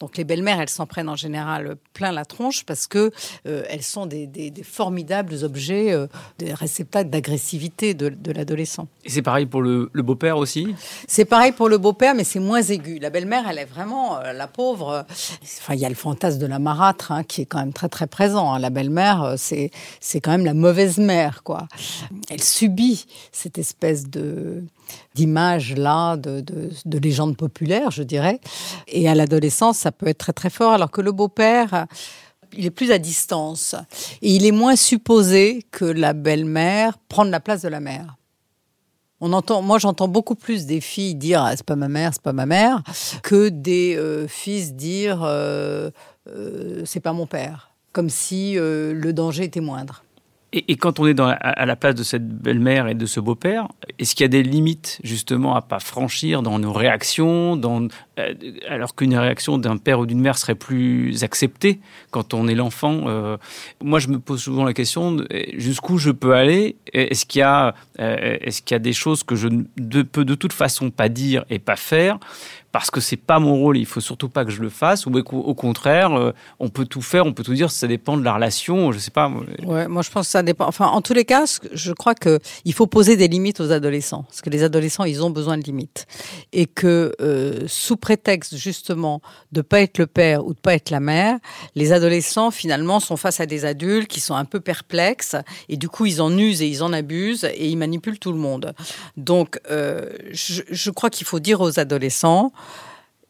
Donc 0.02 0.18
les 0.18 0.26
belles-mères, 0.26 0.60
elles 0.60 0.70
s'en 0.70 0.86
prennent 0.86 1.08
en 1.08 1.16
général 1.16 1.78
plein 1.94 2.12
la 2.12 2.26
tronche 2.26 2.66
parce 2.66 2.88
que 2.88 3.12
euh, 3.48 3.64
elles 3.70 3.84
sont 3.84 4.06
des, 4.06 4.52
formidables 4.64 5.44
objets, 5.44 5.96
des 6.38 6.54
réceptacles 6.54 7.10
d'agressivité 7.10 7.94
de, 7.94 8.32
l'adolescent. 8.32 8.88
Et 9.06 9.10
c'est 9.10 9.22
pareil 9.22 9.46
pour 9.46 9.62
le, 9.62 9.90
beau-père 9.96 10.38
aussi? 10.38 10.76
C'est 11.08 11.26
pareil 11.26 11.52
pour 11.52 11.70
le 11.70 11.78
beau-père, 11.78 12.16
mais 12.16 12.24
c'est 12.24 12.40
moins 12.40 12.62
aigu. 12.62 13.00
La 13.00 13.10
belle-mère, 13.10 13.46
elle 13.50 13.60
est 13.60 13.66
vraiment 13.66 14.20
la 14.20 14.48
pauvre. 14.48 15.06
Enfin, 15.44 15.76
il 15.76 15.80
y 15.80 15.86
a 15.86 15.90
le 15.90 15.96
fantasme 15.96 16.40
de 16.40 16.48
la 16.48 16.60
marâtre 16.60 17.12
hein, 17.12 17.24
qui 17.24 17.42
est 17.42 17.46
quand 17.46 17.60
même 17.60 17.74
très 17.74 17.90
très 17.90 18.08
présent. 18.08 18.54
Hein. 18.54 18.60
La 18.60 18.70
belle-mère 18.70 19.30
euh, 19.30 19.36
c'est 19.38 19.72
c'est 20.00 20.22
quand 20.22 20.32
même 20.32 20.46
la 20.46 20.54
mauvaise 20.54 20.98
mère, 20.98 21.44
quoi. 21.44 21.68
Elle 22.30 22.42
subit 22.50 23.06
cette 23.32 23.58
espèce 23.58 24.10
de 24.10 24.64
d'image 25.14 25.76
là, 25.76 26.18
de, 26.18 26.42
de, 26.42 26.72
de 26.86 26.98
légende 26.98 27.38
populaire, 27.38 27.92
je 27.92 28.02
dirais. 28.02 28.40
Et 28.88 29.08
à 29.08 29.14
l'adolescence, 29.14 29.78
ça 29.78 29.92
peut 29.92 30.08
être 30.08 30.18
très 30.18 30.34
très 30.34 30.50
fort, 30.50 30.74
alors 30.74 30.90
que 30.90 31.02
le 31.02 31.12
beau-père 31.12 31.86
il 32.58 32.66
est 32.66 32.72
plus 32.72 32.92
à 32.92 32.98
distance 32.98 33.76
et 34.22 34.36
il 34.36 34.46
est 34.46 34.52
moins 34.52 34.76
supposé 34.76 35.66
que 35.72 35.86
la 35.86 36.14
belle-mère 36.14 36.98
prenne 37.08 37.30
la 37.30 37.40
place 37.40 37.62
de 37.62 37.68
la 37.68 37.80
mère. 37.80 38.16
On 39.22 39.34
entend, 39.34 39.62
moi 39.62 39.78
j'entends 39.80 40.08
beaucoup 40.08 40.36
plus 40.36 40.66
des 40.66 40.82
filles 40.82 41.16
dire 41.16 41.44
ah, 41.44 41.56
c'est 41.56 41.66
pas 41.66 41.76
ma 41.76 41.90
mère, 41.90 42.12
c'est 42.14 42.24
pas 42.24 42.34
ma 42.34 42.46
mère, 42.46 42.82
que 43.22 43.50
des 43.50 43.96
euh, 43.98 44.28
fils 44.28 44.74
dire 44.74 45.22
euh, 45.24 45.92
c'est 46.86 47.02
pas 47.02 47.14
mon 47.14 47.28
père 47.28 47.70
comme 47.92 48.10
si 48.10 48.58
euh, 48.58 48.94
le 48.94 49.14
danger 49.14 49.46
était 49.46 49.62
moindre. 49.62 50.04
Et, 50.52 50.78
quand 50.78 51.00
on 51.00 51.06
est 51.06 51.20
à 51.20 51.66
la 51.66 51.76
place 51.76 51.94
de 51.94 52.02
cette 52.02 52.28
belle-mère 52.28 52.88
et 52.88 52.96
de 52.96 53.06
ce 53.06 53.20
beau-père, 53.20 53.68
est-ce 54.00 54.16
qu'il 54.16 54.24
y 54.24 54.26
a 54.26 54.30
des 54.30 54.42
limites 54.42 55.00
justement 55.04 55.56
à 55.56 55.62
pas 55.62 55.80
franchir 55.80 56.42
dans 56.42 56.58
nos 56.58 56.74
réactions, 56.74 57.60
euh, 58.18 58.34
alors 58.68 58.96
qu'une 58.96 59.16
réaction 59.16 59.60
d'un 59.60 59.78
père 59.78 60.00
ou 60.00 60.08
d'une 60.08 60.20
mère 60.20 60.40
serait 60.40 60.56
plus 60.56 61.24
acceptée 61.24 61.80
quand 62.10 62.34
on 62.34 62.48
est 62.48 62.56
l'enfant 62.56 63.04
euh, 63.08 63.38
Moi, 63.84 64.00
je 64.00 64.08
me 64.08 64.18
pose 64.18 64.42
souvent 64.42 64.64
la 64.64 64.74
question 64.74 65.18
jusqu'où 65.54 66.00
je 66.00 66.10
peux 66.10 66.34
aller? 66.34 66.78
Est-ce 66.94 67.28
qu'il 67.28 67.40
y 67.40 67.44
a, 67.44 67.76
est-ce 68.00 68.64
qu'il 68.64 68.74
y 68.74 68.78
a 68.78 68.80
des 68.80 68.94
choses 68.94 69.22
que 69.22 69.36
je 69.36 69.50
ne 69.50 70.02
peux 70.02 70.26
de 70.26 70.36
toute 70.36 70.54
façon 70.54 70.90
pas 70.90 71.10
dire 71.10 71.46
et 71.52 71.60
pas 71.60 71.76
faire 71.76 72.18
parce 72.72 72.92
que 72.92 73.02
c'est 73.02 73.18
pas 73.18 73.40
mon 73.40 73.56
rôle, 73.56 73.78
il 73.78 73.86
faut 73.86 74.02
surtout 74.02 74.30
pas 74.30 74.46
que 74.46 74.52
je 74.52 74.62
le 74.62 74.70
fasse, 74.70 75.06
ou 75.06 75.12
au 75.12 75.56
contraire, 75.56 76.14
euh, 76.14 76.32
on 76.60 76.70
peut 76.70 76.86
tout 76.86 77.02
faire, 77.02 77.26
on 77.26 77.34
peut 77.34 77.44
tout 77.44 77.54
dire, 77.54 77.72
ça 77.72 77.88
dépend 77.88 78.16
de 78.18 78.24
la 78.24 78.34
relation, 78.34 78.92
je 78.92 79.00
sais 79.00 79.12
pas. 79.12 79.32
Ouais, 79.64 79.88
moi 79.88 80.02
je 80.04 80.12
pense 80.12 80.28
que 80.28 80.32
ça 80.32 80.44
dépend. 80.44 80.68
Enfin, 80.68 80.88
en 80.88 81.02
tous 81.02 81.14
les 81.14 81.26
cas, 81.26 81.46
je 81.72 81.94
crois 81.94 82.14
que 82.16 82.40
il 82.66 82.74
faut 82.74 82.88
poser 82.88 83.18
des 83.18 83.28
limites 83.28 83.60
aux 83.60 83.72
adolescents, 83.72 84.24
parce 84.24 84.42
que 84.42 84.50
les 84.50 84.64
adolescents, 84.64 85.04
ils 85.04 85.24
ont 85.24 85.32
besoin 85.32 85.58
de 85.58 85.64
limites, 85.64 86.06
et 86.54 86.68
que 86.68 87.14
euh, 87.22 87.64
sous 87.68 87.98
prétexte 87.98 88.56
justement 88.56 89.22
de 89.52 89.62
pas 89.62 89.82
être 89.82 89.98
le 89.98 90.08
père 90.08 90.46
ou 90.46 90.54
de 90.54 90.60
pas 90.60 90.76
être 90.76 90.92
la 90.92 91.00
mère, 91.00 91.40
les 91.76 91.92
adolescents 91.92 92.52
finalement 92.52 93.00
sont 93.00 93.18
face 93.18 93.40
à 93.40 93.46
des 93.46 93.66
adultes 93.66 94.08
qui 94.08 94.20
sont 94.20 94.36
un 94.36 94.46
peu 94.46 94.60
perplexes, 94.60 95.36
et 95.70 95.78
du 95.78 95.90
coup 95.90 96.06
ils 96.06 96.22
en 96.22 96.38
usent 96.38 96.62
et 96.62 96.68
ils 96.68 96.84
en 96.84 96.94
abusent 96.94 97.46
et 97.46 97.68
ils 97.68 97.78
manipulent 97.78 98.20
tout 98.20 98.32
le 98.32 98.38
monde. 98.38 98.74
Donc, 99.18 99.60
euh, 99.72 100.10
je, 100.32 100.62
je 100.70 100.92
crois 100.92 101.10
qu'il 101.10 101.26
faut 101.26 101.40
dire 101.40 101.62
aux 101.62 101.80
adolescents 101.80 102.52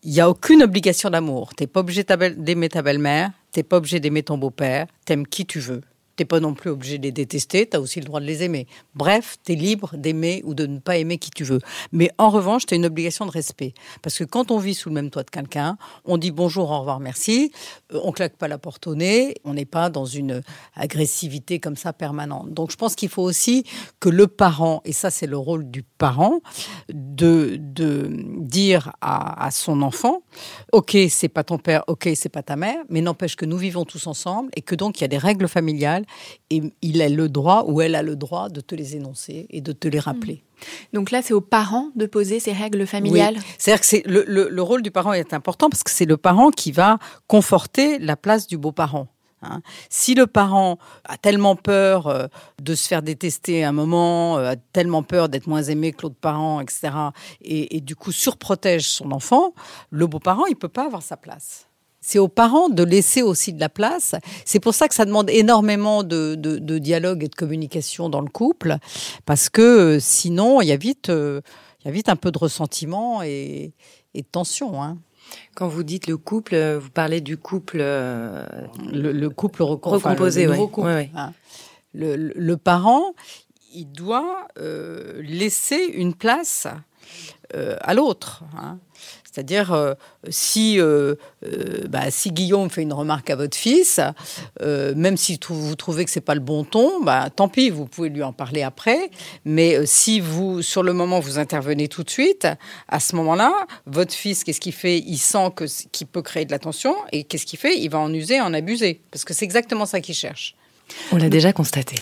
il 0.03 0.11
n'y 0.11 0.21
a 0.21 0.29
aucune 0.29 0.63
obligation 0.63 1.09
d'amour. 1.09 1.55
Tu 1.55 1.63
n'es 1.63 1.67
pas 1.67 1.81
obligé 1.81 2.03
d'aimer 2.03 2.69
ta 2.69 2.81
belle-mère, 2.81 3.31
tu 3.51 3.59
n'es 3.59 3.63
pas 3.63 3.77
obligé 3.77 3.99
d'aimer 3.99 4.23
ton 4.23 4.37
beau-père, 4.37 4.87
t'aimes 5.05 5.27
qui 5.27 5.45
tu 5.45 5.59
veux 5.59 5.81
t'es 6.19 6.25
pas 6.25 6.41
non 6.41 6.53
plus 6.53 6.69
obligé 6.69 6.97
de 6.97 7.03
les 7.03 7.13
détester, 7.13 7.65
tu 7.65 7.77
as 7.77 7.79
aussi 7.79 8.01
le 8.01 8.05
droit 8.05 8.19
de 8.19 8.25
les 8.25 8.43
aimer. 8.43 8.67
Bref, 8.93 9.37
tu 9.45 9.53
es 9.53 9.55
libre 9.55 9.95
d'aimer 9.95 10.41
ou 10.43 10.53
de 10.53 10.65
ne 10.65 10.79
pas 10.79 10.97
aimer 10.97 11.17
qui 11.17 11.31
tu 11.31 11.45
veux. 11.45 11.61
Mais 11.93 12.11
en 12.17 12.29
revanche, 12.29 12.65
tu 12.65 12.73
as 12.73 12.77
une 12.77 12.85
obligation 12.85 13.25
de 13.25 13.31
respect. 13.31 13.73
Parce 14.01 14.17
que 14.17 14.25
quand 14.25 14.51
on 14.51 14.57
vit 14.57 14.73
sous 14.73 14.89
le 14.89 14.95
même 14.95 15.11
toit 15.11 15.23
de 15.23 15.29
quelqu'un, 15.29 15.77
on 16.03 16.17
dit 16.17 16.31
bonjour, 16.31 16.71
au 16.71 16.79
revoir, 16.79 16.99
merci, 16.99 17.53
euh, 17.93 18.01
on 18.03 18.11
claque 18.11 18.35
pas 18.35 18.49
la 18.49 18.57
porte 18.57 18.85
au 18.87 18.95
nez, 18.95 19.35
on 19.45 19.53
n'est 19.53 19.63
pas 19.63 19.89
dans 19.89 20.03
une 20.03 20.41
agressivité 20.75 21.61
comme 21.61 21.77
ça 21.77 21.93
permanente. 21.93 22.53
Donc 22.53 22.69
je 22.71 22.75
pense 22.75 22.95
qu'il 22.95 23.07
faut 23.07 23.23
aussi 23.23 23.63
que 24.01 24.09
le 24.09 24.27
parent, 24.27 24.81
et 24.83 24.91
ça 24.91 25.11
c'est 25.11 25.27
le 25.27 25.37
rôle 25.37 25.71
du 25.71 25.83
parent, 25.83 26.41
de, 26.89 27.55
de 27.57 28.09
dire 28.39 28.91
à, 28.99 29.45
à 29.45 29.51
son 29.51 29.81
enfant, 29.81 30.21
ok, 30.73 30.97
c'est 31.09 31.29
pas 31.29 31.45
ton 31.45 31.59
père, 31.59 31.85
ok, 31.87 32.09
c'est 32.15 32.27
pas 32.27 32.43
ta 32.43 32.57
mère, 32.57 32.83
mais 32.89 32.99
n'empêche 32.99 33.37
que 33.37 33.45
nous 33.45 33.57
vivons 33.57 33.85
tous 33.85 34.05
ensemble 34.05 34.49
et 34.57 34.61
que 34.61 34.75
donc 34.75 34.99
il 34.99 35.03
y 35.03 35.05
a 35.05 35.07
des 35.07 35.17
règles 35.17 35.47
familiales 35.47 36.05
et 36.49 36.61
il 36.81 37.01
a 37.01 37.09
le 37.09 37.29
droit 37.29 37.65
ou 37.67 37.81
elle 37.81 37.95
a 37.95 38.03
le 38.03 38.15
droit 38.15 38.49
de 38.49 38.61
te 38.61 38.75
les 38.75 38.95
énoncer 38.95 39.47
et 39.49 39.61
de 39.61 39.71
te 39.71 39.87
les 39.87 39.99
rappeler. 39.99 40.43
Hmm. 40.43 40.65
Donc 40.93 41.11
là, 41.11 41.21
c'est 41.21 41.33
aux 41.33 41.41
parents 41.41 41.89
de 41.95 42.05
poser 42.05 42.39
ces 42.39 42.51
règles 42.51 42.85
familiales. 42.85 43.37
C'est-à-dire 43.57 43.79
que 43.79 43.85
c'est 43.85 44.03
le, 44.05 44.61
rôle 44.61 44.81
du 44.81 44.91
parent 44.91 45.13
est 45.13 45.33
important 45.33 45.69
parce 45.69 45.83
que 45.83 45.91
c'est 45.91 46.05
le 46.05 46.17
parent 46.17 46.51
qui 46.51 46.71
va 46.71 46.99
conforter 47.27 47.99
la 47.99 48.15
place 48.15 48.47
du 48.47 48.57
beau-parent. 48.57 49.07
Hein. 49.41 49.61
Si 49.89 50.15
le 50.15 50.27
parent 50.27 50.79
a 51.05 51.17
tellement 51.17 51.55
peur 51.55 52.07
euh, 52.07 52.27
de 52.61 52.75
se 52.75 52.87
faire 52.89 53.01
détester 53.01 53.63
à 53.63 53.69
un 53.69 53.71
moment, 53.71 54.37
euh, 54.37 54.51
a 54.51 54.55
tellement 54.57 55.01
peur 55.01 55.29
d'être 55.29 55.47
moins 55.47 55.63
aimé 55.63 55.93
que 55.93 56.01
l'autre 56.01 56.19
parent, 56.19 56.59
etc., 56.59 56.89
et, 57.41 57.77
et, 57.77 57.79
du 57.79 57.95
coup 57.95 58.11
surprotège 58.11 58.89
son 58.89 59.11
enfant, 59.11 59.53
le 59.91 60.07
beau-parent, 60.07 60.45
il 60.47 60.57
peut 60.57 60.67
pas 60.67 60.85
avoir 60.85 61.01
sa 61.01 61.15
place 61.15 61.68
c'est 62.09 62.17
aux 62.17 62.27
parents 62.27 62.69
de 62.69 62.81
laisser 62.81 63.21
aussi 63.21 63.53
de 63.53 63.59
la 63.59 63.69
place. 63.69 64.15
C'est 64.43 64.59
pour 64.59 64.73
ça 64.73 64.87
que 64.87 64.95
ça 64.95 65.05
demande 65.05 65.29
énormément 65.29 66.01
de, 66.01 66.33
dialogue 66.79 67.23
et 67.23 67.27
de 67.27 67.35
communication 67.35 68.09
dans 68.09 68.21
le 68.21 68.29
couple, 68.29 68.77
parce 69.27 69.47
que 69.49 69.61
euh, 69.61 69.99
sinon, 69.99 70.59
il 70.61 70.69
y 70.69 70.71
a 70.71 70.77
vite, 70.77 71.11
euh, 71.11 71.41
il 71.79 71.85
y 71.85 71.87
a 71.87 71.91
vite 71.91 72.09
un 72.09 72.15
peu 72.15 72.31
de 72.31 72.39
ressentiment 72.39 73.21
et, 73.21 73.73
de 74.15 74.21
tension. 74.21 74.81
Hein. 74.81 74.97
Quand 75.55 75.67
vous 75.67 75.83
dites 75.83 76.07
le 76.07 76.17
couple, 76.17 76.55
euh, 76.55 76.79
vous 76.79 76.89
parlez 76.89 77.21
du 77.21 77.37
couple, 77.37 77.77
le, 77.77 79.27
couple 79.27 79.61
recomposé, 79.61 80.47
le, 80.47 82.15
le, 82.15 82.57
parent, 82.57 83.13
il 83.71 83.85
doit 83.85 84.47
laisser 85.19 85.91
une 85.93 86.15
place 86.15 86.65
à 87.53 87.93
l'autre. 87.93 88.45
Hein. 88.57 88.79
C'est-à-dire, 89.39 89.71
euh, 89.71 89.93
si, 90.27 90.81
euh, 90.81 91.15
euh, 91.45 91.87
bah, 91.87 92.11
si 92.11 92.33
Guillaume 92.33 92.69
fait 92.69 92.81
une 92.81 92.91
remarque 92.91 93.29
à 93.29 93.37
votre 93.37 93.55
fils, 93.55 94.01
même 94.59 95.15
si 95.15 95.39
vous 95.47 95.75
trouvez 95.77 96.03
que 96.03 96.11
c'est 96.11 96.19
pas 96.19 96.35
le 96.35 96.41
bon 96.41 96.65
ton, 96.65 97.01
bah, 97.01 97.29
tant 97.33 97.47
pis, 97.47 97.69
vous 97.69 97.85
pouvez 97.85 98.09
lui 98.09 98.21
en 98.21 98.33
parler 98.33 98.61
après. 98.61 99.09
Mais 99.45 99.85
si 99.85 100.19
vous, 100.19 100.61
sur 100.61 100.83
le 100.83 100.91
moment, 100.91 101.21
vous 101.21 101.39
intervenez 101.39 101.87
tout 101.87 102.03
de 102.03 102.09
suite, 102.09 102.49
à 102.89 102.99
ce 102.99 103.15
moment-là, 103.15 103.53
votre 103.85 104.13
fils, 104.13 104.43
qu'est-ce 104.43 104.59
qu'il 104.59 104.73
fait? 104.73 104.99
Il 104.99 105.17
sent 105.17 105.53
qu'il 105.93 106.07
peut 106.07 106.21
créer 106.21 106.43
de 106.43 106.51
la 106.51 106.59
tension, 106.59 106.93
et 107.13 107.23
qu'est-ce 107.23 107.45
qu'il 107.45 107.59
fait? 107.59 107.79
Il 107.79 107.89
va 107.89 107.99
en 107.99 108.13
user, 108.13 108.41
en 108.41 108.53
abuser, 108.53 108.99
parce 109.11 109.23
que 109.23 109.33
c'est 109.33 109.45
exactement 109.45 109.85
ça 109.85 110.01
qu'il 110.01 110.15
cherche. 110.15 110.53
On 111.13 111.17
l'a 111.17 111.29
déjà 111.29 111.53
constaté. 111.53 111.95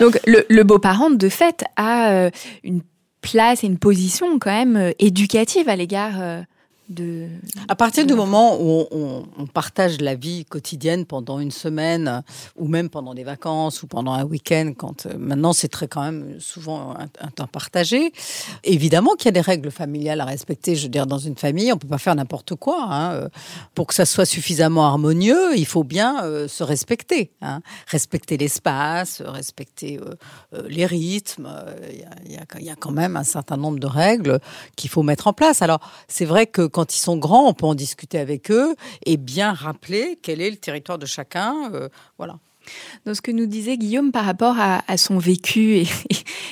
Donc 0.00 0.20
le, 0.24 0.46
le 0.48 0.62
beau-parent, 0.62 1.10
de 1.10 1.28
fait, 1.28 1.64
a 1.76 2.30
une 2.62 2.82
place 3.20 3.64
et 3.64 3.66
une 3.66 3.78
position 3.78 4.38
quand 4.38 4.50
même 4.50 4.76
euh, 4.76 4.92
éducative 4.98 5.68
à 5.68 5.76
l'égard 5.76 6.20
euh, 6.20 6.42
de... 6.90 7.28
À 7.68 7.76
partir 7.76 8.04
du 8.04 8.14
moment 8.14 8.60
où 8.60 8.86
on, 8.90 9.46
partage 9.52 10.00
la 10.00 10.14
vie 10.14 10.44
quotidienne 10.44 11.06
pendant 11.06 11.40
une 11.40 11.50
semaine, 11.50 12.22
ou 12.56 12.68
même 12.68 12.88
pendant 12.88 13.14
des 13.14 13.24
vacances, 13.24 13.82
ou 13.82 13.86
pendant 13.86 14.12
un 14.12 14.24
week-end, 14.24 14.72
quand 14.76 15.06
euh, 15.06 15.14
maintenant 15.18 15.52
c'est 15.52 15.68
très 15.68 15.88
quand 15.88 16.02
même 16.02 16.38
souvent 16.38 16.94
un, 16.96 17.28
temps 17.28 17.46
partagé, 17.46 18.12
évidemment 18.64 19.14
qu'il 19.14 19.26
y 19.26 19.28
a 19.28 19.32
des 19.32 19.40
règles 19.40 19.70
familiales 19.70 20.20
à 20.20 20.24
respecter. 20.24 20.76
Je 20.76 20.84
veux 20.84 20.88
dire, 20.88 21.06
dans 21.06 21.18
une 21.18 21.36
famille, 21.36 21.72
on 21.72 21.78
peut 21.78 21.88
pas 21.88 21.98
faire 21.98 22.14
n'importe 22.14 22.54
quoi. 22.54 22.84
Hein. 22.90 23.12
Euh, 23.12 23.28
pour 23.74 23.86
que 23.86 23.94
ça 23.94 24.04
soit 24.04 24.26
suffisamment 24.26 24.86
harmonieux, 24.86 25.56
il 25.56 25.66
faut 25.66 25.84
bien 25.84 26.24
euh, 26.24 26.48
se 26.48 26.62
respecter. 26.62 27.32
Hein. 27.40 27.60
Respecter 27.86 28.36
l'espace, 28.36 29.22
respecter 29.24 30.00
les 30.68 30.86
rythmes. 30.86 31.48
Il 31.90 31.98
y, 32.32 32.36
a, 32.36 32.60
y, 32.60 32.70
a, 32.70 32.76
quand 32.76 32.90
même 32.90 33.16
un 33.16 33.24
certain 33.24 33.56
nombre 33.56 33.78
de 33.78 33.86
règles 33.86 34.40
qu'il 34.76 34.90
faut 34.90 35.02
mettre 35.02 35.26
en 35.26 35.32
place. 35.32 35.62
Alors, 35.62 35.80
c'est 36.08 36.24
vrai 36.24 36.46
que 36.46 36.66
quand 36.66 36.79
ils 36.84 36.98
sont 36.98 37.16
grands, 37.16 37.48
on 37.48 37.54
peut 37.54 37.66
en 37.66 37.74
discuter 37.74 38.18
avec 38.18 38.50
eux 38.50 38.74
et 39.06 39.16
bien 39.16 39.52
rappeler 39.52 40.18
quel 40.22 40.40
est 40.40 40.50
le 40.50 40.56
territoire 40.56 40.98
de 40.98 41.06
chacun. 41.06 41.70
Euh, 41.72 41.88
voilà. 42.18 42.38
Dans 43.06 43.14
ce 43.14 43.22
que 43.22 43.30
nous 43.30 43.46
disait 43.46 43.78
Guillaume 43.78 44.12
par 44.12 44.24
rapport 44.24 44.56
à, 44.58 44.96
son 44.96 45.18
vécu 45.18 45.76
et, 45.76 45.86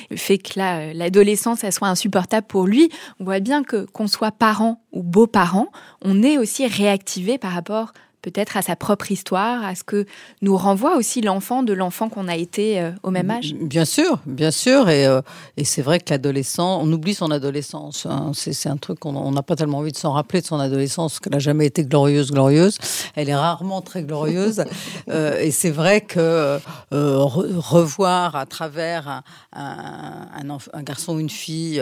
le 0.09 0.17
fait 0.17 0.37
que 0.37 0.59
l'adolescence 0.93 1.69
soit 1.69 1.87
insupportable 1.87 2.47
pour 2.47 2.65
lui, 2.65 2.89
on 3.19 3.25
voit 3.25 3.39
bien 3.39 3.63
que 3.63 3.85
qu'on 3.85 4.07
soit 4.07 4.31
parent 4.31 4.83
ou 4.91 5.03
beau-parent, 5.03 5.67
on 6.01 6.23
est 6.23 6.37
aussi 6.37 6.67
réactivé 6.67 7.37
par 7.37 7.51
rapport 7.51 7.93
peut-être 8.21 8.57
à 8.57 8.61
sa 8.61 8.75
propre 8.75 9.11
histoire, 9.11 9.63
à 9.63 9.75
ce 9.75 9.83
que 9.83 10.05
nous 10.41 10.57
renvoie 10.57 10.97
aussi 10.97 11.21
l'enfant 11.21 11.63
de 11.63 11.73
l'enfant 11.73 12.09
qu'on 12.09 12.27
a 12.27 12.35
été 12.35 12.79
euh, 12.79 12.91
au 13.03 13.11
même 13.11 13.29
âge 13.29 13.53
Bien 13.61 13.85
sûr, 13.85 14.19
bien 14.25 14.51
sûr. 14.51 14.89
Et, 14.89 15.05
euh, 15.05 15.21
et 15.57 15.63
c'est 15.63 15.81
vrai 15.81 15.99
que 15.99 16.11
l'adolescent, 16.11 16.81
on 16.81 16.91
oublie 16.91 17.13
son 17.13 17.31
adolescence. 17.31 18.05
Hein. 18.05 18.31
C'est 18.33 18.69
un 18.69 18.77
truc 18.77 18.99
qu'on 18.99 19.31
n'a 19.31 19.43
pas 19.43 19.55
tellement 19.55 19.79
envie 19.79 19.91
de 19.91 19.97
s'en 19.97 20.11
rappeler 20.11 20.41
de 20.41 20.45
son 20.45 20.59
adolescence, 20.59 21.19
qu'elle 21.19 21.33
n'a 21.33 21.39
jamais 21.39 21.65
été 21.65 21.83
glorieuse, 21.83 22.31
glorieuse. 22.31 22.77
Elle 23.15 23.29
est 23.29 23.35
rarement 23.35 23.81
très 23.81 24.03
glorieuse. 24.03 24.63
euh, 25.09 25.39
et 25.39 25.51
c'est 25.51 25.71
vrai 25.71 26.01
que 26.01 26.59
revoir 26.91 28.35
à 28.35 28.45
travers 28.45 29.23
un, 29.53 30.27
un, 30.33 30.57
un, 30.73 30.83
garçon 30.83 31.15
ou 31.15 31.19
une 31.19 31.29
fille 31.29 31.81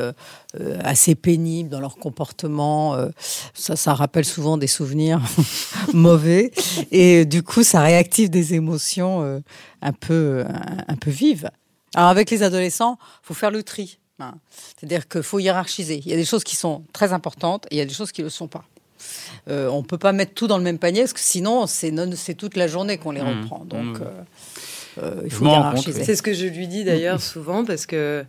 assez 0.83 1.15
pénible 1.15 1.69
dans 1.69 1.79
leur 1.79 1.97
comportement, 1.97 2.95
ça, 3.53 3.75
ça 3.75 3.93
rappelle 3.93 4.25
souvent 4.25 4.57
des 4.57 4.67
souvenirs 4.67 5.21
mauvais 5.93 6.26
et 6.91 7.25
du 7.25 7.43
coup, 7.43 7.63
ça 7.63 7.82
réactive 7.82 8.30
des 8.30 8.53
émotions 8.53 9.23
euh, 9.23 9.39
un 9.82 9.93
peu, 9.93 10.45
un, 10.88 10.95
peu 10.95 11.11
vives. 11.11 11.49
Alors 11.95 12.09
avec 12.09 12.30
les 12.30 12.43
adolescents, 12.43 12.97
faut 13.23 13.34
faire 13.34 13.51
le 13.51 13.63
tri. 13.63 13.99
Hein. 14.19 14.36
C'est-à-dire 14.49 15.07
qu'il 15.07 15.23
faut 15.23 15.39
hiérarchiser. 15.39 16.01
Il 16.05 16.11
y 16.11 16.13
a 16.13 16.17
des 16.17 16.25
choses 16.25 16.43
qui 16.43 16.55
sont 16.55 16.84
très 16.93 17.13
importantes 17.13 17.65
et 17.69 17.75
il 17.75 17.78
y 17.78 17.82
a 17.82 17.86
des 17.86 17.93
choses 17.93 18.11
qui 18.11 18.21
ne 18.21 18.25
le 18.25 18.32
sont 18.32 18.47
pas. 18.47 18.65
Euh, 19.47 19.69
on 19.69 19.82
ne 19.82 19.86
peut 19.86 19.97
pas 19.97 20.11
mettre 20.11 20.34
tout 20.34 20.47
dans 20.47 20.57
le 20.57 20.63
même 20.63 20.80
panier 20.80 21.01
parce 21.01 21.13
que 21.13 21.19
sinon, 21.19 21.67
c'est, 21.67 21.93
c'est 22.15 22.34
toute 22.34 22.55
la 22.55 22.67
journée 22.67 22.97
qu'on 22.97 23.11
les 23.11 23.21
mmh. 23.21 23.41
reprend. 23.41 23.65
Donc, 23.65 23.99
mmh. 23.99 24.03
euh, 24.99 25.21
il 25.25 25.32
faut 25.32 25.45
hiérarchiser. 25.45 26.03
C'est 26.03 26.15
ce 26.15 26.23
que 26.23 26.34
je 26.34 26.45
lui 26.45 26.67
dis 26.67 26.84
d'ailleurs 26.84 27.21
souvent 27.21 27.63
parce 27.63 27.86
que 27.86 28.25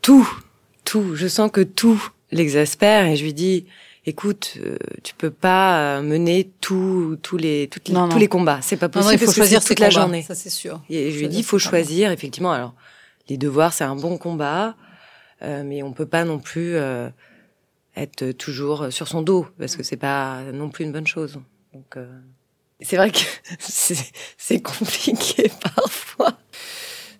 tout, 0.00 0.28
tout, 0.84 1.16
je 1.16 1.26
sens 1.26 1.50
que 1.50 1.60
tout 1.60 2.02
l'exaspère 2.30 3.06
et 3.06 3.16
je 3.16 3.24
lui 3.24 3.34
dis 3.34 3.66
écoute, 4.06 4.58
euh, 4.60 4.76
tu 5.02 5.14
peux 5.14 5.30
pas 5.30 5.98
euh, 5.98 6.02
mener 6.02 6.50
tous 6.60 7.16
tous 7.22 7.36
les 7.36 7.68
toutes 7.68 7.84
tous 7.84 8.18
les 8.18 8.28
combats, 8.28 8.60
c'est 8.62 8.76
pas 8.76 8.88
possible. 8.88 9.14
il 9.14 9.26
faut 9.26 9.32
choisir 9.32 9.64
toute 9.64 9.78
la 9.78 9.90
journée. 9.90 10.22
Ça 10.22 10.34
c'est 10.34 10.50
sûr. 10.50 10.82
Et 10.90 11.10
je 11.10 11.18
lui 11.18 11.28
dis, 11.28 11.38
il 11.38 11.44
faut 11.44 11.58
choisir 11.58 12.10
effectivement. 12.10 12.52
Alors 12.52 12.74
les 13.28 13.36
devoirs, 13.38 13.72
c'est 13.72 13.84
un 13.84 13.96
bon 13.96 14.18
combat, 14.18 14.76
euh, 15.42 15.62
mais 15.64 15.82
on 15.82 15.92
peut 15.92 16.06
pas 16.06 16.24
non 16.24 16.38
plus 16.38 16.76
être 17.96 18.32
toujours 18.32 18.88
sur 18.90 19.08
son 19.08 19.22
dos 19.22 19.46
parce 19.58 19.76
que 19.76 19.82
c'est 19.82 19.96
pas 19.96 20.42
non 20.52 20.68
plus 20.68 20.84
une 20.84 20.92
bonne 20.92 21.06
chose. 21.06 21.38
Donc 21.72 21.96
c'est 22.80 22.96
vrai 22.96 23.10
que 23.10 23.18
c'est 23.58 24.62
compliqué 24.62 25.50
parfois. 25.76 26.38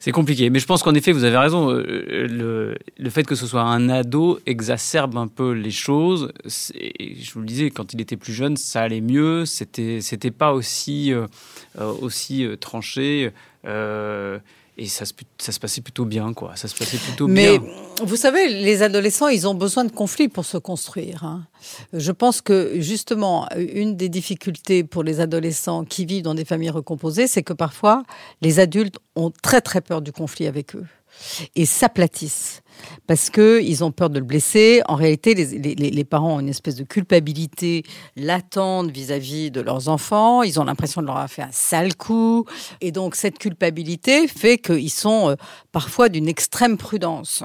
C'est 0.05 0.13
compliqué, 0.13 0.51
mais 0.51 0.59
je 0.59 0.67
pense 0.67 0.83
qu'en 0.83 0.93
effet, 0.93 1.13
vous 1.13 1.25
avez 1.25 1.39
raison. 1.39 1.71
Euh, 1.71 2.77
le, 2.99 3.09
fait 3.11 3.23
que 3.23 3.35
ce 3.35 3.47
soit 3.47 3.63
un 3.63 3.89
ado 3.89 4.39
exacerbe 4.45 5.17
un 5.17 5.29
peu 5.29 5.53
les 5.53 5.71
choses. 5.71 6.31
Je 6.45 7.33
vous 7.33 7.41
le 7.41 7.47
disais, 7.47 7.71
quand 7.71 7.95
il 7.95 8.03
était 8.03 8.19
plus 8.19 8.35
jeune, 8.35 8.59
ça 8.59 8.83
allait 8.83 9.01
mieux. 9.01 9.47
C'était, 9.47 10.03
c'était 10.03 10.31
pas 10.31 10.53
aussi, 10.53 11.11
euh, 11.11 11.27
euh, 11.81 11.91
aussi 12.03 12.47
tranché. 12.61 13.33
Et 14.77 14.87
ça 14.87 15.05
se, 15.05 15.13
ça 15.39 15.53
se 15.53 15.61
passait 15.61 15.81
plutôt 15.81 16.05
bien, 16.05 16.33
quoi. 16.33 16.57
Ça 16.57 16.67
se 16.67 16.75
passait 16.75 16.97
plutôt 16.97 17.29
Mais, 17.29 17.59
bien. 17.59 17.69
Mais 18.01 18.07
vous 18.07 18.17
savez, 18.17 18.49
les 18.49 18.83
adolescents, 18.83 19.29
ils 19.29 19.47
ont 19.47 19.55
besoin 19.55 19.85
de 19.85 19.93
conflits 19.93 20.29
pour 20.29 20.45
se 20.45 20.59
construire. 20.59 21.23
Hein. 21.23 21.47
Je 21.93 22.11
pense 22.11 22.41
que 22.41 22.73
justement, 22.81 23.49
une 23.57 23.97
des 23.97 24.09
difficultés 24.09 24.83
pour 24.83 25.05
les 25.05 25.21
adolescents 25.21 25.85
qui 25.85 26.07
vivent 26.07 26.25
dans 26.25 26.35
des 26.35 26.45
familles 26.45 26.71
recomposées, 26.71 27.29
c'est 27.29 27.43
que 27.43 27.53
parfois, 27.53 28.03
les 28.43 28.59
adultes 28.59 28.97
ont 29.15 29.31
très 29.31 29.61
très 29.61 29.81
peur 29.81 30.03
du 30.03 30.11
conflit 30.11 30.47
avec 30.47 30.75
eux 30.75 30.87
et 31.55 31.67
s'aplatissent 31.67 32.63
parce 33.07 33.31
que 33.31 33.63
ils 33.63 33.85
ont 33.85 33.93
peur 33.93 34.11
de 34.11 34.19
le 34.19 34.25
blesser. 34.25 34.83
En 34.87 34.95
réalité, 34.95 35.35
les, 35.35 36.05
parents 36.05 36.37
ont 36.37 36.41
une 36.41 36.49
espèce 36.49 36.77
de 36.77 36.85
culpabilité 36.85 37.83
latente 38.17 38.91
vis-à-vis 38.91 39.51
de 39.51 39.61
leurs 39.61 39.89
enfants. 39.89 40.43
Ils 40.43 40.61
ont 40.61 40.65
l'impression 40.65 41.01
de 41.01 41.07
leur 41.07 41.17
avoir 41.17 41.31
fait 41.31 41.43
un 41.43 41.53
sale 41.53 41.97
coup. 41.97 42.45
Et 42.81 42.93
donc, 42.93 43.15
cette 43.15 43.39
culpabilité 43.39 44.29
fait 44.29 44.59
qu'ils 44.59 44.91
sont 44.91 45.31
euh, 45.31 45.35
parfois 45.73 46.09
d'une 46.09 46.29
extrême 46.29 46.77
prudence. 46.77 47.43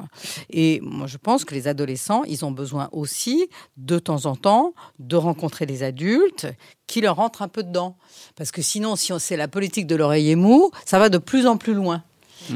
Et 0.49 0.79
moi, 0.83 1.07
je 1.07 1.17
pense 1.17 1.45
que 1.45 1.53
les 1.53 1.67
adolescents, 1.67 2.23
ils 2.25 2.45
ont 2.45 2.51
besoin 2.51 2.89
aussi, 2.91 3.47
de 3.77 3.99
temps 3.99 4.25
en 4.25 4.35
temps, 4.35 4.73
de 4.99 5.15
rencontrer 5.15 5.65
des 5.65 5.83
adultes 5.83 6.47
qui 6.87 7.01
leur 7.01 7.17
rentrent 7.17 7.41
un 7.41 7.47
peu 7.47 7.63
dedans. 7.63 7.97
Parce 8.35 8.51
que 8.51 8.61
sinon, 8.61 8.95
si 8.95 9.13
on 9.13 9.19
sait 9.19 9.37
la 9.37 9.47
politique 9.47 9.87
de 9.87 9.95
l'oreiller 9.95 10.35
mou, 10.35 10.71
ça 10.85 10.99
va 10.99 11.09
de 11.09 11.17
plus 11.17 11.45
en 11.45 11.57
plus 11.57 11.73
loin. 11.73 12.03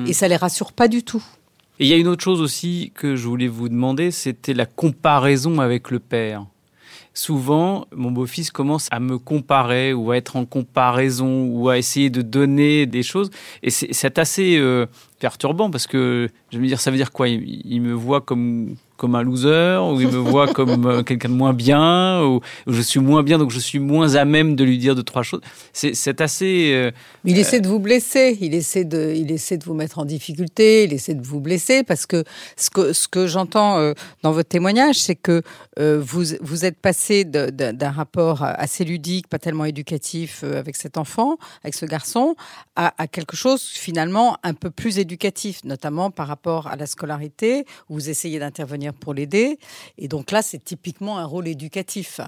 Et 0.07 0.13
ça 0.13 0.27
les 0.27 0.36
rassure 0.36 0.71
pas 0.71 0.88
du 0.88 1.03
tout. 1.03 1.23
Et 1.79 1.86
il 1.86 1.88
y 1.89 1.93
a 1.93 1.97
une 1.97 2.07
autre 2.07 2.23
chose 2.23 2.41
aussi 2.41 2.91
que 2.95 3.15
je 3.15 3.27
voulais 3.27 3.47
vous 3.47 3.69
demander, 3.69 4.11
c'était 4.11 4.53
la 4.53 4.65
comparaison 4.65 5.59
avec 5.59 5.89
le 5.91 5.99
père. 5.99 6.45
Souvent, 7.15 7.86
mon 7.95 8.11
beau-fils 8.11 8.49
commence 8.49 8.88
à 8.89 8.99
me 8.99 9.19
comparer 9.19 9.93
ou 9.93 10.11
à 10.11 10.17
être 10.17 10.36
en 10.36 10.45
comparaison 10.45 11.45
ou 11.45 11.69
à 11.69 11.77
essayer 11.77 12.09
de 12.09 12.23
donner 12.23 12.88
des 12.88 13.03
choses. 13.03 13.29
Et 13.61 13.69
c'est 13.69 14.17
assez 14.17 14.57
euh, 14.57 14.88
perturbant 15.24 15.71
parce 15.71 15.88
que 15.88 16.28
je 16.51 16.57
veux 16.59 16.67
dire, 16.67 16.82
ça 16.82 16.91
veut 16.91 16.97
dire 16.97 17.13
quoi? 17.13 17.30
Il, 17.30 17.82
me 17.82 17.93
voit 17.93 18.19
comme 18.19 18.76
comme 18.97 19.15
un 19.15 19.24
loser, 19.24 19.80
ou 19.91 19.99
il 19.99 20.07
me 20.07 20.17
voit 20.17 20.47
comme 20.53 20.86
euh, 20.86 21.03
quelqu'un 21.03 21.28
de 21.28 21.34
moins 21.34 21.53
bien, 21.53 22.24
ou, 22.24 22.39
je 22.67 22.80
suis 22.80 23.01
moins 23.01 23.24
bien, 23.24 23.38
donc 23.38 23.51
je 23.51 23.59
suis 23.59 23.80
moins 23.80 24.15
à 24.15 24.24
même 24.24 24.55
de 24.55 24.63
lui 24.63 24.78
dire 24.78 24.95
deux, 24.95 25.03
trois 25.03 25.24
choses? 25.24 25.41
C'est 25.74 26.21
assez... 26.21 26.71
Euh, 26.74 26.91
il 27.26 27.38
essaie 27.38 27.59
de 27.59 27.67
vous 27.67 27.80
blesser, 27.80 28.38
il 28.39 28.53
essaie 28.53 28.86
de, 28.86 29.13
il 29.13 29.32
essaie 29.32 29.57
de 29.57 29.65
vous 29.65 29.74
mettre 29.74 29.99
en 29.99 30.05
difficulté, 30.05 30.86
il 30.86 30.93
essaie 30.93 31.15
de 31.15 31.26
vous 31.26 31.41
blesser, 31.41 31.84
parce 31.84 32.05
que 32.05 32.24
ce 32.55 32.69
que, 32.69 32.93
ce 32.93 33.07
que 33.07 33.28
j'entends 33.28 33.78
euh, 33.78 33.93
dans 34.21 34.32
votre 34.32 34.49
témoignage, 34.49 34.95
c'est 34.95 35.15
que 35.15 35.41
vous, 35.76 36.24
vous 36.41 36.65
êtes 36.65 36.78
passé 36.78 37.26
d'un 37.26 37.91
rapport 37.91 38.43
assez 38.43 38.86
ludique, 38.86 39.28
pas 39.28 39.39
tellement 39.39 39.65
éducatif 39.65 40.43
avec 40.43 40.76
cet 40.76 40.97
enfant, 40.97 41.38
avec 41.63 41.74
ce 41.74 41.88
garçon, 41.88 42.36
à, 42.76 42.93
à 43.01 43.07
quelque 43.07 43.36
chose 43.36 43.63
finalement 43.63 44.38
un 44.43 44.53
peu 44.53 44.69
plus 44.69 44.99
éducatif, 44.99 45.12
notamment 45.64 46.11
par 46.11 46.28
rapport 46.28 46.68
à 46.68 46.76
la 46.76 46.86
scolarité, 46.86 47.66
où 47.89 47.95
vous 47.95 48.09
essayez 48.09 48.39
d'intervenir 48.39 48.93
pour 48.93 49.14
l'aider. 49.14 49.59
Et 49.97 50.07
donc 50.07 50.32
là, 50.32 50.41
c'est 50.41 50.64
typiquement 50.64 51.18
un 51.18 51.26
rôle 51.26 51.47
éducatif. 51.47 52.20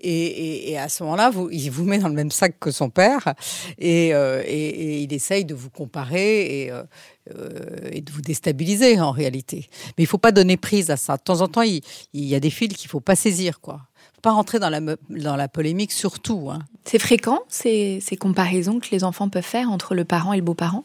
Et, 0.00 0.76
à 0.78 0.88
ce 0.88 1.02
moment-là, 1.02 1.30
il 1.50 1.70
vous 1.70 1.84
met 1.84 1.98
dans 1.98 2.08
le 2.08 2.14
même 2.14 2.30
sac 2.30 2.58
que 2.58 2.70
son 2.70 2.90
père 2.90 3.34
et, 3.78 4.14
euh, 4.14 4.42
il 4.46 5.12
essaye 5.12 5.44
de 5.44 5.54
vous 5.54 5.70
comparer 5.70 6.64
et, 6.64 6.70
euh, 6.70 6.82
euh, 7.36 7.90
et, 7.90 8.00
de 8.00 8.10
vous 8.12 8.22
déstabiliser 8.22 9.00
en 9.00 9.10
réalité. 9.10 9.68
Mais 9.96 10.04
il 10.04 10.06
faut 10.06 10.18
pas 10.18 10.32
donner 10.32 10.56
prise 10.56 10.90
à 10.90 10.96
ça. 10.96 11.16
De 11.16 11.22
temps 11.22 11.40
en 11.40 11.48
temps, 11.48 11.62
il, 11.62 11.82
y 12.14 12.34
a 12.34 12.40
des 12.40 12.50
fils 12.50 12.74
qu'il 12.74 12.88
faut 12.88 13.00
pas 13.00 13.16
saisir, 13.16 13.60
quoi 13.60 13.82
pas 14.22 14.32
rentrer 14.32 14.58
dans 14.58 14.68
la, 14.68 14.80
dans 15.08 15.36
la 15.36 15.48
polémique 15.48 15.92
surtout. 15.92 16.50
Hein. 16.50 16.58
C'est 16.84 16.98
fréquent 16.98 17.40
ces, 17.48 18.00
ces 18.00 18.16
comparaisons 18.16 18.78
que 18.78 18.88
les 18.92 19.02
enfants 19.02 19.30
peuvent 19.30 19.42
faire 19.42 19.70
entre 19.70 19.94
le 19.94 20.04
parent 20.04 20.34
et 20.34 20.36
le 20.36 20.42
beau-parent? 20.42 20.84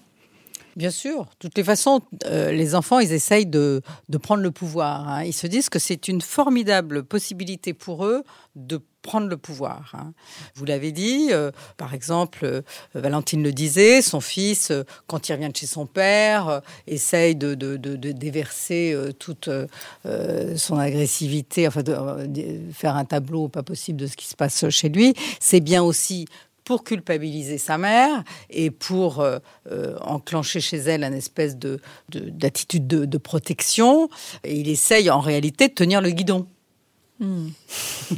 Bien 0.75 0.91
sûr. 0.91 1.27
Toutes 1.39 1.57
les 1.57 1.63
façons, 1.63 2.01
euh, 2.25 2.51
les 2.51 2.75
enfants, 2.75 2.99
ils 2.99 3.13
essayent 3.13 3.45
de, 3.45 3.81
prendre 4.21 4.43
le 4.43 4.51
pouvoir. 4.51 5.07
Hein. 5.07 5.23
Ils 5.23 5.33
se 5.33 5.47
disent 5.47 5.69
que 5.69 5.79
c'est 5.79 6.09
une 6.09 6.19
formidable 6.19 7.03
possibilité 7.03 7.73
pour 7.73 8.05
eux 8.05 8.23
de 8.57 8.81
prendre 9.01 9.27
le 9.27 9.37
pouvoir. 9.37 9.93
Hein. 9.93 10.11
Vous 10.55 10.65
l'avez 10.65 10.91
dit, 10.91 11.29
euh, 11.31 11.51
par 11.77 11.93
exemple, 11.93 12.43
euh, 12.43 12.61
Valentine 12.93 13.41
le 13.41 13.53
disait, 13.53 14.01
son 14.01 14.19
fils, 14.19 14.73
quand 15.07 15.29
il 15.29 15.33
revient 15.33 15.49
de 15.49 15.55
chez 15.55 15.67
son 15.67 15.85
père, 15.85 16.61
essaye 16.87 17.35
de, 17.35 17.53
de 17.55 18.11
déverser 18.11 18.97
toute 19.17 19.49
son 20.03 20.77
agressivité, 20.77 21.67
enfin 21.67 21.83
de, 21.83 21.95
faire 22.73 22.95
un 22.97 23.05
tableau 23.05 23.47
pas 23.47 23.63
possible 23.63 23.99
de 23.99 24.07
ce 24.07 24.17
qui 24.17 24.27
se 24.27 24.35
passe 24.35 24.69
chez 24.69 24.89
lui. 24.89 25.13
C'est 25.39 25.61
bien 25.61 25.83
aussi 25.83 26.25
pour 26.65 26.83
culpabiliser 26.83 27.57
sa 27.57 27.77
mère 27.77 28.23
et 28.49 28.71
pour 28.71 29.21
euh, 29.21 29.37
euh, 29.71 29.95
enclencher 30.01 30.59
chez 30.59 30.77
elle 30.77 31.03
une 31.03 31.13
espèce 31.13 31.57
de, 31.57 31.79
d'attitude 32.09 32.87
de, 32.87 33.17
protection. 33.17 34.09
Et 34.43 34.59
il 34.59 34.67
essaye 34.67 35.09
en 35.09 35.21
réalité 35.21 35.69
de 35.69 35.73
tenir 35.73 36.01
le 36.01 36.09
guidon. 36.09 36.47
Hmm. 37.19 37.47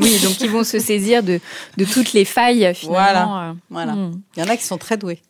oui, 0.00 0.20
donc 0.20 0.38
ils 0.40 0.50
vont 0.50 0.64
se 0.64 0.78
saisir 0.78 1.22
de, 1.22 1.40
de 1.78 1.84
toutes 1.84 2.12
les 2.12 2.26
failles 2.26 2.74
finalement. 2.74 3.26
Voilà. 3.26 3.56
voilà. 3.70 3.92
Hmm. 3.94 4.20
Il 4.36 4.40
y 4.40 4.46
en 4.46 4.50
a 4.50 4.56
qui 4.56 4.64
sont 4.64 4.76
très 4.76 4.98
doués. 4.98 5.22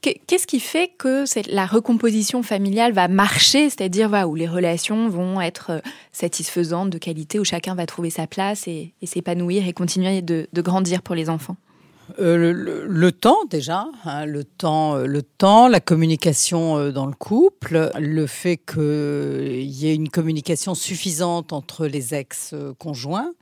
Qu'est-ce 0.00 0.46
qui 0.46 0.58
fait 0.58 0.90
que 0.98 1.24
la 1.52 1.66
recomposition 1.66 2.42
familiale 2.42 2.92
va 2.92 3.06
marcher, 3.06 3.70
c'est-à-dire 3.70 4.10
où 4.28 4.34
les 4.34 4.48
relations 4.48 5.08
vont 5.08 5.40
être 5.40 5.70
euh, 5.70 5.80
satisfaisantes, 6.10 6.90
de 6.90 6.98
qualité, 6.98 7.38
où 7.38 7.44
chacun 7.44 7.76
va 7.76 7.86
trouver 7.86 8.10
sa 8.10 8.26
place 8.26 8.66
et, 8.66 8.94
s'épanouir 9.04 9.68
et 9.68 9.72
continuer 9.72 10.22
de 10.22 10.48
grandir 10.62 11.02
pour 11.02 11.14
les 11.14 11.30
enfants? 11.30 11.56
Euh, 12.18 12.52
le, 12.86 13.12
temps 13.12 13.44
déjà, 13.50 13.86
hein, 14.04 14.24
le 14.24 14.44
temps, 14.44 14.96
euh, 14.96 15.06
le 15.06 15.22
temps, 15.22 15.68
la 15.68 15.80
communication 15.80 16.76
euh, 16.76 16.90
dans 16.90 17.06
le 17.06 17.12
couple, 17.12 17.90
le 17.98 18.26
fait 18.26 18.56
qu'il 18.56 19.62
y 19.62 19.88
ait 19.88 19.94
une 19.94 20.08
communication 20.08 20.74
suffisante 20.74 21.52
entre 21.52 21.86
les 21.86 22.14
ex-conjoints, 22.14 23.32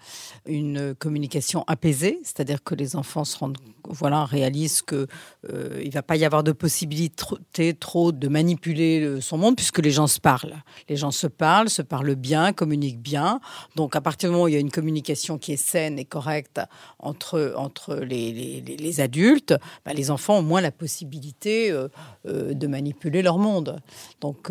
une 0.46 0.94
communication 0.94 1.64
apaisée, 1.66 2.20
c'est-à-dire 2.22 2.62
que 2.62 2.74
les 2.74 2.96
enfants 2.96 3.24
se 3.24 3.38
rendent, 3.38 3.58
voilà, 3.88 4.24
réalisent 4.24 4.82
que 4.82 5.06
euh, 5.52 5.80
il 5.84 5.92
va 5.92 6.02
pas 6.02 6.16
y 6.16 6.24
avoir 6.24 6.42
de 6.42 6.52
possibilité 6.52 7.74
trop 7.74 8.12
de 8.12 8.28
manipuler 8.28 9.20
son 9.20 9.38
monde 9.38 9.56
puisque 9.56 9.78
les 9.78 9.90
gens 9.90 10.06
se 10.06 10.20
parlent. 10.20 10.56
Les 10.88 10.96
gens 10.96 11.10
se 11.10 11.26
parlent, 11.26 11.70
se 11.70 11.82
parlent 11.82 12.14
bien, 12.14 12.52
communiquent 12.52 13.00
bien. 13.00 13.40
Donc 13.76 13.96
à 13.96 14.00
partir 14.00 14.28
du 14.28 14.32
moment 14.32 14.44
où 14.44 14.48
il 14.48 14.54
y 14.54 14.56
a 14.56 14.60
une 14.60 14.70
communication 14.70 15.38
qui 15.38 15.52
est 15.52 15.56
saine 15.56 15.98
et 15.98 16.04
correcte 16.04 16.60
entre 16.98 17.54
entre 17.56 17.96
les, 17.96 18.32
les, 18.32 18.55
adultes, 19.00 19.54
bah, 19.84 19.92
les 19.92 20.10
enfants 20.10 20.38
ont 20.38 20.42
moins 20.42 20.60
la 20.60 20.72
possibilité 20.72 21.70
euh, 21.70 21.88
euh, 22.26 22.54
de 22.54 22.66
manipuler 22.66 23.22
leur 23.22 23.38
monde. 23.38 23.80
Donc 24.20 24.50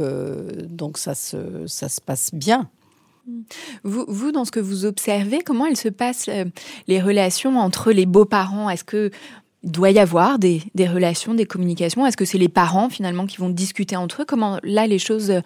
donc 0.69 0.97
ça 0.97 1.15
se 1.15 1.67
ça 1.67 1.89
se 1.89 2.01
passe 2.01 2.31
bien. 2.33 2.69
Vous, 3.83 4.05
vous, 4.07 4.31
dans 4.31 4.45
ce 4.45 4.51
que 4.51 4.59
vous 4.59 4.85
observez, 4.85 5.39
comment 5.41 5.65
elles 5.65 5.77
se 5.77 5.89
passent 5.89 6.29
euh, 6.29 6.45
les 6.87 7.01
relations 7.01 7.57
entre 7.57 7.91
les 7.91 8.05
beaux-parents? 8.05 8.69
Est-ce 8.69 8.83
que 8.83 9.09
doit 9.63 9.89
y 9.89 9.97
avoir 9.97 10.37
des, 10.37 10.61
des 10.75 10.87
relations, 10.87 11.33
des 11.33 11.45
communications? 11.45 12.05
Est-ce 12.05 12.17
que 12.17 12.25
c'est 12.25 12.37
les 12.37 12.49
parents 12.49 12.89
finalement 12.89 13.25
qui 13.25 13.37
vont 13.37 13.49
discuter 13.49 13.95
entre 13.95 14.21
eux? 14.21 14.25
Comment 14.25 14.59
là 14.63 14.85
les 14.85 14.99
choses 14.99 15.31
euh, 15.31 15.41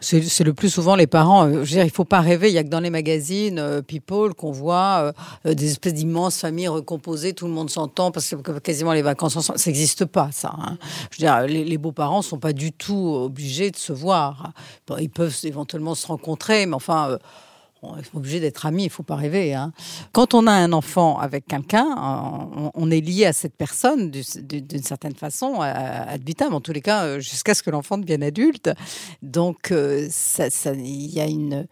c'est 0.00 0.44
le 0.44 0.54
plus 0.54 0.70
souvent 0.70 0.96
les 0.96 1.06
parents. 1.06 1.46
Euh, 1.46 1.52
je 1.52 1.58
veux 1.58 1.64
dire, 1.66 1.84
il 1.84 1.90
faut 1.90 2.04
pas 2.04 2.20
rêver. 2.20 2.48
Il 2.48 2.54
y 2.54 2.58
a 2.58 2.64
que 2.64 2.68
dans 2.68 2.80
les 2.80 2.90
magazines 2.90 3.58
euh, 3.58 3.82
People 3.82 4.34
qu'on 4.34 4.52
voit 4.52 5.12
euh, 5.46 5.54
des 5.54 5.70
espèces 5.72 5.94
d'immenses 5.94 6.38
familles 6.38 6.68
recomposées. 6.68 7.32
Tout 7.32 7.46
le 7.46 7.52
monde 7.52 7.70
s'entend 7.70 8.10
parce 8.10 8.28
que 8.30 8.58
quasiment 8.58 8.92
les 8.92 9.02
vacances 9.02 9.36
ensemble. 9.36 9.58
Ça 9.58 9.70
n'existe 9.70 10.04
pas, 10.04 10.30
ça. 10.32 10.54
Hein. 10.58 10.78
Je 11.10 11.16
veux 11.16 11.26
dire, 11.26 11.46
les, 11.46 11.78
beaux-parents 11.78 12.22
sont 12.22 12.38
pas 12.38 12.52
du 12.52 12.72
tout 12.72 13.12
obligés 13.24 13.70
de 13.70 13.76
se 13.76 13.92
voir. 13.92 14.52
ils 14.98 15.10
peuvent 15.10 15.36
éventuellement 15.44 15.94
se 15.94 16.06
rencontrer, 16.06 16.66
mais 16.66 16.74
enfin 16.74 17.18
on 17.82 17.96
est 17.96 18.14
obligé 18.14 18.40
d'être 18.40 18.66
amis, 18.66 18.84
il 18.84 18.90
faut 18.90 19.02
pas 19.02 19.16
rêver. 19.16 19.54
Hein. 19.54 19.72
Quand 20.12 20.34
on 20.34 20.46
a 20.46 20.52
un 20.52 20.72
enfant 20.72 21.18
avec 21.18 21.46
quelqu'un, 21.46 21.86
on, 22.74 22.90
est 22.90 23.00
lié 23.00 23.26
à 23.26 23.32
cette 23.32 23.54
personne 23.54 24.10
d'une 24.10 24.82
certaine 24.82 25.14
façon, 25.14 25.60
ad 25.60 26.22
vitam, 26.24 26.54
en 26.54 26.60
tous 26.60 26.72
les 26.72 26.80
cas, 26.80 27.04
euh, 27.04 27.20
jusqu'à 27.20 27.54
ce 27.54 27.62
que 27.62 27.70
l'enfant 27.70 27.98
devienne 27.98 28.22
adulte. 28.22 28.70
Donc, 29.22 29.70
euh, 29.70 30.08
il 30.38 31.14
y 31.14 31.20
a 31.20 31.26
une, 31.26 31.66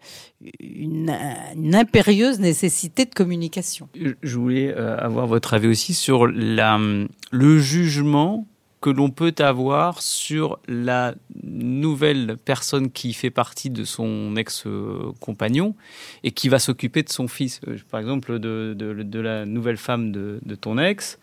impérieuse 1.73 2.39
nécessité 2.39 3.05
de 3.05 3.13
communication. 3.13 3.89
Je 3.95 4.37
voulais 4.37 4.73
euh, 4.73 4.97
avoir 4.97 5.27
votre 5.27 5.53
avis 5.53 5.67
aussi 5.67 5.93
sur 5.93 6.27
le 6.27 7.59
jugement 7.59 8.47
que 8.79 8.89
l'on 8.89 9.09
peut 9.09 9.33
avoir 9.39 10.01
sur 10.01 10.59
la 10.67 11.15
nouvelle 11.43 12.37
personne 12.43 12.91
qui 12.91 13.13
fait 13.13 13.31
partie 13.31 13.69
de 13.69 13.83
son 13.83 14.35
ex-compagnon 14.35 15.75
et 16.23 16.31
qui 16.31 16.47
va 16.47 16.59
s'occuper 16.59 17.01
de 17.01 17.09
son 17.09 17.27
fils. 17.27 17.59
Euh, 17.67 17.77
par 17.89 17.99
exemple, 17.99 18.39
de, 18.39 19.19
la 19.19 19.45
nouvelle 19.45 19.77
femme 19.77 20.11
de, 20.11 20.55
ton 20.55 20.77
ex 20.77 21.19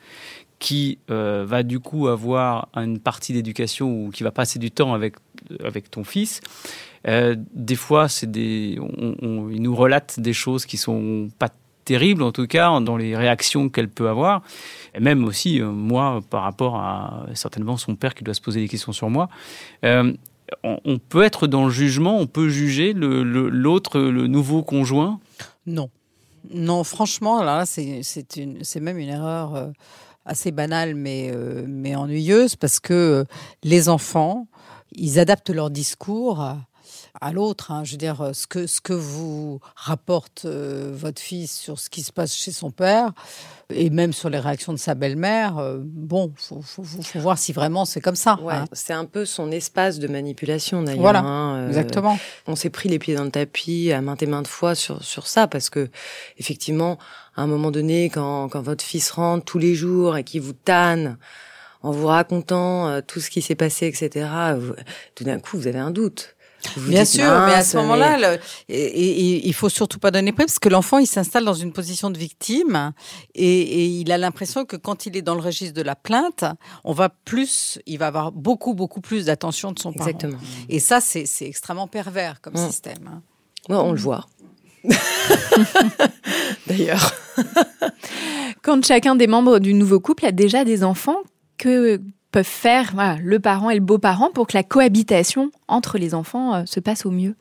qui 0.58 0.98
euh, 1.10 1.44
va 1.46 1.62
du 1.62 1.78
coup 1.78 2.08
avoir 2.08 2.68
une 2.74 2.98
partie 2.98 3.32
d'éducation 3.32 4.06
ou 4.06 4.10
qui 4.10 4.22
va 4.22 4.30
passer 4.30 4.58
du 4.58 4.70
temps 4.70 4.94
avec, 4.94 5.16
ton 5.90 6.04
fils. 6.04 6.40
Euh, 7.06 7.36
des 7.52 7.76
fois, 7.76 8.08
c'est 8.08 8.30
des, 8.30 8.78
on, 8.80 9.50
il 9.50 9.60
nous 9.60 9.76
relate 9.76 10.18
des 10.18 10.32
choses 10.32 10.64
qui 10.64 10.76
sont 10.76 11.28
pas 11.38 11.50
terribles, 11.84 12.22
en 12.22 12.32
tout 12.32 12.46
cas, 12.46 12.80
dans 12.80 12.96
les 12.96 13.16
réactions 13.16 13.68
qu'elle 13.68 13.88
peut 13.88 14.08
avoir. 14.08 14.42
Et 14.94 15.00
même 15.00 15.24
aussi, 15.24 15.60
euh, 15.60 15.70
moi, 15.70 16.20
par 16.30 16.42
rapport 16.42 16.76
à 16.76 17.26
certainement 17.34 17.76
son 17.76 17.96
père 17.96 18.14
qui 18.14 18.24
doit 18.24 18.34
se 18.34 18.40
poser 18.40 18.60
des 18.60 18.68
questions 18.68 18.92
sur 18.92 19.10
moi. 19.10 19.28
Euh, 19.84 20.12
on, 20.62 20.98
peut 20.98 21.22
être 21.22 21.46
dans 21.46 21.64
le 21.64 21.70
jugement, 21.70 22.18
on 22.18 22.26
peut 22.26 22.48
juger 22.48 22.92
l'autre, 22.92 23.98
le, 23.98 24.10
le, 24.10 24.26
nouveau 24.26 24.62
conjoint? 24.62 25.18
Non. 25.66 25.88
Non, 26.50 26.84
franchement, 26.84 27.42
là, 27.42 27.64
c'est 27.66 28.80
même 28.80 28.98
une 28.98 29.08
erreur 29.08 29.54
euh, 29.54 29.70
assez 30.26 30.52
banale, 30.52 30.94
mais, 30.94 31.32
mais 31.66 31.96
ennuyeuse, 31.96 32.56
parce 32.56 32.78
que 32.78 33.24
les 33.62 33.88
enfants, 33.88 34.46
ils 34.92 35.18
adaptent 35.18 35.50
leur 35.50 35.70
discours 35.70 36.40
à, 36.40 36.58
à 37.20 37.32
l'autre. 37.32 37.70
Hein. 37.70 37.84
Je 37.84 37.92
veux 37.92 37.98
dire, 37.98 38.30
ce 38.32 38.46
que, 38.46 38.66
ce 38.66 38.80
que 38.80 38.92
vous 38.92 39.60
rapporte 39.76 40.42
euh, 40.44 40.90
votre 40.92 41.20
fils 41.20 41.56
sur 41.56 41.78
ce 41.78 41.88
qui 41.88 42.02
se 42.02 42.12
passe 42.12 42.34
chez 42.34 42.52
son 42.52 42.70
père, 42.70 43.12
et 43.70 43.90
même 43.90 44.12
sur 44.12 44.28
les 44.30 44.38
réactions 44.38 44.72
de 44.72 44.78
sa 44.78 44.94
belle-mère, 44.94 45.58
euh, 45.58 45.78
bon, 45.80 46.32
faut, 46.36 46.60
faut, 46.60 46.82
faut, 46.82 47.18
voir 47.18 47.38
si 47.38 47.52
vraiment 47.52 47.84
c'est 47.84 48.00
comme 48.00 48.16
ça. 48.16 48.38
Ouais, 48.42 48.54
hein. 48.54 48.64
C'est 48.72 48.92
un 48.92 49.04
peu 49.04 49.24
son 49.24 49.50
espace 49.50 49.98
de 49.98 50.08
manipulation 50.08 50.82
d'ailleurs. 50.82 51.02
Voilà, 51.02 51.20
hein, 51.20 51.56
euh, 51.56 51.68
exactement. 51.68 52.18
On 52.46 52.56
s'est 52.56 52.70
pris 52.70 52.88
les 52.88 52.98
pieds 52.98 53.14
dans 53.14 53.24
le 53.24 53.30
tapis 53.30 53.92
à 53.92 54.00
maintes 54.00 54.22
et 54.22 54.26
maintes 54.26 54.48
fois 54.48 54.74
sur, 54.74 55.02
sur 55.02 55.26
ça, 55.26 55.46
parce 55.46 55.70
que 55.70 55.88
effectivement, 56.38 56.98
à 57.36 57.42
un 57.42 57.46
moment 57.46 57.70
donné, 57.70 58.10
quand, 58.10 58.48
quand 58.48 58.62
votre 58.62 58.84
fils 58.84 59.10
rentre 59.12 59.44
tous 59.44 59.58
les 59.58 59.74
jours 59.74 60.16
et 60.16 60.24
qu'il 60.24 60.42
vous 60.42 60.52
tanne, 60.52 61.16
en 61.82 61.90
vous 61.90 62.06
racontant 62.06 63.02
tout 63.02 63.20
ce 63.20 63.28
qui 63.28 63.42
s'est 63.42 63.54
passé, 63.54 63.86
etc., 63.86 64.26
tout 65.14 65.24
d'un 65.24 65.38
coup, 65.38 65.58
vous 65.58 65.66
avez 65.66 65.78
un 65.78 65.90
doute. 65.90 66.33
Bien 66.76 67.04
sûr, 67.04 67.24
mais 67.24 67.54
à 67.54 67.64
ce 67.64 67.76
moment-là, 67.78 68.38
il 68.68 69.54
faut 69.54 69.68
surtout 69.68 69.98
pas 69.98 70.10
donner 70.10 70.32
prix 70.32 70.46
parce 70.46 70.58
que 70.58 70.68
l'enfant, 70.68 70.98
il 70.98 71.06
s'installe 71.06 71.44
dans 71.44 71.54
une 71.54 71.72
position 71.72 72.10
de 72.10 72.18
victime 72.18 72.92
et, 73.34 73.86
il 73.86 74.10
a 74.12 74.18
l'impression 74.18 74.64
que 74.64 74.76
quand 74.76 75.06
il 75.06 75.16
est 75.16 75.22
dans 75.22 75.34
le 75.34 75.40
registre 75.40 75.74
de 75.74 75.82
la 75.82 75.96
plainte, 75.96 76.44
on 76.84 76.92
va 76.92 77.08
plus, 77.08 77.78
il 77.86 77.98
va 77.98 78.08
avoir 78.08 78.32
beaucoup, 78.32 78.74
beaucoup 78.74 79.00
plus 79.00 79.26
d'attention 79.26 79.72
de 79.72 79.78
son 79.78 79.92
Exactement. 79.92 80.38
Et 80.68 80.80
ça, 80.80 81.00
c'est 81.00 81.26
extrêmement 81.40 81.88
pervers 81.88 82.40
comme 82.40 82.54
mm. 82.54 82.66
système. 82.66 83.08
Hein. 83.08 83.22
on 83.68 83.92
le 83.92 83.98
voit. 83.98 84.26
D'ailleurs. 86.66 87.14
Quand 88.62 88.84
chacun 88.84 89.14
des 89.14 89.26
membres 89.26 89.58
du 89.58 89.74
nouveau 89.74 90.00
couple 90.00 90.26
a 90.26 90.32
déjà 90.32 90.64
des 90.64 90.84
enfants, 90.84 91.22
que 91.58 92.00
peuvent 92.34 92.44
faire 92.44 92.94
le 93.22 93.38
parent 93.38 93.70
et 93.70 93.76
le 93.76 93.80
beau-parent 93.80 94.30
pour 94.34 94.48
que 94.48 94.56
la 94.56 94.64
cohabitation 94.64 95.52
entre 95.68 95.98
les 95.98 96.14
enfants 96.14 96.52
euh, 96.52 96.62
se 96.66 96.80
passe 96.80 97.06
au 97.06 97.12
mieux 97.12 97.36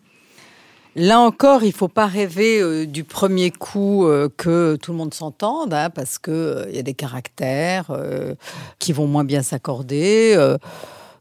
Là 0.96 1.20
encore, 1.20 1.64
il 1.64 1.72
faut 1.72 1.88
pas 1.88 2.06
rêver 2.06 2.62
euh, 2.62 2.86
du 2.86 3.04
premier 3.04 3.50
coup 3.50 4.06
euh, 4.06 4.30
que 4.38 4.76
tout 4.76 4.91
le 4.91 5.00
monde 5.00 5.16
s'entende, 5.16 5.74
hein, 5.74 5.89
parce 5.89 6.20
que 6.20 6.68
il 6.70 6.76
y 6.76 6.78
a 6.78 6.84
des 6.84 6.94
caractères 6.94 7.88
qui 8.78 8.94
vont 8.94 9.08
moins 9.08 9.24
bien 9.24 9.41
s'accorder. 9.41 10.38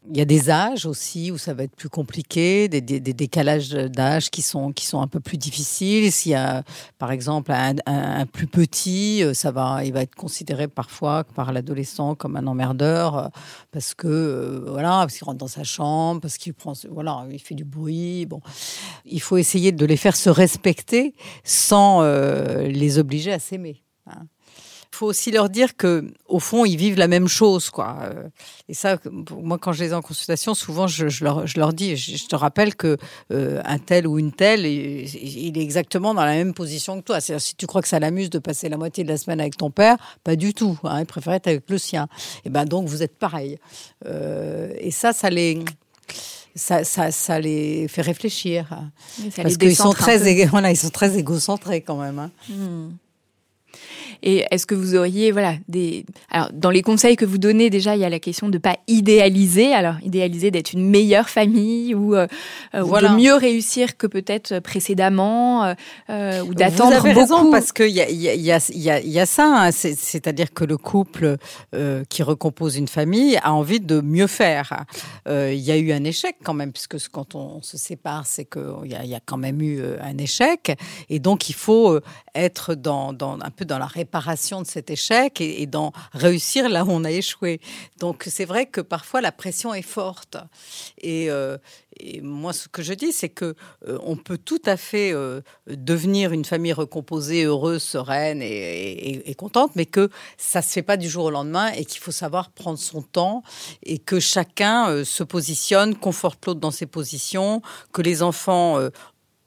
Il 0.09 0.17
y 0.17 0.21
a 0.21 0.25
des 0.25 0.49
âges 0.49 0.85
aussi 0.85 1.31
où 1.31 1.37
ça 1.37 1.53
va 1.53 1.63
être 1.63 1.75
plus 1.75 1.87
compliqué, 1.87 2.67
des, 2.67 2.81
décalages 2.81 3.69
d'âge 3.69 4.29
qui 4.29 4.41
sont 4.41 4.73
qui 4.73 4.85
sont 4.85 5.01
un 5.01 5.07
peu 5.07 5.21
plus 5.21 5.37
difficiles. 5.37 6.11
S'il 6.11 6.33
y 6.33 6.35
a, 6.35 6.63
par 6.97 7.11
exemple, 7.11 7.53
un, 7.53 7.75
un, 7.85 8.25
plus 8.25 8.47
petit, 8.47 9.23
euh, 9.23 9.33
ça 9.33 9.51
va, 9.51 9.85
il 9.85 9.93
va 9.93 10.01
être 10.01 10.15
considéré 10.15 10.67
parfois 10.67 11.23
par 11.23 11.53
l'adolescent 11.53 12.15
comme 12.15 12.35
un 12.35 12.45
emmerdeur 12.47 13.17
euh, 13.17 13.27
parce 13.71 13.93
que 13.93 14.07
euh, 14.07 14.65
voilà, 14.67 14.99
parce 14.99 15.15
qu'il 15.15 15.23
rentre 15.23 15.37
dans 15.37 15.47
sa 15.47 15.63
chambre, 15.63 16.19
parce 16.19 16.37
qu'il 16.37 16.53
prend, 16.53 16.73
voilà, 16.91 17.25
il 17.31 17.39
fait 17.39 17.55
du 17.55 17.63
bruit. 17.63 18.25
Bon, 18.25 18.41
il 19.05 19.21
faut 19.21 19.37
essayer 19.37 19.71
de 19.71 19.85
les 19.85 19.97
faire 19.97 20.17
se 20.17 20.29
respecter 20.29 21.15
sans 21.45 22.01
les 22.03 22.97
obliger 22.99 23.31
à 23.31 23.39
s'aimer. 23.39 23.83
Hein 24.07 24.27
faut 24.93 25.07
aussi 25.07 25.31
leur 25.31 25.49
dire 25.49 25.75
que 25.75 26.11
au 26.27 26.39
fond 26.39 26.65
ils 26.65 26.77
vivent 26.77 26.97
la 26.97 27.07
même 27.07 27.27
chose 27.27 27.69
quoi 27.69 27.97
euh, 28.03 28.27
et 28.69 28.73
ça 28.73 28.97
moi 29.31 29.57
quand 29.57 29.73
je 29.73 29.83
les 29.83 29.89
ai 29.89 29.93
en 29.93 30.01
consultation 30.01 30.53
souvent 30.53 30.87
je, 30.87 31.05
leur, 31.23 31.47
je 31.47 31.59
leur, 31.59 31.73
dis 31.73 31.95
je, 31.95 32.25
te 32.27 32.35
rappelle 32.35 32.75
que 32.75 32.97
euh, 33.31 33.61
un 33.65 33.79
tel 33.79 34.07
ou 34.07 34.19
une 34.19 34.31
telle 34.31 34.65
il, 34.65 35.57
est 35.57 35.61
exactement 35.61 36.13
dans 36.13 36.25
la 36.25 36.33
même 36.33 36.53
position 36.53 36.99
que 36.99 37.05
toi 37.05 37.21
c'est 37.21 37.37
si 37.39 37.55
tu 37.55 37.65
crois 37.65 37.81
que 37.81 37.87
ça 37.87 37.99
l'amuse 37.99 38.29
de 38.29 38.39
passer 38.39 38.69
la 38.69 38.77
moitié 38.77 39.03
de 39.03 39.09
la 39.09 39.17
semaine 39.17 39.39
avec 39.39 39.57
ton 39.57 39.71
père 39.71 39.97
pas 40.23 40.35
du 40.35 40.53
tout 40.53 40.77
hein, 40.83 40.99
il 40.99 41.05
préfère 41.05 41.33
être 41.33 41.47
avec 41.47 41.69
le 41.69 41.77
sien 41.77 42.07
et 42.45 42.49
ben 42.49 42.65
donc 42.65 42.87
vous 42.87 43.03
êtes 43.03 43.17
pareil 43.17 43.57
euh, 44.05 44.73
et 44.79 44.91
ça 44.91 45.13
ça 45.13 45.29
les 45.29 45.59
ça, 46.55 46.83
ça, 46.83 47.09
ça, 47.11 47.39
les 47.39 47.87
fait 47.87 48.03
réfléchir. 48.03 48.79
Parce 49.35 49.57
qu'ils 49.57 49.75
sont 49.75 49.91
très, 49.91 50.45
voilà, 50.45 50.69
ils 50.69 50.77
sont 50.77 50.91
très 50.91 51.17
égocentrés 51.17 51.81
quand 51.81 51.97
même. 51.97 52.19
Hein. 52.19 52.31
Hmm. 52.47 52.89
Et 54.25 54.45
est-ce 54.51 54.65
que 54.65 54.73
vous 54.73 54.95
auriez, 54.95 55.31
voilà, 55.33 55.55
des. 55.67 56.05
Alors, 56.31 56.49
dans 56.53 56.69
les 56.69 56.81
conseils 56.81 57.17
que 57.17 57.25
vous 57.25 57.37
donnez, 57.37 57.69
déjà, 57.69 57.97
il 57.97 58.01
y 58.01 58.05
a 58.05 58.09
la 58.09 58.19
question 58.19 58.47
de 58.47 58.57
pas 58.57 58.77
idéaliser. 58.87 59.73
Alors, 59.73 59.95
idéaliser 60.01 60.49
d'être 60.49 60.71
une 60.71 60.89
meilleure 60.89 61.27
famille 61.27 61.93
ou, 61.93 62.15
euh, 62.15 62.27
de 62.73 63.17
mieux 63.17 63.35
réussir 63.35 63.97
que 63.97 64.07
peut-être 64.07 64.59
précédemment 64.59 65.75
ou 66.09 66.53
d'attendre 66.53 66.95
beaucoup. 67.03 67.19
Raison, 67.19 67.51
parce 67.51 67.73
qu'il 67.73 67.89
y 67.89 67.99
a, 67.99 68.09
y, 68.09 68.29
a, 68.29 68.35
y, 68.71 68.89
a, 68.89 69.01
y 69.01 69.19
a 69.19 69.25
ça, 69.25 69.45
hein. 69.45 69.71
c'est-à-dire 69.71 70.53
que 70.53 70.63
le 70.63 70.77
couple 70.77 71.35
qui 72.07 72.23
recompose 72.23 72.77
une 72.77 72.87
famille 72.87 73.37
a 73.43 73.53
envie 73.53 73.81
de 73.81 73.99
mieux 73.99 74.27
faire. 74.27 74.85
Il 75.27 75.53
y 75.55 75.71
a 75.71 75.77
eu 75.77 75.91
un 75.91 76.03
échec 76.05 76.37
quand 76.43 76.53
même, 76.53 76.71
puisque 76.71 77.09
quand 77.09 77.35
on 77.35 77.61
se 77.61 77.77
sépare, 77.77 78.25
c'est 78.25 78.45
qu'il 78.45 78.85
y, 78.85 79.07
y, 79.07 79.15
a 79.15 79.19
quand 79.25 79.37
même 79.37 79.61
eu 79.61 79.81
un 80.01 80.17
échec. 80.17 80.77
Et 81.09 81.19
donc, 81.19 81.49
il 81.49 81.55
faut 81.55 81.99
être 82.35 82.73
dans, 82.75 83.11
dans, 83.11 83.37
un 83.41 83.49
peu 83.49 83.65
dans 83.65 83.77
la 83.77 83.85
de 84.13 84.67
cet 84.67 84.89
échec 84.89 85.41
et, 85.41 85.61
et 85.61 85.65
dans 85.65 85.91
réussir 86.13 86.69
là 86.69 86.85
où 86.85 86.91
on 86.91 87.03
a 87.03 87.11
échoué. 87.11 87.59
Donc, 87.99 88.25
c'est 88.27 88.45
vrai 88.45 88.65
que 88.65 88.81
parfois, 88.81 89.21
la 89.21 89.31
pression 89.31 89.73
est 89.73 89.81
forte. 89.81 90.37
Et, 91.01 91.29
euh, 91.29 91.57
moi, 92.21 92.53
ce 92.53 92.67
que 92.67 92.81
je 92.81 92.93
dis, 92.93 93.11
c'est 93.11 93.29
que 93.29 93.55
euh, 93.87 93.99
on 94.03 94.15
peut 94.15 94.39
tout 94.39 94.61
à 94.65 94.77
fait 94.77 95.11
euh, 95.13 95.41
devenir 95.67 96.31
une 96.31 96.43
famille 96.43 96.73
recomposée, 96.73 97.43
heureuse, 97.43 97.83
sereine 97.83 98.41
et, 98.41 99.29
et, 99.29 99.35
contente, 99.35 99.71
mais 99.75 99.85
que 99.85 100.09
ça 100.37 100.61
se 100.63 100.71
fait 100.71 100.81
pas 100.81 100.97
du 100.97 101.07
jour 101.07 101.25
au 101.25 101.29
lendemain 101.29 101.71
et 101.71 101.85
qu'il 101.85 102.01
faut 102.01 102.11
savoir 102.11 102.49
prendre 102.49 102.79
son 102.79 103.03
temps 103.03 103.43
et 103.83 103.99
que 103.99 104.19
chacun 104.19 105.05
se 105.05 105.23
positionne, 105.23 105.95
conforte 105.95 106.45
l'autre 106.47 106.59
dans 106.59 106.71
ses 106.71 106.87
positions, 106.87 107.61
que 107.91 108.01
les 108.01 108.23
enfants 108.23 108.79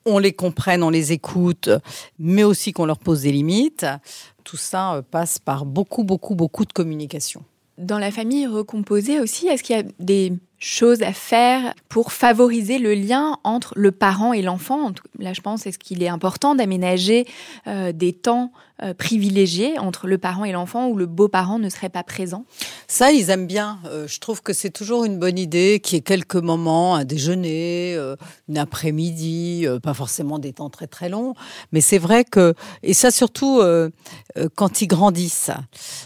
on 0.07 0.19
les 0.19 0.33
comprenne, 0.33 0.83
on 0.83 0.91
les 0.91 1.13
écoute, 1.13 1.69
mais 2.19 2.45
aussi 2.45 2.73
qu'on 2.73 2.87
leur 2.87 2.99
pose 2.99 3.23
des 3.23 3.33
limites. 3.33 3.87
Tout 4.45 4.57
ça 4.57 5.03
passe 5.11 5.39
par 5.39 5.67
beaucoup, 5.67 6.05
beaucoup, 6.05 6.35
beaucoup 6.35 6.65
de 6.65 6.73
communication. 6.73 7.45
Dans 7.79 7.99
la 7.99 8.11
famille 8.11 8.47
recomposée 8.47 9.21
aussi, 9.21 9.49
est-ce 9.49 9.63
qu'il 9.63 9.77
y 9.77 9.81
a 9.81 9.85
des 9.99 10.33
choses 10.59 11.03
à 11.03 11.13
faire 11.13 11.75
pour 11.91 12.13
favoriser 12.13 12.79
le 12.79 12.95
lien 12.95 13.39
entre 13.45 13.75
le 13.77 13.93
parent 13.93 14.33
et 14.33 14.41
l'enfant? 14.41 14.93
Là, 15.19 15.35
je 15.35 15.43
pense, 15.43 15.67
est-ce 15.67 15.79
qu'il 15.79 16.03
est 16.03 16.09
important 16.09 16.55
d'aménager 16.55 17.27
euh, 17.67 17.93
des 17.93 18.15
temps 18.15 18.53
euh, 18.83 18.95
privilégiés 18.95 19.79
entre 19.79 20.07
le 20.07 20.19
parent 20.19 20.45
et 20.45 20.53
l'enfant 20.53 20.89
où 20.89 20.97
le 20.97 21.07
beau-parent 21.07 21.59
ne 21.59 21.69
serait 21.69 21.89
pas 21.89 22.03
présent? 22.03 22.45
Ça, 22.89 23.13
ils 23.13 23.31
aiment 23.31 23.47
bien. 23.47 23.79
Euh, 23.87 24.07
je 24.07 24.21
trouve 24.21 24.43
que 24.43 24.53
c'est 24.53 24.71
toujours 24.71 25.05
une 25.05 25.19
bonne 25.19 25.39
idée 25.39 25.81
qu'il 25.83 25.97
y 25.97 25.99
ait 25.99 26.03
quelques 26.03 26.37
moments, 26.37 26.95
un 26.95 27.05
déjeuner, 27.05 27.97
une 28.49 28.59
après-midi, 28.59 29.67
pas 29.83 29.95
forcément 29.95 30.39
des 30.39 30.53
temps 30.53 30.71
très 30.71 30.87
très 30.87 31.09
longs, 31.09 31.35
mais 31.73 31.81
c'est 31.81 31.99
vrai 31.99 32.25
que, 32.25 32.55
et 32.83 32.95
ça 32.95 33.11
surtout 33.11 33.63
quand 34.55 34.83
ils 34.83 34.87
grandissent. 34.87 35.51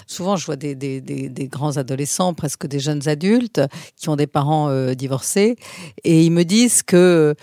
Souvent, 0.06 0.36
je 0.36 0.46
vois 0.46 0.56
des, 0.56 0.74
des, 0.74 1.00
des, 1.00 1.28
des, 1.28 1.48
grands 1.48 1.76
adolescents, 1.76 2.34
presque 2.34 2.66
des 2.66 2.80
jeunes 2.80 3.08
adultes, 3.08 3.60
qui 3.96 4.08
ont 4.08 4.16
des 4.16 4.26
parents 4.26 4.92
divorcés, 4.94 5.56
et 6.04 6.24
ils 6.24 6.32
me 6.32 6.44
disent 6.44 6.82
que 6.82 7.34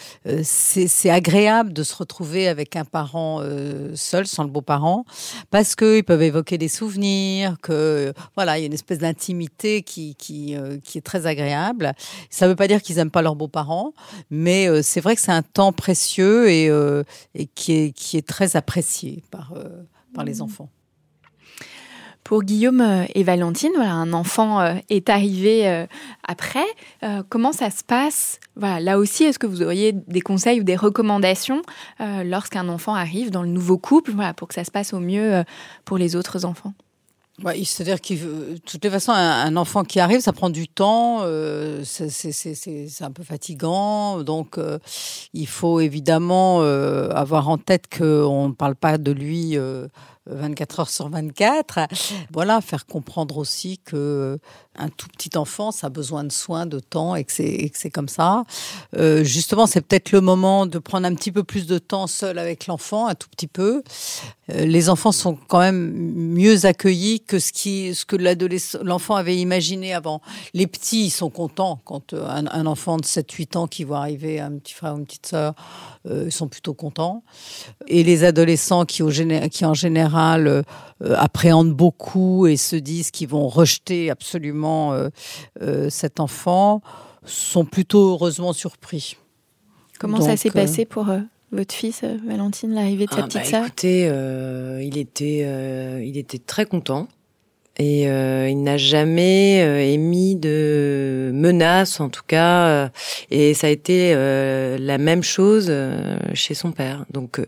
c'est 0.44 1.10
agréable 1.10 1.74
de 1.74 1.84
se 1.84 1.96
retrouver 1.96 2.48
avec 2.48 2.76
un 2.76 2.86
parent 2.86 3.40
euh, 3.42 3.92
seul, 3.96 4.28
sans 4.28 4.44
le 4.44 4.50
beau-parent, 4.50 5.06
parce 5.50 5.76
qu'ils 5.76 6.04
peuvent 6.04 6.22
évoquer 6.22 6.58
des 6.58 6.68
souvenirs, 6.68 7.58
que 7.62 8.14
voilà, 8.36 8.58
il 8.58 8.62
y 8.62 8.64
a 8.64 8.68
une 8.68 8.74
espèce 8.74 9.00
d'intimité 9.00 9.82
qui, 9.82 10.16
qui, 10.16 10.56
euh, 10.56 10.78
qui, 10.84 10.98
est 10.98 11.02
très 11.02 11.28
agréable. 11.28 11.94
Ça 12.30 12.46
ne 12.46 12.52
veut 12.52 12.56
pas 12.56 12.68
dire 12.68 12.82
qu'ils 12.82 12.98
n'aiment 12.98 13.12
pas 13.12 13.22
leurs 13.22 13.36
beaux-parents, 13.36 13.94
mais 14.30 14.68
euh, 14.68 14.82
c'est 14.82 15.02
vrai 15.02 15.16
que 15.16 15.22
c'est 15.22 15.32
un 15.32 15.44
temps 15.44 15.74
précieux 15.74 16.50
et, 16.50 16.68
et 17.36 17.48
qui, 17.56 17.74
est, 17.74 17.92
qui 17.92 18.18
est 18.18 18.28
très 18.28 18.56
apprécié 18.56 19.24
par, 19.32 19.54
par 20.14 20.24
les 20.24 20.36
mmh. 20.36 20.42
enfants. 20.42 20.70
Pour 22.28 22.44
Guillaume 22.44 22.82
euh, 22.82 23.06
et 23.16 23.24
Valentine, 23.24 23.72
voilà, 23.74 23.94
un 23.94 24.12
enfant 24.12 24.60
euh, 24.60 24.74
est 24.90 25.08
arrivé 25.08 25.66
euh, 25.66 25.86
après. 26.28 26.66
comment 27.30 27.54
ça 27.54 27.70
se 27.70 27.86
passe? 27.86 28.42
Voilà, 28.58 28.82
là 28.82 29.00
aussi, 29.00 29.24
est-ce 29.24 29.40
que 29.40 29.48
vous 29.48 29.62
auriez 29.62 29.94
des 29.94 30.20
conseils 30.20 30.60
ou 30.60 30.66
des 30.66 30.76
recommandations 30.76 31.62
lorsqu'un 32.02 32.68
enfant 32.68 32.96
arrive 32.96 33.32
dans 33.32 33.44
le 33.44 33.48
nouveau 33.48 33.78
couple, 33.78 34.12
voilà, 34.12 34.34
pour 34.34 34.50
que 34.50 34.56
ça 34.56 34.66
se 34.66 34.72
passe 34.72 34.94
au 34.94 35.00
mieux 35.00 35.46
pour 35.86 35.98
les 35.98 36.18
autres 36.18 36.44
enfants? 36.44 36.74
C'est-à-dire 37.64 38.02
que, 38.02 38.90
façons, 38.90 39.14
un, 39.14 39.56
enfant 39.56 39.84
qui 39.84 40.00
arrive, 40.00 40.20
ça 40.20 40.34
prend 40.34 40.50
du 40.50 40.68
temps, 40.68 41.22
c'est 41.84 43.02
un 43.02 43.12
peu 43.12 43.24
fatigant, 43.24 44.24
donc 44.24 44.60
il 45.34 45.48
faut 45.48 45.80
évidemment 45.80 46.62
avoir 46.62 47.48
en 47.48 47.58
tête 47.58 47.86
qu'on 47.96 48.50
ne 48.50 48.54
parle 48.54 48.76
pas 48.76 48.98
de 48.98 49.12
lui 49.12 49.58
24 50.30 50.80
heures 50.80 50.90
sur 50.90 51.10
24. 51.10 51.88
Voilà, 52.32 52.62
faire 52.62 52.86
comprendre 52.86 53.38
aussi 53.38 53.80
que 53.80 54.40
un 54.78 54.90
tout 54.90 55.08
petit 55.08 55.36
enfant, 55.38 55.72
ça 55.72 55.88
a 55.88 55.90
besoin 55.90 56.24
de 56.24 56.32
soins, 56.32 56.66
de 56.66 56.80
temps, 56.80 57.16
et 57.16 57.24
que 57.24 57.32
c'est 57.32 57.90
comme 57.92 58.08
ça. 58.08 58.44
Euh, 58.96 59.24
justement, 59.24 59.66
c'est 59.66 59.82
peut-être 59.82 60.12
le 60.12 60.22
moment 60.22 60.66
de 60.66 60.78
prendre 60.78 61.08
un 61.08 61.16
petit 61.16 61.32
peu 61.32 61.44
plus 61.44 61.66
de 61.66 61.80
temps 61.80 62.08
seul 62.08 62.38
avec 62.38 62.68
l'enfant, 62.68 63.08
un 63.08 63.16
tout 63.16 63.28
petit 63.30 63.48
peu. 63.48 63.82
Euh, 64.52 64.66
les 64.66 64.90
enfants 64.90 65.12
sont 65.12 65.38
quand 65.48 65.60
même 65.60 65.92
mieux 65.92 66.66
accueillis 66.66 67.22
que 67.22 67.40
ce, 67.40 67.52
qui, 67.52 67.96
ce 67.96 68.06
que 68.06 68.16
l'enfant 68.84 69.16
avait 69.16 69.38
imaginé 69.38 69.94
avant. 69.94 70.22
Les 70.54 70.68
petits, 70.68 71.06
ils 71.06 71.12
sont 71.12 71.30
contents 71.30 71.80
quand 71.84 72.14
euh, 72.14 72.28
un, 72.28 72.66
enfant 72.66 72.98
de 72.98 73.06
7-8 73.06 73.58
ans 73.58 73.68
qui 73.68 73.84
voit 73.84 74.00
arriver 74.00 74.40
un 74.40 74.52
petit 74.58 74.74
frère 74.74 74.94
ou 74.94 74.98
une 74.98 75.06
petite 75.06 75.28
sœur, 75.28 75.54
ils 76.10 76.32
sont 76.32 76.48
plutôt 76.48 76.74
contents. 76.74 77.24
Et 77.88 78.04
les 78.04 78.24
adolescents 78.24 78.86
qui 78.86 79.04
en 79.04 79.74
général 79.74 80.17
appréhendent 81.16 81.74
beaucoup 81.74 82.48
et 82.48 82.58
se 82.58 82.76
disent 82.76 83.12
qu'ils 83.12 83.28
vont 83.28 83.48
rejeter 83.48 84.10
absolument 84.10 84.94
euh, 84.94 85.10
euh, 85.62 85.90
cet 85.90 86.20
enfant 86.20 86.82
sont 87.26 87.66
plutôt 87.66 88.12
heureusement 88.12 88.54
surpris. 88.54 89.18
Comment 90.00 90.22
ça 90.22 90.38
s'est 90.38 90.52
passé 90.52 90.84
euh, 90.84 90.86
pour 90.90 91.08
votre 91.52 91.74
fils, 91.74 92.04
Valentine, 92.26 92.74
l'arrivée 92.74 93.06
de 93.06 93.12
sa 93.12 93.20
ah, 93.20 93.24
petite 93.24 93.42
bah, 93.42 93.48
sœur? 93.48 93.66
Écoutez, 93.66 94.06
il 94.86 94.98
était, 94.98 96.06
il 96.06 96.18
était 96.18 96.40
très 96.40 96.66
content 96.66 97.08
et 97.78 98.04
il 98.04 98.64
n'a 98.64 98.78
jamais 98.78 99.94
émis 99.94 100.36
de 100.36 101.32
menaces, 101.34 102.00
en 102.00 102.10
tout 102.10 102.24
cas, 102.26 102.90
et 103.30 103.54
ça 103.54 103.68
a 103.68 103.70
été 103.72 104.14
la 104.14 104.98
même 104.98 105.24
chose 105.24 105.74
chez 106.34 106.54
son 106.54 106.72
père. 106.72 107.06
Donc, 107.12 107.42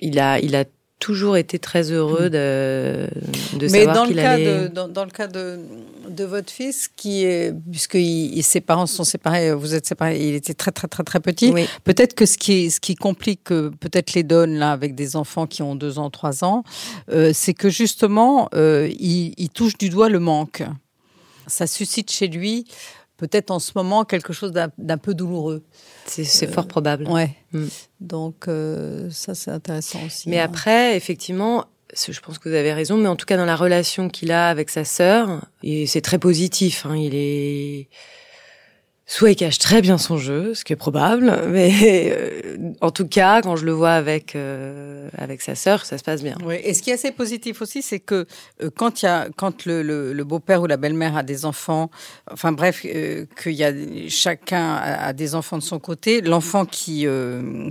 il 0.00 0.18
a, 0.18 0.38
il 0.38 0.54
a 0.56 0.64
toujours 0.98 1.36
été 1.36 1.58
très 1.58 1.92
heureux 1.92 2.30
de, 2.30 3.06
de 3.54 3.68
Mais 3.70 3.84
savoir 3.84 4.06
qu'il 4.06 4.18
allait... 4.18 4.62
Mais 4.62 4.68
dans, 4.70 4.88
dans, 4.88 5.04
le 5.04 5.10
cas 5.10 5.26
de, 5.26 5.58
de 6.08 6.24
votre 6.24 6.50
fils, 6.50 6.88
qui 6.88 7.24
est, 7.24 7.54
puisque 7.70 7.98
ses 8.42 8.60
parents 8.60 8.86
sont 8.86 9.04
séparés, 9.04 9.52
vous 9.52 9.74
êtes 9.74 9.86
séparés, 9.86 10.18
il 10.26 10.34
était 10.34 10.54
très 10.54 10.72
très 10.72 10.88
très 10.88 11.04
très 11.04 11.20
petit. 11.20 11.52
Peut-être 11.84 12.14
que 12.14 12.24
ce 12.24 12.38
qui, 12.38 12.70
ce 12.70 12.80
qui 12.80 12.94
complique 12.94 13.52
euh, 13.52 13.70
peut-être 13.78 14.14
les 14.14 14.22
donnes 14.22 14.56
là 14.56 14.72
avec 14.72 14.94
des 14.94 15.16
enfants 15.16 15.46
qui 15.46 15.62
ont 15.62 15.74
deux 15.74 15.98
ans, 15.98 16.08
trois 16.10 16.44
ans, 16.44 16.64
euh, 17.10 17.32
c'est 17.34 17.54
que 17.54 17.68
justement, 17.68 18.48
euh, 18.54 18.88
il, 18.98 19.34
il 19.36 19.50
touche 19.50 19.76
du 19.76 19.90
doigt 19.90 20.08
le 20.08 20.18
manque. 20.18 20.62
Ça 21.46 21.66
suscite 21.66 22.10
chez 22.10 22.26
lui 22.28 22.66
peut-être 23.16 23.50
en 23.50 23.58
ce 23.58 23.72
moment 23.74 24.04
quelque 24.04 24.32
chose 24.32 24.52
d'un 24.52 24.98
peu 24.98 25.14
douloureux. 25.14 25.64
C'est 26.06 26.50
fort 26.50 26.66
probable. 26.66 27.08
Ouais. 27.08 27.34
Mm. 27.52 27.66
Donc 28.00 28.48
euh, 28.48 29.08
ça 29.10 29.34
c'est 29.34 29.50
intéressant 29.50 29.98
aussi. 30.04 30.28
Mais 30.28 30.38
hein. 30.38 30.44
après, 30.44 30.96
effectivement, 30.96 31.66
je 31.94 32.20
pense 32.20 32.38
que 32.38 32.48
vous 32.48 32.54
avez 32.54 32.72
raison, 32.72 32.96
mais 32.96 33.08
en 33.08 33.16
tout 33.16 33.26
cas 33.26 33.36
dans 33.36 33.44
la 33.44 33.56
relation 33.56 34.08
qu'il 34.08 34.32
a 34.32 34.48
avec 34.48 34.70
sa 34.70 34.84
sœur, 34.84 35.46
c'est 35.86 36.02
très 36.02 36.18
positif. 36.18 36.86
Hein, 36.86 36.96
il 36.96 37.14
est 37.14 37.88
Soit 39.08 39.30
il 39.30 39.36
cache 39.36 39.58
très 39.58 39.82
bien 39.82 39.98
son 39.98 40.18
jeu, 40.18 40.52
ce 40.54 40.64
qui 40.64 40.72
est 40.72 40.76
probable, 40.76 41.32
mais 41.48 42.10
euh, 42.10 42.56
en 42.80 42.90
tout 42.90 43.06
cas, 43.06 43.40
quand 43.40 43.54
je 43.54 43.64
le 43.64 43.70
vois 43.70 43.92
avec 43.92 44.34
euh, 44.34 45.08
avec 45.16 45.42
sa 45.42 45.54
sœur, 45.54 45.84
ça 45.84 45.96
se 45.96 46.02
passe 46.02 46.24
bien. 46.24 46.36
Oui. 46.44 46.56
Et 46.64 46.74
ce 46.74 46.82
qui 46.82 46.90
est 46.90 46.94
assez 46.94 47.12
positif 47.12 47.62
aussi, 47.62 47.82
c'est 47.82 48.00
que 48.00 48.26
euh, 48.62 48.70
quand 48.76 49.02
il 49.02 49.04
y 49.04 49.08
a 49.08 49.28
quand 49.36 49.64
le, 49.64 49.82
le, 50.12 50.24
beau-père 50.24 50.60
ou 50.60 50.66
la 50.66 50.76
belle-mère 50.76 51.16
a 51.16 51.22
des 51.22 51.44
enfants, 51.44 51.88
enfin 52.32 52.50
bref, 52.50 52.80
qu'il 52.80 53.52
y 53.52 53.62
a 53.62 53.72
chacun 54.08 54.74
a, 54.74 55.12
des 55.12 55.36
enfants 55.36 55.58
de 55.58 55.62
son 55.62 55.78
côté, 55.78 56.20
l'enfant 56.20 56.64
qui 56.64 57.06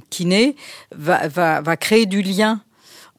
qui 0.10 0.26
naît 0.26 0.56
va 0.96 1.28
va 1.28 1.60
va 1.60 1.76
créer 1.76 2.06
du 2.06 2.22
lien 2.22 2.62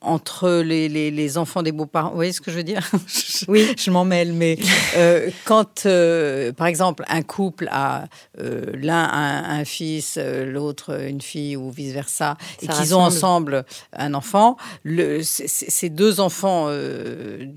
entre 0.07 0.49
les, 0.63 0.89
les, 0.89 1.11
les, 1.11 1.39
enfants 1.39 1.63
des 1.63 1.73
beaux-parents. 1.73 2.11
Vous 2.11 2.17
voyez 2.17 2.33
ce 2.33 2.41
que 2.41 2.51
je 2.51 2.57
veux 2.57 2.65
dire? 2.65 2.89
Oui. 3.49 3.75
je 3.77 3.91
m'en 3.91 4.05
mêle, 4.05 4.33
mais 4.33 4.59
euh, 4.97 5.31
quand, 5.45 5.85
euh, 5.87 6.53
par 6.53 6.67
exemple, 6.67 7.05
un 7.09 7.23
couple 7.23 7.69
a 7.71 8.05
euh, 8.41 8.73
l'un 8.75 9.05
un, 9.05 9.61
un, 9.61 9.65
fils, 9.65 10.19
l'autre 10.19 11.01
une 11.03 11.21
fille 11.21 11.57
ou 11.57 11.71
vice-versa, 11.71 12.37
et 12.63 12.69
qu'ils 12.69 12.95
ont 12.95 13.01
ensemble 13.01 13.65
un 13.93 14.15
enfant, 14.15 14.57
le, 14.85 15.21
ces 15.23 15.91
deux 15.91 16.21
enfants 16.21 16.71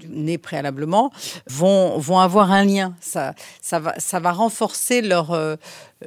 nés 0.09 0.37
préalablement 0.37 1.11
vont, 1.47 1.97
vont 1.97 2.19
avoir 2.19 2.51
un 2.51 2.65
lien. 2.65 2.95
Ça, 2.99 3.33
ça, 3.61 3.79
va, 3.79 3.93
ça 3.97 4.19
va 4.19 4.31
renforcer 4.31 5.01
leur, 5.01 5.37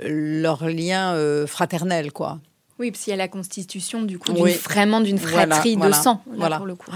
leur 0.02 0.68
lien 0.68 1.16
fraternel, 1.46 2.12
quoi. 2.12 2.38
Oui, 2.82 2.90
parce 2.90 3.04
qu'il 3.04 3.12
y 3.12 3.14
a 3.14 3.16
la 3.16 3.28
constitution 3.28 4.02
du 4.02 4.18
coup 4.18 4.32
vraiment 4.64 5.00
d'une 5.00 5.16
fratrie 5.16 5.76
de 5.76 5.92
sang, 5.92 6.20
voilà. 6.36 6.56
pour 6.56 6.66
le 6.66 6.74
coup. 6.74 6.90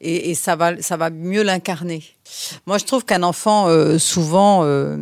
et, 0.00 0.36
ça 0.36 0.54
va, 0.54 0.80
ça 0.80 0.96
va 0.96 1.10
mieux 1.10 1.42
l'incarner. 1.42 2.04
Moi, 2.64 2.78
je 2.78 2.84
trouve 2.84 3.04
qu'un 3.04 3.24
enfant 3.24 3.66
euh, 3.66 3.98
souvent 3.98 4.60
euh, 4.62 4.98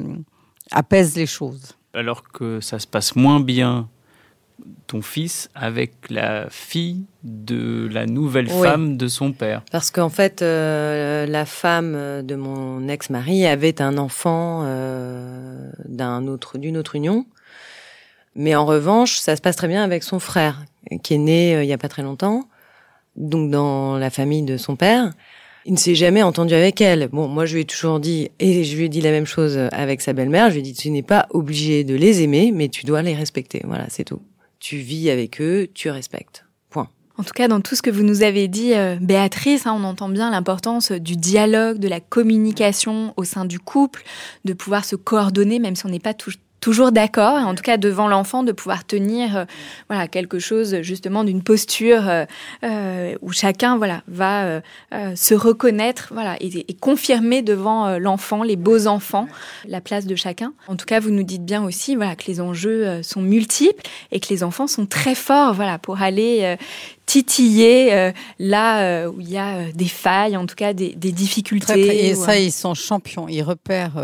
apaise 0.71 1.15
les 1.15 1.27
choses. 1.27 1.77
Alors 1.93 2.23
que 2.23 2.59
ça 2.63 2.79
se 2.79 2.87
passe 2.87 3.17
moins 3.17 3.39
bien 3.39 3.87
ton 4.87 5.03
fils 5.03 5.51
avec 5.55 5.93
la 6.09 6.49
fille 6.49 7.05
de 7.23 7.87
la 7.93 8.07
nouvelle 8.07 8.49
femme 8.49 8.97
de 8.97 9.09
son 9.09 9.33
père. 9.33 9.63
Parce 9.71 9.91
qu'en 9.91 10.09
fait, 10.09 10.41
euh, 10.41 11.27
la 11.27 11.45
femme 11.45 12.23
de 12.23 12.35
mon 12.35 12.89
ex-mari 12.89 13.47
avait 13.47 13.83
un 13.83 13.99
enfant 13.99 14.65
d'un 15.85 16.27
autre, 16.29 16.57
d'une 16.57 16.79
autre 16.79 16.97
union. 16.97 17.27
Mais 18.35 18.55
en 18.55 18.65
revanche, 18.65 19.19
ça 19.19 19.37
se 19.37 19.43
passe 19.43 19.57
très 19.57 19.69
bien 19.69 19.83
avec 19.83 20.03
son 20.03 20.19
frère, 20.19 20.65
qui 21.03 21.15
est 21.15 21.19
né 21.19 21.63
il 21.63 21.67
n'y 21.67 21.73
a 21.73 21.79
pas 21.79 21.89
très 21.89 22.03
longtemps 22.03 22.45
donc 23.17 23.51
dans 23.51 23.99
la 23.99 24.11
famille 24.11 24.43
de 24.43 24.57
son 24.57 24.77
père. 24.77 25.13
Il 25.67 25.75
ne 25.75 25.79
s'est 25.79 25.95
jamais 25.95 26.23
entendu 26.23 26.55
avec 26.55 26.81
elle. 26.81 27.09
Bon, 27.13 27.29
moi, 27.29 27.45
je 27.45 27.55
lui 27.55 27.63
ai 27.63 27.65
toujours 27.67 28.01
dit, 28.01 28.31
et 28.39 28.65
je 28.65 28.77
lui 28.77 28.87
ai 28.87 28.89
dit 28.89 29.03
la 29.03 29.11
même 29.11 29.27
chose 29.27 29.59
avec 29.73 30.01
sa 30.01 30.15
belle-mère. 30.15 30.49
Je 30.49 30.55
lui 30.55 30.61
ai 30.61 30.63
dit, 30.63 30.73
tu 30.73 30.91
n'es 30.91 31.03
pas 31.03 31.27
obligé 31.31 31.85
de 31.85 31.95
les 31.95 32.23
aimer, 32.23 32.51
mais 32.53 32.69
tu 32.69 32.87
dois 32.87 33.03
les 33.03 33.15
respecter. 33.15 33.61
Voilà, 33.65 33.85
c'est 33.91 34.05
tout. 34.05 34.23
Tu 34.59 34.79
vis 34.79 35.11
avec 35.11 35.41
eux, 35.41 35.69
tu 35.75 35.91
respectes. 35.91 36.47
Point. 36.71 36.89
En 37.19 37.25
tout 37.25 37.35
cas, 37.35 37.47
dans 37.47 37.61
tout 37.61 37.75
ce 37.75 37.83
que 37.83 37.91
vous 37.91 38.03
nous 38.03 38.23
avez 38.23 38.49
dit, 38.49 38.73
euh, 38.73 38.97
Béatrice, 39.01 39.67
hein, 39.67 39.77
on 39.79 39.85
entend 39.85 40.09
bien 40.09 40.31
l'importance 40.31 40.93
du 40.93 41.17
dialogue, 41.17 41.79
de 41.79 41.89
la 41.89 42.01
communication 42.01 43.13
au 43.19 43.25
sein 43.25 43.45
du 43.45 43.59
couple, 43.59 44.03
de 44.47 44.55
pouvoir 44.55 44.87
se 44.87 44.97
coordonner, 44.97 45.59
même 45.59 45.77
si 45.77 45.85
on 45.85 45.91
n'est 45.91 45.99
pas 45.99 46.15
tout, 46.15 46.33
toujours 46.61 46.93
d'accord, 46.93 47.35
en 47.35 47.55
tout 47.55 47.63
cas 47.63 47.77
devant 47.77 48.09
l'enfant, 48.09 48.43
de 48.43 48.53
pouvoir 48.53 48.85
tenir 48.85 49.37
euh, 49.37 49.45
voilà 49.89 50.09
quelque 50.09 50.39
chose 50.39 50.83
justement 50.83 51.25
d'une 51.25 51.43
posture 51.43 52.09
euh, 52.09 52.25
euh, 52.65 53.15
où 53.23 53.33
chacun 53.33 53.77
voilà 53.77 54.03
va 54.07 54.61
se 55.15 55.35
reconnaître 55.35 56.09
voilà 56.13 56.37
et, 56.41 56.67
confirmer 56.75 57.43
devant 57.43 57.99
l'enfant, 57.99 58.43
les 58.43 58.57
beaux 58.57 58.87
enfants, 58.87 59.29
la 59.67 59.81
place 59.81 60.07
de 60.07 60.15
chacun. 60.15 60.53
En 60.69 60.77
tout 60.77 60.87
cas, 60.87 61.01
vous 61.01 61.11
nous 61.11 61.23
dites 61.23 61.45
bien 61.45 61.65
aussi 61.65 61.97
voilà 61.97 62.17
que 62.17 62.27
les 62.27 62.41
enjeux 62.41 63.03
sont 63.03 63.21
multiples 63.21 63.83
et 64.13 64.21
que 64.21 64.29
les 64.31 64.43
enfants 64.43 64.67
sont 64.67 64.87
très 64.87 65.15
forts 65.15 65.55
voilà 65.55 65.79
pour 65.79 66.01
aller 66.03 66.57
titiller 67.07 68.13
là 68.39 69.09
où 69.09 69.21
il 69.21 69.31
y 69.31 69.39
a 69.39 69.71
des 69.73 69.89
failles, 69.89 70.37
en 70.37 70.47
tout 70.47 70.57
cas 70.57 70.73
des, 70.73 70.95
difficultés. 70.95 72.09
et 72.09 72.15
ça, 72.15 72.39
ils 72.39 72.53
sont 72.53 72.75
champions. 72.75 73.29
Ils 73.29 73.43
repèrent 73.43 73.97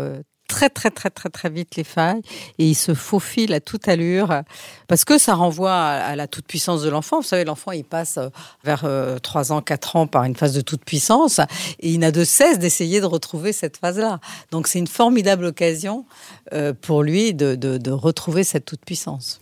très 0.47 0.69
très 0.69 0.89
très 0.89 1.09
très 1.09 1.29
très 1.29 1.49
vite 1.49 1.75
les 1.75 1.83
failles 1.83 2.21
et 2.57 2.67
il 2.67 2.75
se 2.75 2.93
faufile 2.93 3.53
à 3.53 3.59
toute 3.59 3.87
allure 3.87 4.41
parce 4.87 5.05
que 5.05 5.17
ça 5.17 5.35
renvoie 5.35 5.73
à, 5.73 6.15
la 6.15 6.27
toute 6.27 6.45
puissance 6.45 6.81
de 6.81 6.89
l'enfant. 6.89 7.17
Vous 7.17 7.27
savez, 7.27 7.43
l'enfant 7.43 7.71
il 7.71 7.83
passe 7.83 8.17
euh, 8.17 8.29
vers 8.63 8.79
3 9.21 9.51
euh, 9.51 9.55
ans, 9.55 9.61
4 9.61 9.95
ans 9.97 10.07
par 10.07 10.23
une 10.23 10.35
phase 10.35 10.53
de 10.53 10.61
toute 10.61 10.83
puissance 10.83 11.39
et 11.79 11.91
il 11.91 11.99
n'a 11.99 12.11
de 12.11 12.23
cesse 12.23 12.59
d'essayer 12.59 13.01
de 13.01 13.05
retrouver 13.05 13.53
cette 13.53 13.77
phase-là. 13.77 14.19
Donc 14.51 14.67
c'est 14.67 14.79
une 14.79 14.87
formidable 14.87 15.45
occasion 15.45 16.05
euh, 16.53 16.73
pour 16.73 17.03
lui 17.03 17.33
de, 17.33 17.55
de, 17.55 17.91
retrouver 17.91 18.43
cette 18.43 18.65
toute 18.65 18.83
puissance. 18.85 19.39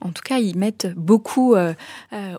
En 0.00 0.10
tout 0.10 0.22
cas, 0.22 0.38
ils 0.38 0.56
mettent 0.56 0.88
beaucoup 0.94 1.56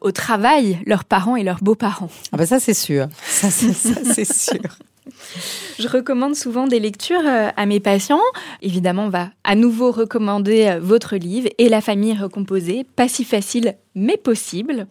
au 0.01 0.11
travail 0.11 0.79
leurs 0.85 1.03
parents 1.03 1.35
et 1.35 1.43
leurs 1.43 1.61
beaux-parents. 1.61 2.09
Ah 2.31 2.37
ben 2.37 2.45
ça 2.45 2.59
c'est 2.59 2.75
sûr, 2.75 3.07
ça 3.23 3.49
c'est 3.49 4.31
sûr. 4.31 4.61
Je 5.79 5.87
recommande 5.87 6.35
souvent 6.35 6.67
des 6.67 6.79
lectures 6.79 7.25
euh, 7.25 7.49
à 7.55 7.65
mes 7.65 7.79
patients. 7.79 8.21
Évidemment, 8.61 9.05
on 9.05 9.09
va 9.09 9.29
à 9.43 9.55
nouveau 9.55 9.91
recommander 9.91 10.67
euh, 10.67 10.79
votre 10.79 11.15
livre 11.15 11.49
et 11.57 11.69
la 11.69 11.81
famille 11.81 12.13
recomposée, 12.13 12.85
pas 12.95 13.07
si 13.07 13.23
facile 13.23 13.75
mais 13.95 14.17
possible. 14.17 14.85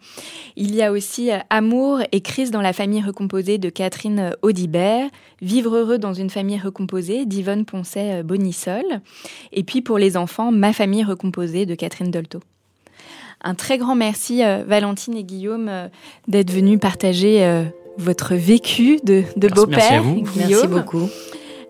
Il 0.55 0.75
y 0.75 0.83
a 0.83 0.91
aussi 0.91 1.31
euh, 1.31 1.37
Amour 1.49 2.01
et 2.11 2.21
crise 2.21 2.51
dans 2.51 2.61
la 2.61 2.73
famille 2.73 3.01
recomposée 3.01 3.57
de 3.57 3.69
Catherine 3.69 4.31
Audibert, 4.41 5.09
Vivre 5.41 5.75
heureux 5.75 5.99
dans 5.99 6.13
une 6.13 6.31
famille 6.31 6.59
recomposée 6.59 7.25
d'Yvonne 7.25 7.65
Poncet 7.65 8.23
Bonissol, 8.23 8.83
et 9.51 9.63
puis 9.63 9.81
pour 9.81 9.99
les 9.99 10.17
enfants, 10.17 10.51
Ma 10.51 10.73
famille 10.73 11.03
recomposée 11.03 11.67
de 11.67 11.75
Catherine 11.75 12.09
Dolto. 12.09 12.39
Un 13.43 13.53
très 13.53 13.77
grand 13.77 13.93
merci 13.93 14.41
Valentine 14.41 15.15
et 15.15 15.23
Guillaume 15.23 15.69
d'être 16.27 16.51
venus 16.51 16.79
partager 16.79 17.67
votre 17.97 18.35
vécu 18.35 18.99
de, 19.03 19.23
de 19.35 19.47
beau-père, 19.47 20.03
Merci 20.35 20.67
beaucoup. 20.67 21.09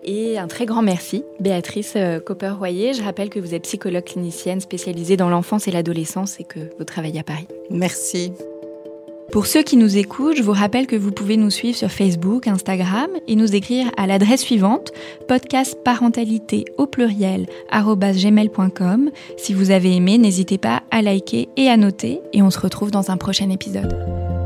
Et 0.04 0.38
un 0.38 0.46
très 0.46 0.64
grand 0.64 0.82
merci, 0.82 1.24
Béatrice 1.40 1.94
euh, 1.96 2.20
Copper-Royer. 2.20 2.94
Je 2.94 3.02
rappelle 3.02 3.28
que 3.28 3.40
vous 3.40 3.54
êtes 3.54 3.64
psychologue 3.64 4.04
clinicienne 4.04 4.60
spécialisée 4.60 5.16
dans 5.16 5.28
l'enfance 5.28 5.68
et 5.68 5.70
l'adolescence 5.70 6.40
et 6.40 6.44
que 6.44 6.60
vous 6.78 6.84
travaillez 6.84 7.20
à 7.20 7.24
Paris. 7.24 7.46
Merci. 7.70 8.32
Pour 9.32 9.46
ceux 9.46 9.62
qui 9.62 9.76
nous 9.76 9.98
écoutent, 9.98 10.36
je 10.36 10.42
vous 10.42 10.52
rappelle 10.52 10.86
que 10.86 10.96
vous 10.96 11.12
pouvez 11.12 11.36
nous 11.36 11.50
suivre 11.50 11.76
sur 11.76 11.90
Facebook, 11.90 12.46
Instagram 12.48 13.10
et 13.26 13.36
nous 13.36 13.54
écrire 13.54 13.90
à 13.98 14.06
l'adresse 14.06 14.40
suivante 14.40 14.92
podcastparentalité 15.28 16.64
au 16.78 16.86
pluriel 16.86 17.46
gmail.com. 17.70 19.10
Si 19.36 19.52
vous 19.52 19.70
avez 19.70 19.94
aimé, 19.94 20.16
n'hésitez 20.16 20.56
pas 20.56 20.82
à 20.90 21.02
liker 21.02 21.50
et 21.58 21.68
à 21.68 21.76
noter 21.76 22.22
et 22.32 22.40
on 22.40 22.50
se 22.50 22.58
retrouve 22.58 22.90
dans 22.90 23.10
un 23.10 23.18
prochain 23.18 23.50
épisode. 23.50 24.37